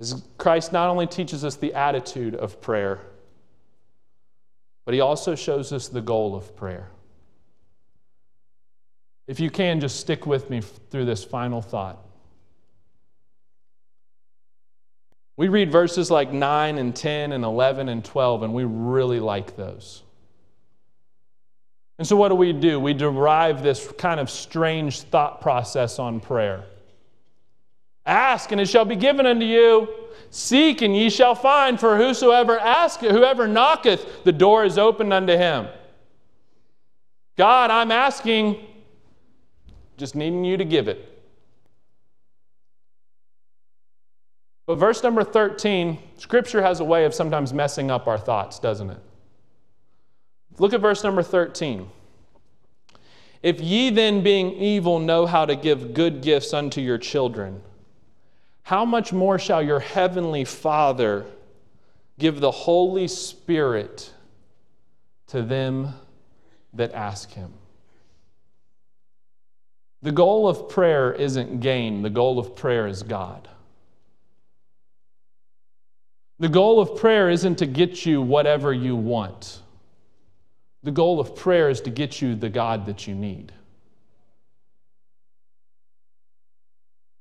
Is 0.00 0.22
Christ 0.36 0.70
not 0.70 0.90
only 0.90 1.06
teaches 1.06 1.46
us 1.46 1.56
the 1.56 1.72
attitude 1.72 2.34
of 2.34 2.60
prayer, 2.60 3.00
but 4.84 4.92
he 4.92 5.00
also 5.00 5.34
shows 5.34 5.72
us 5.72 5.88
the 5.88 6.02
goal 6.02 6.36
of 6.36 6.54
prayer. 6.54 6.90
If 9.26 9.40
you 9.40 9.48
can, 9.48 9.80
just 9.80 9.98
stick 9.98 10.26
with 10.26 10.50
me 10.50 10.60
through 10.60 11.06
this 11.06 11.24
final 11.24 11.62
thought. 11.62 12.03
We 15.36 15.48
read 15.48 15.72
verses 15.72 16.10
like 16.10 16.32
9 16.32 16.78
and 16.78 16.94
10 16.94 17.32
and 17.32 17.44
11 17.44 17.88
and 17.88 18.04
12, 18.04 18.44
and 18.44 18.54
we 18.54 18.64
really 18.64 19.20
like 19.20 19.56
those. 19.56 20.02
And 21.98 22.06
so, 22.06 22.16
what 22.16 22.28
do 22.28 22.34
we 22.34 22.52
do? 22.52 22.78
We 22.78 22.92
derive 22.92 23.62
this 23.62 23.90
kind 23.98 24.20
of 24.20 24.30
strange 24.30 25.02
thought 25.02 25.40
process 25.40 25.98
on 25.98 26.20
prayer. 26.20 26.64
Ask, 28.06 28.52
and 28.52 28.60
it 28.60 28.68
shall 28.68 28.84
be 28.84 28.96
given 28.96 29.26
unto 29.26 29.46
you. 29.46 29.88
Seek, 30.30 30.82
and 30.82 30.96
ye 30.96 31.08
shall 31.08 31.34
find. 31.34 31.78
For 31.78 31.96
whosoever 31.96 32.58
asketh, 32.58 33.12
whoever 33.12 33.46
knocketh, 33.46 34.24
the 34.24 34.32
door 34.32 34.64
is 34.64 34.78
opened 34.78 35.12
unto 35.12 35.36
him. 35.36 35.68
God, 37.36 37.70
I'm 37.70 37.90
asking, 37.90 38.64
just 39.96 40.14
needing 40.14 40.44
you 40.44 40.56
to 40.56 40.64
give 40.64 40.88
it. 40.88 41.13
But 44.66 44.76
verse 44.76 45.02
number 45.02 45.22
13, 45.22 45.98
Scripture 46.16 46.62
has 46.62 46.80
a 46.80 46.84
way 46.84 47.04
of 47.04 47.14
sometimes 47.14 47.52
messing 47.52 47.90
up 47.90 48.06
our 48.06 48.18
thoughts, 48.18 48.58
doesn't 48.58 48.90
it? 48.90 49.00
Look 50.58 50.72
at 50.72 50.80
verse 50.80 51.04
number 51.04 51.22
13. 51.22 51.88
If 53.42 53.60
ye 53.60 53.90
then, 53.90 54.22
being 54.22 54.52
evil, 54.54 54.98
know 54.98 55.26
how 55.26 55.44
to 55.44 55.54
give 55.54 55.92
good 55.92 56.22
gifts 56.22 56.54
unto 56.54 56.80
your 56.80 56.96
children, 56.96 57.60
how 58.62 58.86
much 58.86 59.12
more 59.12 59.38
shall 59.38 59.62
your 59.62 59.80
heavenly 59.80 60.46
Father 60.46 61.26
give 62.18 62.40
the 62.40 62.50
Holy 62.50 63.06
Spirit 63.06 64.10
to 65.26 65.42
them 65.42 65.92
that 66.72 66.94
ask 66.94 67.32
him? 67.32 67.52
The 70.00 70.12
goal 70.12 70.48
of 70.48 70.70
prayer 70.70 71.12
isn't 71.12 71.60
gain, 71.60 72.00
the 72.00 72.10
goal 72.10 72.38
of 72.38 72.56
prayer 72.56 72.86
is 72.86 73.02
God. 73.02 73.48
The 76.38 76.48
goal 76.48 76.80
of 76.80 76.96
prayer 76.96 77.30
isn't 77.30 77.56
to 77.58 77.66
get 77.66 78.04
you 78.04 78.20
whatever 78.20 78.72
you 78.72 78.96
want. 78.96 79.60
The 80.82 80.90
goal 80.90 81.20
of 81.20 81.36
prayer 81.36 81.70
is 81.70 81.80
to 81.82 81.90
get 81.90 82.20
you 82.20 82.34
the 82.34 82.50
God 82.50 82.86
that 82.86 83.06
you 83.06 83.14
need. 83.14 83.52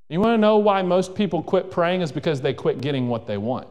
You 0.10 0.20
want 0.20 0.34
to 0.34 0.38
know 0.38 0.58
why 0.58 0.82
most 0.82 1.16
people 1.16 1.42
quit 1.42 1.72
praying 1.72 2.02
is 2.02 2.12
because 2.12 2.42
they 2.42 2.54
quit 2.54 2.82
getting 2.82 3.08
what 3.08 3.26
they 3.26 3.38
want. 3.38 3.68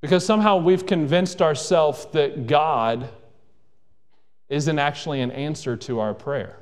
Because 0.00 0.24
somehow 0.24 0.58
we've 0.58 0.86
convinced 0.86 1.42
ourselves 1.42 2.06
that 2.12 2.46
God 2.46 3.08
isn't 4.48 4.78
actually 4.78 5.20
an 5.20 5.30
answer 5.32 5.76
to 5.76 6.00
our 6.00 6.14
prayer. 6.14 6.58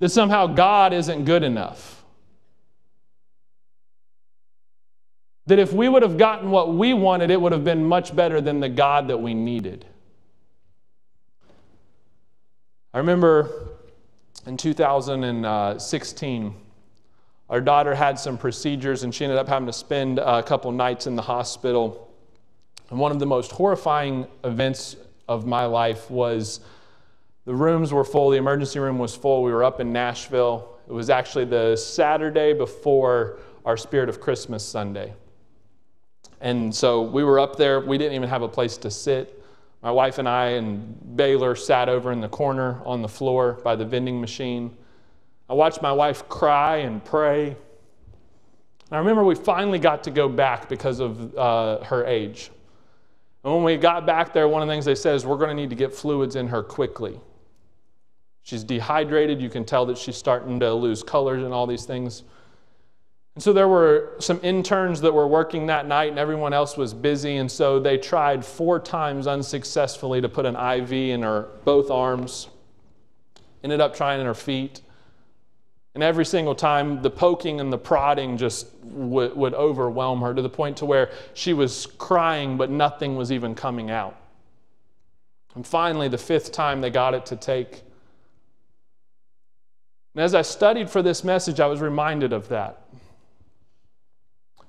That 0.00 0.08
somehow 0.10 0.46
God 0.46 0.92
isn't 0.92 1.24
good 1.24 1.42
enough. 1.42 2.04
That 5.46 5.58
if 5.58 5.72
we 5.72 5.88
would 5.88 6.02
have 6.02 6.18
gotten 6.18 6.50
what 6.50 6.74
we 6.74 6.92
wanted, 6.92 7.30
it 7.30 7.40
would 7.40 7.52
have 7.52 7.64
been 7.64 7.84
much 7.84 8.14
better 8.14 8.40
than 8.40 8.60
the 8.60 8.68
God 8.68 9.08
that 9.08 9.18
we 9.18 9.32
needed. 9.32 9.86
I 12.92 12.98
remember 12.98 13.68
in 14.46 14.56
2016, 14.56 16.54
our 17.48 17.60
daughter 17.60 17.94
had 17.94 18.18
some 18.18 18.36
procedures 18.38 19.04
and 19.04 19.14
she 19.14 19.24
ended 19.24 19.38
up 19.38 19.46
having 19.48 19.66
to 19.66 19.72
spend 19.72 20.18
a 20.18 20.42
couple 20.42 20.72
nights 20.72 21.06
in 21.06 21.14
the 21.14 21.22
hospital. 21.22 22.12
And 22.90 22.98
one 22.98 23.12
of 23.12 23.20
the 23.20 23.26
most 23.26 23.52
horrifying 23.52 24.26
events 24.42 24.96
of 25.28 25.46
my 25.46 25.64
life 25.66 26.10
was 26.10 26.60
the 27.44 27.54
rooms 27.54 27.92
were 27.92 28.04
full, 28.04 28.30
the 28.30 28.38
emergency 28.38 28.80
room 28.80 28.98
was 28.98 29.14
full. 29.14 29.44
We 29.44 29.52
were 29.52 29.62
up 29.62 29.78
in 29.78 29.92
Nashville. 29.92 30.76
It 30.88 30.92
was 30.92 31.10
actually 31.10 31.44
the 31.44 31.76
Saturday 31.76 32.52
before 32.52 33.38
our 33.64 33.76
Spirit 33.76 34.08
of 34.08 34.20
Christmas 34.20 34.64
Sunday. 34.64 35.12
And 36.40 36.74
so 36.74 37.02
we 37.02 37.24
were 37.24 37.40
up 37.40 37.56
there. 37.56 37.80
We 37.80 37.98
didn't 37.98 38.14
even 38.14 38.28
have 38.28 38.42
a 38.42 38.48
place 38.48 38.76
to 38.78 38.90
sit. 38.90 39.42
My 39.82 39.90
wife 39.90 40.18
and 40.18 40.28
I 40.28 40.46
and 40.50 41.16
Baylor 41.16 41.54
sat 41.54 41.88
over 41.88 42.12
in 42.12 42.20
the 42.20 42.28
corner 42.28 42.80
on 42.84 43.02
the 43.02 43.08
floor 43.08 43.54
by 43.64 43.76
the 43.76 43.84
vending 43.84 44.20
machine. 44.20 44.76
I 45.48 45.54
watched 45.54 45.80
my 45.80 45.92
wife 45.92 46.28
cry 46.28 46.78
and 46.78 47.04
pray. 47.04 47.56
I 48.90 48.98
remember 48.98 49.24
we 49.24 49.34
finally 49.34 49.78
got 49.78 50.04
to 50.04 50.10
go 50.10 50.28
back 50.28 50.68
because 50.68 51.00
of 51.00 51.36
uh, 51.36 51.84
her 51.84 52.04
age. 52.04 52.50
And 53.44 53.54
when 53.54 53.62
we 53.62 53.76
got 53.76 54.06
back 54.06 54.32
there, 54.32 54.48
one 54.48 54.62
of 54.62 54.68
the 54.68 54.74
things 54.74 54.84
they 54.84 54.94
said 54.94 55.14
is 55.14 55.24
we're 55.24 55.36
going 55.36 55.50
to 55.50 55.54
need 55.54 55.70
to 55.70 55.76
get 55.76 55.94
fluids 55.94 56.34
in 56.34 56.48
her 56.48 56.62
quickly. 56.62 57.20
She's 58.42 58.64
dehydrated. 58.64 59.40
You 59.40 59.50
can 59.50 59.64
tell 59.64 59.86
that 59.86 59.98
she's 59.98 60.16
starting 60.16 60.60
to 60.60 60.72
lose 60.72 61.02
colors 61.02 61.42
and 61.42 61.52
all 61.52 61.66
these 61.66 61.84
things. 61.84 62.24
And 63.36 63.42
so 63.42 63.52
there 63.52 63.68
were 63.68 64.14
some 64.18 64.40
interns 64.42 65.02
that 65.02 65.12
were 65.12 65.28
working 65.28 65.66
that 65.66 65.86
night, 65.86 66.08
and 66.08 66.18
everyone 66.18 66.54
else 66.54 66.78
was 66.78 66.94
busy. 66.94 67.36
And 67.36 67.52
so 67.52 67.78
they 67.78 67.98
tried 67.98 68.42
four 68.42 68.80
times 68.80 69.26
unsuccessfully 69.26 70.22
to 70.22 70.28
put 70.28 70.46
an 70.46 70.56
IV 70.56 70.90
in 70.90 71.22
her 71.22 71.50
both 71.66 71.90
arms. 71.90 72.48
Ended 73.62 73.82
up 73.82 73.94
trying 73.94 74.20
in 74.20 74.26
her 74.26 74.32
feet. 74.32 74.80
And 75.94 76.02
every 76.02 76.24
single 76.24 76.54
time, 76.54 77.02
the 77.02 77.10
poking 77.10 77.60
and 77.60 77.70
the 77.70 77.76
prodding 77.76 78.38
just 78.38 78.68
would, 78.82 79.36
would 79.36 79.52
overwhelm 79.52 80.22
her 80.22 80.32
to 80.32 80.40
the 80.40 80.48
point 80.48 80.78
to 80.78 80.86
where 80.86 81.10
she 81.34 81.52
was 81.52 81.84
crying, 81.98 82.56
but 82.56 82.70
nothing 82.70 83.16
was 83.16 83.30
even 83.30 83.54
coming 83.54 83.90
out. 83.90 84.16
And 85.54 85.66
finally, 85.66 86.08
the 86.08 86.16
fifth 86.16 86.52
time 86.52 86.80
they 86.80 86.90
got 86.90 87.12
it 87.12 87.26
to 87.26 87.36
take. 87.36 87.82
And 90.14 90.22
as 90.22 90.34
I 90.34 90.40
studied 90.40 90.88
for 90.88 91.02
this 91.02 91.22
message, 91.22 91.60
I 91.60 91.66
was 91.66 91.82
reminded 91.82 92.32
of 92.32 92.48
that. 92.48 92.85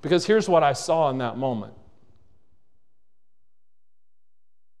Because 0.00 0.26
here's 0.26 0.48
what 0.48 0.62
I 0.62 0.72
saw 0.72 1.10
in 1.10 1.18
that 1.18 1.36
moment. 1.36 1.74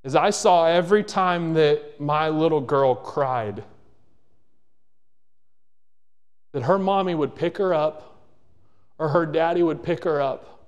Is 0.04 0.14
I 0.14 0.30
saw 0.30 0.66
every 0.66 1.02
time 1.04 1.54
that 1.54 2.00
my 2.00 2.28
little 2.28 2.60
girl 2.60 2.94
cried, 2.94 3.64
that 6.52 6.62
her 6.62 6.78
mommy 6.78 7.14
would 7.14 7.34
pick 7.34 7.58
her 7.58 7.74
up 7.74 8.08
or 8.98 9.08
her 9.08 9.26
daddy 9.26 9.62
would 9.62 9.82
pick 9.82 10.04
her 10.04 10.20
up. 10.20 10.66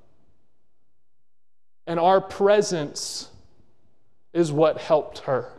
And 1.87 1.99
our 1.99 2.21
presence 2.21 3.29
is 4.33 4.53
what 4.53 4.79
helped 4.79 5.21
her. 5.21 5.53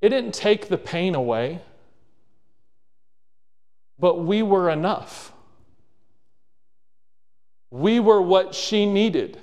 It 0.00 0.08
didn't 0.08 0.34
take 0.34 0.68
the 0.68 0.78
pain 0.78 1.14
away, 1.14 1.60
but 3.98 4.20
we 4.20 4.42
were 4.42 4.70
enough. 4.70 5.33
We 7.74 7.98
were 7.98 8.22
what 8.22 8.54
she 8.54 8.86
needed. 8.86 9.36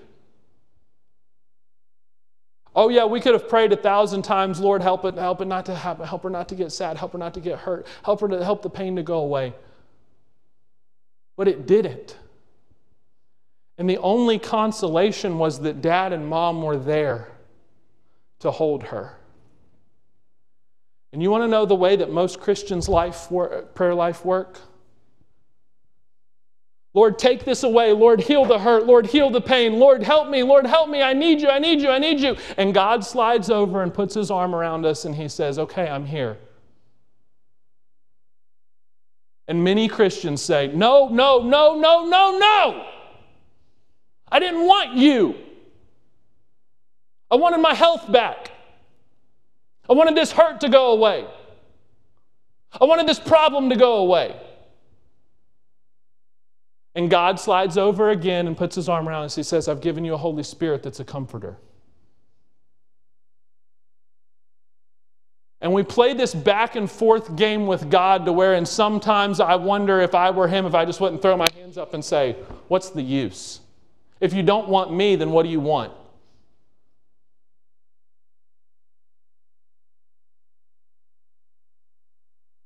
Oh 2.73 2.87
yeah, 2.87 3.03
we 3.03 3.19
could 3.19 3.33
have 3.33 3.49
prayed 3.49 3.73
a 3.73 3.75
thousand 3.75 4.21
times, 4.21 4.61
Lord, 4.61 4.81
help 4.81 5.03
it, 5.03 5.15
help 5.15 5.41
it 5.41 5.49
not 5.49 5.65
to 5.65 5.75
help 5.75 6.23
her 6.23 6.29
not 6.29 6.47
to 6.47 6.55
get 6.55 6.71
sad, 6.71 6.95
help 6.95 7.11
her 7.11 7.17
not 7.17 7.33
to 7.33 7.41
get 7.41 7.59
hurt, 7.59 7.87
help 8.05 8.21
her 8.21 8.29
to 8.29 8.41
help 8.41 8.61
the 8.61 8.69
pain 8.69 8.95
to 8.95 9.03
go 9.03 9.19
away. 9.19 9.53
But 11.35 11.49
it 11.49 11.67
didn't. 11.67 12.17
And 13.77 13.89
the 13.89 13.97
only 13.97 14.39
consolation 14.39 15.37
was 15.37 15.59
that 15.59 15.81
dad 15.81 16.13
and 16.13 16.25
mom 16.25 16.61
were 16.61 16.77
there 16.77 17.33
to 18.39 18.49
hold 18.49 18.83
her. 18.83 19.17
And 21.11 21.21
you 21.21 21.29
want 21.29 21.43
to 21.43 21.49
know 21.49 21.65
the 21.65 21.75
way 21.75 21.97
that 21.97 22.09
most 22.09 22.39
Christians' 22.39 22.87
life 22.87 23.27
prayer 23.75 23.93
life 23.93 24.23
work? 24.23 24.57
Lord, 26.93 27.17
take 27.17 27.45
this 27.45 27.63
away. 27.63 27.93
Lord, 27.93 28.19
heal 28.19 28.45
the 28.45 28.59
hurt. 28.59 28.85
Lord, 28.85 29.05
heal 29.05 29.29
the 29.29 29.39
pain. 29.39 29.79
Lord, 29.79 30.03
help 30.03 30.29
me. 30.29 30.43
Lord, 30.43 30.65
help 30.65 30.89
me. 30.89 31.01
I 31.01 31.13
need 31.13 31.39
you. 31.39 31.49
I 31.49 31.57
need 31.57 31.79
you. 31.79 31.89
I 31.89 31.99
need 31.99 32.19
you. 32.19 32.35
And 32.57 32.73
God 32.73 33.05
slides 33.05 33.49
over 33.49 33.81
and 33.81 33.93
puts 33.93 34.13
his 34.13 34.29
arm 34.29 34.53
around 34.53 34.85
us 34.85 35.05
and 35.05 35.15
he 35.15 35.29
says, 35.29 35.57
Okay, 35.57 35.87
I'm 35.87 36.05
here. 36.05 36.37
And 39.47 39.63
many 39.63 39.87
Christians 39.87 40.41
say, 40.41 40.67
No, 40.67 41.07
no, 41.07 41.41
no, 41.41 41.79
no, 41.79 42.05
no, 42.05 42.37
no. 42.37 42.87
I 44.29 44.39
didn't 44.39 44.65
want 44.65 44.93
you. 44.95 45.35
I 47.29 47.35
wanted 47.35 47.59
my 47.59 47.73
health 47.73 48.11
back. 48.11 48.51
I 49.89 49.93
wanted 49.93 50.15
this 50.15 50.31
hurt 50.31 50.59
to 50.61 50.69
go 50.69 50.91
away. 50.91 51.25
I 52.79 52.85
wanted 52.85 53.07
this 53.07 53.19
problem 53.19 53.69
to 53.69 53.77
go 53.77 53.97
away. 53.97 54.35
And 56.93 57.09
God 57.09 57.39
slides 57.39 57.77
over 57.77 58.09
again 58.09 58.47
and 58.47 58.57
puts 58.57 58.75
his 58.75 58.89
arm 58.89 59.07
around 59.07 59.25
us. 59.25 59.35
He 59.35 59.43
says, 59.43 59.67
I've 59.67 59.81
given 59.81 60.03
you 60.03 60.13
a 60.13 60.17
Holy 60.17 60.43
Spirit 60.43 60.83
that's 60.83 60.99
a 60.99 61.05
comforter. 61.05 61.57
And 65.61 65.71
we 65.73 65.83
play 65.83 66.13
this 66.13 66.33
back 66.33 66.75
and 66.75 66.89
forth 66.89 67.35
game 67.35 67.67
with 67.67 67.89
God 67.89 68.25
to 68.25 68.33
where, 68.33 68.55
and 68.55 68.67
sometimes 68.67 69.39
I 69.39 69.55
wonder 69.55 70.01
if 70.01 70.15
I 70.15 70.31
were 70.31 70.47
him, 70.47 70.65
if 70.65 70.73
I 70.73 70.85
just 70.85 70.99
wouldn't 70.99 71.21
throw 71.21 71.37
my 71.37 71.47
hands 71.55 71.77
up 71.77 71.93
and 71.93 72.03
say, 72.03 72.35
What's 72.67 72.89
the 72.89 73.03
use? 73.03 73.59
If 74.19 74.33
you 74.33 74.43
don't 74.43 74.67
want 74.69 74.91
me, 74.91 75.15
then 75.15 75.31
what 75.31 75.43
do 75.43 75.49
you 75.49 75.59
want? 75.59 75.93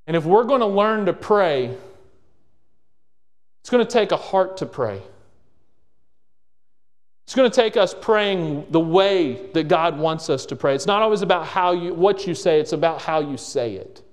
And 0.07 0.15
if 0.15 0.23
we're 0.25 0.43
going 0.43 0.61
to 0.61 0.67
learn 0.67 1.05
to 1.07 1.13
pray, 1.13 1.75
it's 3.65 3.71
going 3.71 3.83
to 3.83 3.91
take 3.91 4.11
a 4.11 4.17
heart 4.17 4.57
to 4.57 4.67
pray. 4.67 5.01
It's 7.23 7.33
going 7.33 7.49
to 7.49 7.55
take 7.55 7.77
us 7.77 7.95
praying 7.99 8.67
the 8.69 8.79
way 8.79 9.49
that 9.53 9.67
God 9.67 9.97
wants 9.97 10.29
us 10.29 10.45
to 10.45 10.55
pray. 10.55 10.75
It's 10.75 10.85
not 10.85 11.01
always 11.01 11.23
about 11.23 11.47
how 11.47 11.71
you, 11.71 11.91
what 11.91 12.27
you 12.27 12.35
say, 12.35 12.59
it's 12.59 12.73
about 12.73 13.01
how 13.01 13.21
you 13.21 13.37
say 13.37 13.73
it. 13.73 14.03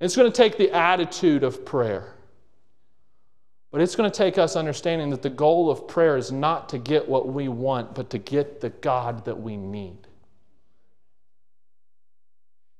It's 0.00 0.16
going 0.16 0.28
to 0.28 0.36
take 0.36 0.58
the 0.58 0.72
attitude 0.72 1.44
of 1.44 1.64
prayer. 1.64 2.16
But 3.70 3.80
it's 3.80 3.94
going 3.94 4.10
to 4.10 4.18
take 4.18 4.36
us 4.36 4.56
understanding 4.56 5.10
that 5.10 5.22
the 5.22 5.30
goal 5.30 5.70
of 5.70 5.86
prayer 5.86 6.16
is 6.16 6.32
not 6.32 6.68
to 6.70 6.78
get 6.78 7.08
what 7.08 7.28
we 7.28 7.46
want, 7.46 7.94
but 7.94 8.10
to 8.10 8.18
get 8.18 8.60
the 8.60 8.70
God 8.70 9.24
that 9.26 9.40
we 9.40 9.56
need. 9.56 10.03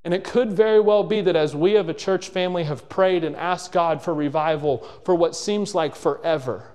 And 0.05 0.13
it 0.13 0.23
could 0.23 0.53
very 0.53 0.81
well 0.81 1.03
be 1.03 1.23
that 1.23 1.35
as 1.35 1.57
we 1.57 1.77
of 1.77 1.89
a 1.89 1.95
church 1.95 2.29
family 2.29 2.65
have 2.65 2.89
prayed 2.91 3.25
and 3.25 3.35
asked 3.37 3.73
God 3.73 4.03
for 4.03 4.13
revival 4.13 4.87
for 5.05 5.15
what 5.15 5.35
seems 5.35 5.75
like 5.75 5.97
forever, 5.97 6.71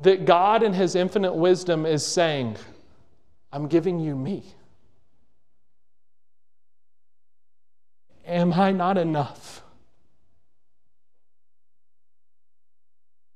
that 0.00 0.24
God 0.24 0.62
in 0.62 0.72
His 0.72 0.94
infinite 0.94 1.34
wisdom 1.34 1.84
is 1.84 2.04
saying, 2.04 2.56
I'm 3.52 3.68
giving 3.68 4.00
you 4.00 4.16
me. 4.16 4.42
Am 8.24 8.54
I 8.54 8.72
not 8.72 8.96
enough? 8.96 9.62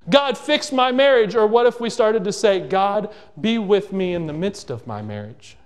God, 0.09 0.39
fix 0.39 0.73
my 0.73 0.93
marriage. 0.93 1.35
Or 1.35 1.47
what 1.47 1.67
if 1.67 1.81
we 1.81 1.91
started 1.91 2.25
to 2.25 2.33
say, 2.33 2.61
God, 2.61 3.13
be 3.39 3.59
with 3.59 3.93
me 3.93 4.15
in 4.15 4.27
the 4.27 4.33
midst 4.33 4.71
of 4.71 4.87
my 4.87 5.03
marriage? 5.03 5.57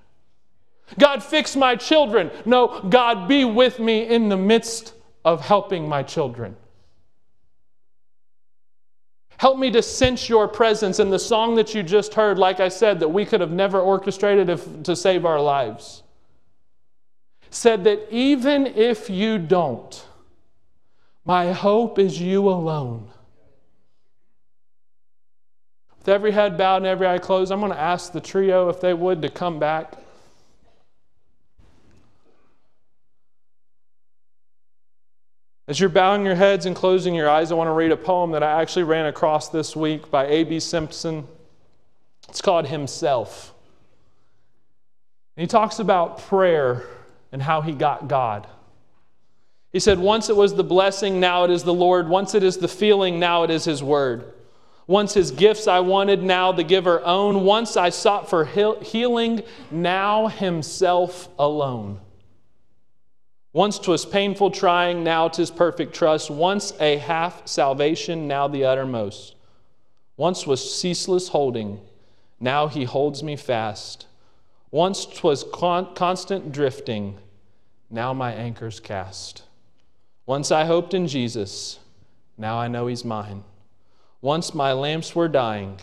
God, 0.98 1.22
fix 1.22 1.56
my 1.56 1.76
children. 1.76 2.30
No, 2.44 2.80
God, 2.88 3.28
be 3.28 3.44
with 3.44 3.78
me 3.78 4.08
in 4.08 4.28
the 4.28 4.36
midst 4.36 4.94
of 5.24 5.40
helping 5.40 5.88
my 5.88 6.02
children. 6.02 6.56
Help 9.40 9.58
me 9.58 9.70
to 9.70 9.82
sense 9.82 10.28
your 10.28 10.46
presence. 10.46 11.00
in 11.00 11.08
the 11.08 11.18
song 11.18 11.54
that 11.54 11.74
you 11.74 11.82
just 11.82 12.12
heard, 12.12 12.38
like 12.38 12.60
I 12.60 12.68
said, 12.68 13.00
that 13.00 13.08
we 13.08 13.24
could 13.24 13.40
have 13.40 13.50
never 13.50 13.80
orchestrated 13.80 14.50
if, 14.50 14.82
to 14.82 14.94
save 14.94 15.24
our 15.24 15.40
lives, 15.40 16.02
said 17.50 17.84
that 17.84 18.06
even 18.10 18.66
if 18.66 19.08
you 19.08 19.38
don't, 19.38 20.04
my 21.24 21.52
hope 21.52 21.98
is 21.98 22.20
you 22.20 22.48
alone. 22.50 23.08
With 26.00 26.08
every 26.08 26.32
head 26.32 26.58
bowed 26.58 26.78
and 26.78 26.86
every 26.86 27.06
eye 27.06 27.18
closed, 27.18 27.50
I'm 27.50 27.60
going 27.60 27.72
to 27.72 27.78
ask 27.78 28.12
the 28.12 28.20
trio 28.20 28.68
if 28.68 28.80
they 28.80 28.92
would 28.92 29.22
to 29.22 29.28
come 29.30 29.58
back. 29.58 29.94
As 35.70 35.78
you're 35.78 35.88
bowing 35.88 36.26
your 36.26 36.34
heads 36.34 36.66
and 36.66 36.74
closing 36.74 37.14
your 37.14 37.30
eyes, 37.30 37.52
I 37.52 37.54
want 37.54 37.68
to 37.68 37.72
read 37.72 37.92
a 37.92 37.96
poem 37.96 38.32
that 38.32 38.42
I 38.42 38.60
actually 38.60 38.82
ran 38.82 39.06
across 39.06 39.50
this 39.50 39.76
week 39.76 40.10
by 40.10 40.26
A.B. 40.26 40.58
Simpson. 40.58 41.28
It's 42.28 42.42
called 42.42 42.66
Himself. 42.66 43.54
And 45.36 45.42
he 45.42 45.46
talks 45.46 45.78
about 45.78 46.22
prayer 46.22 46.88
and 47.30 47.40
how 47.40 47.60
he 47.60 47.70
got 47.70 48.08
God. 48.08 48.48
He 49.72 49.78
said, 49.78 50.00
Once 50.00 50.28
it 50.28 50.34
was 50.34 50.56
the 50.56 50.64
blessing, 50.64 51.20
now 51.20 51.44
it 51.44 51.52
is 51.52 51.62
the 51.62 51.72
Lord. 51.72 52.08
Once 52.08 52.34
it 52.34 52.42
is 52.42 52.56
the 52.56 52.66
feeling, 52.66 53.20
now 53.20 53.44
it 53.44 53.50
is 53.50 53.64
His 53.64 53.80
word. 53.80 54.24
Once 54.88 55.14
His 55.14 55.30
gifts 55.30 55.68
I 55.68 55.78
wanted, 55.78 56.20
now 56.20 56.50
the 56.50 56.64
giver 56.64 57.00
own. 57.04 57.44
Once 57.44 57.76
I 57.76 57.90
sought 57.90 58.28
for 58.28 58.44
healing, 58.44 59.44
now 59.70 60.26
Himself 60.26 61.28
alone. 61.38 62.00
Once 63.52 63.78
'twas 63.78 64.06
painful 64.06 64.50
trying, 64.50 65.02
now 65.02 65.26
'tis 65.26 65.50
perfect 65.50 65.92
trust. 65.92 66.30
Once 66.30 66.72
a 66.78 66.98
half 66.98 67.46
salvation, 67.48 68.28
now 68.28 68.46
the 68.46 68.64
uttermost. 68.64 69.34
Once 70.16 70.46
was 70.46 70.74
ceaseless 70.74 71.28
holding, 71.28 71.80
now 72.38 72.68
he 72.68 72.84
holds 72.84 73.22
me 73.22 73.34
fast. 73.34 74.06
Once 74.70 75.04
'twas 75.04 75.44
con- 75.52 75.92
constant 75.94 76.52
drifting, 76.52 77.18
now 77.90 78.12
my 78.12 78.32
anchor's 78.32 78.78
cast. 78.78 79.42
Once 80.26 80.52
I 80.52 80.64
hoped 80.64 80.94
in 80.94 81.08
Jesus, 81.08 81.80
now 82.38 82.56
I 82.56 82.68
know 82.68 82.86
he's 82.86 83.04
mine. 83.04 83.42
Once 84.20 84.54
my 84.54 84.72
lamps 84.72 85.16
were 85.16 85.26
dying, 85.26 85.80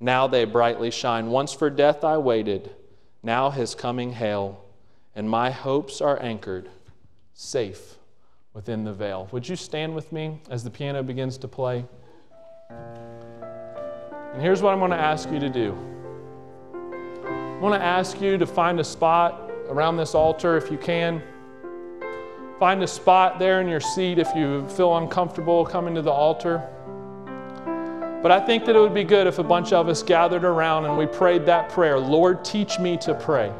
now 0.00 0.26
they 0.26 0.46
brightly 0.46 0.90
shine. 0.90 1.30
Once 1.30 1.52
for 1.52 1.68
death 1.68 2.04
I 2.04 2.16
waited, 2.16 2.74
now 3.22 3.50
his 3.50 3.74
coming 3.74 4.12
hail, 4.12 4.64
and 5.14 5.28
my 5.28 5.50
hopes 5.50 6.00
are 6.00 6.20
anchored, 6.22 6.70
safe 7.42 7.96
within 8.54 8.84
the 8.84 8.92
veil. 8.92 9.28
Would 9.32 9.48
you 9.48 9.56
stand 9.56 9.94
with 9.94 10.12
me 10.12 10.38
as 10.48 10.62
the 10.62 10.70
piano 10.70 11.02
begins 11.02 11.36
to 11.38 11.48
play? 11.48 11.84
And 12.70 14.40
here's 14.40 14.62
what 14.62 14.72
I'm 14.72 14.78
going 14.78 14.92
to 14.92 14.96
ask 14.96 15.28
you 15.30 15.40
to 15.40 15.50
do. 15.50 15.76
I 16.72 17.58
want 17.60 17.74
to 17.74 17.84
ask 17.84 18.20
you 18.20 18.38
to 18.38 18.46
find 18.46 18.78
a 18.78 18.84
spot 18.84 19.50
around 19.68 19.96
this 19.96 20.14
altar 20.14 20.56
if 20.56 20.70
you 20.70 20.78
can. 20.78 21.20
Find 22.60 22.80
a 22.82 22.86
spot 22.86 23.40
there 23.40 23.60
in 23.60 23.68
your 23.68 23.80
seat 23.80 24.18
if 24.18 24.32
you 24.36 24.68
feel 24.68 24.96
uncomfortable 24.96 25.66
coming 25.66 25.96
to 25.96 26.02
the 26.02 26.12
altar. 26.12 26.58
But 28.22 28.30
I 28.30 28.38
think 28.38 28.64
that 28.66 28.76
it 28.76 28.78
would 28.78 28.94
be 28.94 29.04
good 29.04 29.26
if 29.26 29.40
a 29.40 29.44
bunch 29.44 29.72
of 29.72 29.88
us 29.88 30.00
gathered 30.04 30.44
around 30.44 30.84
and 30.84 30.96
we 30.96 31.06
prayed 31.06 31.44
that 31.46 31.70
prayer 31.70 31.98
Lord, 31.98 32.44
teach 32.44 32.78
me 32.78 32.96
to 32.98 33.14
pray. 33.14 33.52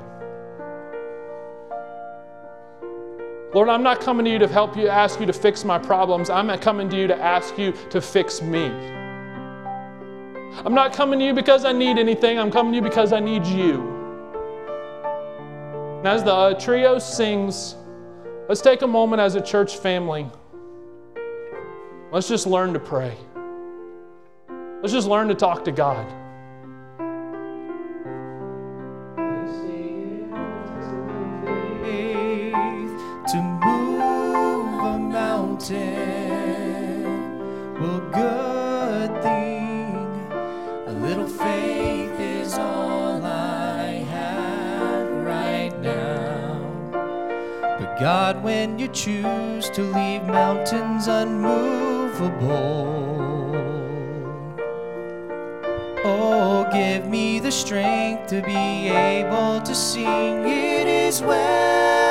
Lord, 3.55 3.69
I'm 3.69 3.83
not 3.83 4.01
coming 4.01 4.25
to 4.25 4.31
you 4.31 4.39
to 4.39 4.49
help 4.49 4.77
you, 4.77 4.89
ask 4.89 5.21
you 5.21 5.27
to 5.27 5.33
fix 5.33 5.63
my 5.63 5.79
problems. 5.79 6.31
I'm 6.31 6.49
coming 6.59 6.89
to 6.89 6.97
you 6.97 7.07
to 7.07 7.17
ask 7.17 7.59
you 7.59 7.73
to 7.91 8.01
fix 8.01 8.41
me. 8.41 8.65
I'm 10.65 10.75
not 10.75 10.95
coming 10.95 11.19
to 11.19 11.25
you 11.25 11.35
because 11.35 11.67
I 11.67 11.73
need 11.73 11.99
anything. 11.99 12.39
I'm 12.39 12.51
coming 12.51 12.73
to 12.73 12.77
you 12.77 12.83
because 12.83 13.13
I 13.13 13.21
need 13.21 13.45
you. 13.45 13.81
And 15.99 16.09
as 16.09 16.25
the 16.25 16.33
uh, 16.33 16.55
trio 16.55 16.99
sings, 16.99 17.77
let's 18.49 18.63
take 18.63 18.81
a 18.81 18.87
moment 18.87 19.21
as 19.21 19.35
a 19.35 19.41
church 19.41 19.77
family. 19.77 20.31
Let's 22.11 22.29
just 22.29 22.47
learn 22.47 22.73
to 22.73 22.81
pray. 22.81 23.17
Let's 24.81 24.93
just 24.93 25.09
learn 25.09 25.29
to 25.29 25.35
talk 25.35 25.63
to 25.67 25.73
God. 25.73 26.22
When 48.43 48.79
you 48.79 48.89
choose 48.89 49.71
to 49.71 49.83
leave 49.83 50.25
mountains 50.25 51.07
unmovable, 51.07 52.91
Oh, 56.05 56.69
give 56.73 57.07
me 57.07 57.39
the 57.39 57.53
strength 57.53 58.27
to 58.31 58.43
be 58.43 58.89
able 58.89 59.61
to 59.61 59.73
sing. 59.75 60.45
It 60.45 60.89
is 60.89 61.23
well 61.23 62.02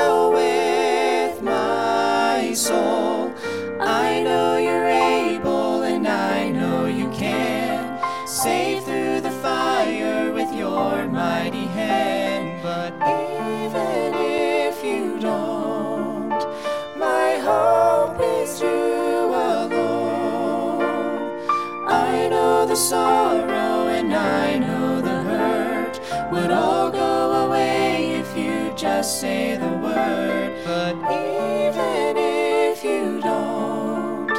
the 22.72 22.78
sorrow 22.78 23.90
and 23.90 24.14
I 24.14 24.58
know 24.58 25.02
the 25.02 25.24
hurt 25.24 26.00
would 26.32 26.52
all 26.52 26.90
go 26.90 27.48
away 27.48 28.12
if 28.12 28.38
you 28.38 28.74
just 28.78 29.20
say 29.20 29.58
the 29.58 29.68
word. 29.68 30.56
But 30.64 30.96
even 31.12 32.16
if 32.16 32.82
you 32.82 33.20
don't, 33.20 34.32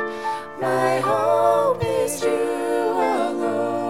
my 0.58 1.00
hope 1.00 1.84
is 1.84 2.22
you 2.22 2.30
alone. 3.28 3.82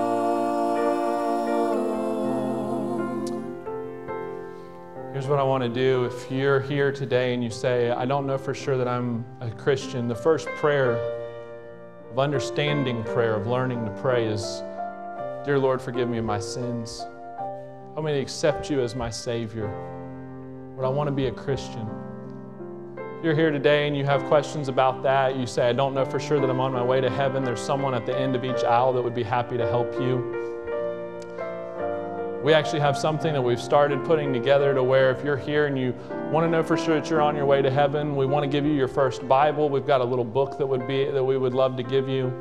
Here's 5.13 5.29
what 5.29 5.39
I 5.39 5.45
want 5.45 5.63
to 5.63 5.69
do. 5.69 6.07
If 6.07 6.33
you're 6.33 6.59
here 6.59 6.91
today 6.91 7.33
and 7.33 7.45
you 7.45 7.51
say, 7.51 7.93
I 7.93 8.07
don't 8.07 8.27
know 8.27 8.39
for 8.39 8.55
sure 8.55 8.77
that 8.77 8.89
I'm 8.89 9.25
a 9.41 9.53
Christian, 9.53 10.09
the 10.09 10.17
first 10.17 10.49
prayer 10.57 11.22
of 12.13 12.19
understanding 12.19 13.03
prayer, 13.05 13.35
of 13.35 13.47
learning 13.47 13.83
to 13.87 13.91
pray 14.03 14.27
is 14.27 14.63
Dear 15.47 15.59
Lord, 15.59 15.81
forgive 15.81 16.11
me 16.11 16.19
of 16.19 16.27
my 16.27 16.39
sins. 16.39 17.07
Help 17.95 18.05
me 18.05 18.13
to 18.13 18.19
accept 18.21 18.69
you 18.71 18.83
as 18.83 18.95
my 18.95 19.09
Savior. 19.09 19.67
Lord, 20.77 20.85
I 20.85 20.89
want 20.91 21.09
to 21.09 21.13
be 21.13 21.29
a 21.29 21.33
Christian. 21.33 21.89
If 23.19 23.25
you're 23.25 23.35
here 23.35 23.51
today 23.51 23.89
and 23.89 23.97
you 23.97 24.05
have 24.05 24.23
questions 24.25 24.69
about 24.69 25.03
that, 25.05 25.37
you 25.37 25.47
say, 25.47 25.71
I 25.71 25.73
don't 25.73 25.95
know 25.95 26.05
for 26.05 26.21
sure 26.21 26.39
that 26.39 26.51
I'm 26.51 26.61
on 26.61 26.73
my 26.73 26.85
way 26.85 27.01
to 27.01 27.09
heaven, 27.09 27.45
there's 27.45 27.61
someone 27.61 27.95
at 27.95 28.05
the 28.05 28.17
end 28.17 28.37
of 28.37 28.45
each 28.45 28.63
aisle 28.63 28.93
that 28.93 29.03
would 29.03 29.15
be 29.15 29.23
happy 29.23 29.57
to 29.57 29.67
help 29.67 29.91
you. 29.95 30.62
We 32.43 32.53
actually 32.53 32.81
have 32.81 32.99
something 32.99 33.33
that 33.35 33.41
we've 33.41 33.61
started 33.61 34.05
putting 34.05 34.33
together 34.33 34.75
to 34.75 34.83
where 34.83 35.13
if 35.13 35.25
you're 35.25 35.37
here 35.37 35.67
and 35.67 35.79
you 35.79 35.95
want 36.33 36.45
to 36.45 36.51
know 36.51 36.65
for 36.65 36.77
sure 36.77 36.99
that 36.99 37.09
you're 37.09 37.21
on 37.21 37.37
your 37.37 37.47
way 37.47 37.63
to 37.63 37.71
heaven, 37.71 38.17
we 38.17 38.27
want 38.27 38.43
to 38.43 38.49
give 38.49 38.67
you 38.67 38.73
your 38.73 38.89
first 38.89 39.29
Bible. 39.29 39.69
We've 39.69 39.87
got 39.87 40.01
a 40.01 40.05
little 40.05 40.25
book 40.25 40.59
that 40.59 40.67
would 40.67 40.89
be 40.89 41.05
that 41.05 41.23
we 41.23 41.39
would 41.39 41.55
love 41.55 41.77
to 41.77 41.85
give 41.85 42.09
you. 42.09 42.33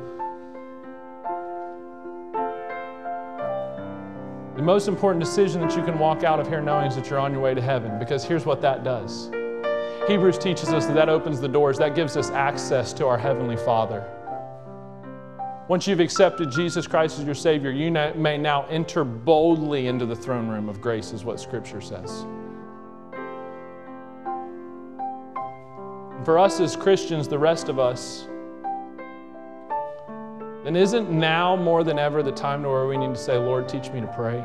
The 4.56 4.62
most 4.62 4.88
important 4.88 5.22
decision 5.22 5.60
that 5.60 5.76
you 5.76 5.84
can 5.84 6.00
walk 6.00 6.24
out 6.24 6.40
of 6.40 6.48
here 6.48 6.60
knowing 6.60 6.86
is 6.86 6.96
that 6.96 7.08
you're 7.08 7.20
on 7.20 7.30
your 7.32 7.40
way 7.40 7.54
to 7.54 7.62
heaven 7.62 8.00
because 8.00 8.24
here's 8.24 8.44
what 8.44 8.60
that 8.60 8.82
does. 8.82 9.30
Hebrews 10.08 10.36
teaches 10.36 10.70
us 10.70 10.86
that 10.86 10.94
that 10.94 11.08
opens 11.08 11.40
the 11.40 11.48
doors, 11.48 11.78
that 11.78 11.94
gives 11.94 12.16
us 12.16 12.30
access 12.30 12.92
to 12.94 13.06
our 13.06 13.16
Heavenly 13.16 13.56
Father. 13.56 14.04
Once 15.72 15.86
you've 15.86 16.00
accepted 16.00 16.50
Jesus 16.50 16.86
Christ 16.86 17.18
as 17.18 17.24
your 17.24 17.34
Savior, 17.34 17.70
you 17.70 17.90
may 17.90 18.36
now 18.36 18.66
enter 18.66 19.04
boldly 19.04 19.86
into 19.86 20.04
the 20.04 20.14
throne 20.14 20.46
room 20.46 20.68
of 20.68 20.82
grace, 20.82 21.14
is 21.14 21.24
what 21.24 21.40
Scripture 21.40 21.80
says. 21.80 22.26
And 26.14 26.26
for 26.26 26.38
us 26.38 26.60
as 26.60 26.76
Christians, 26.76 27.26
the 27.26 27.38
rest 27.38 27.70
of 27.70 27.78
us, 27.78 28.28
then 30.62 30.76
isn't 30.76 31.10
now 31.10 31.56
more 31.56 31.84
than 31.84 31.98
ever 31.98 32.22
the 32.22 32.32
time 32.32 32.62
to 32.64 32.68
where 32.68 32.86
we 32.86 32.98
need 32.98 33.14
to 33.14 33.20
say, 33.20 33.38
Lord, 33.38 33.66
teach 33.66 33.90
me 33.92 34.02
to 34.02 34.06
pray? 34.08 34.44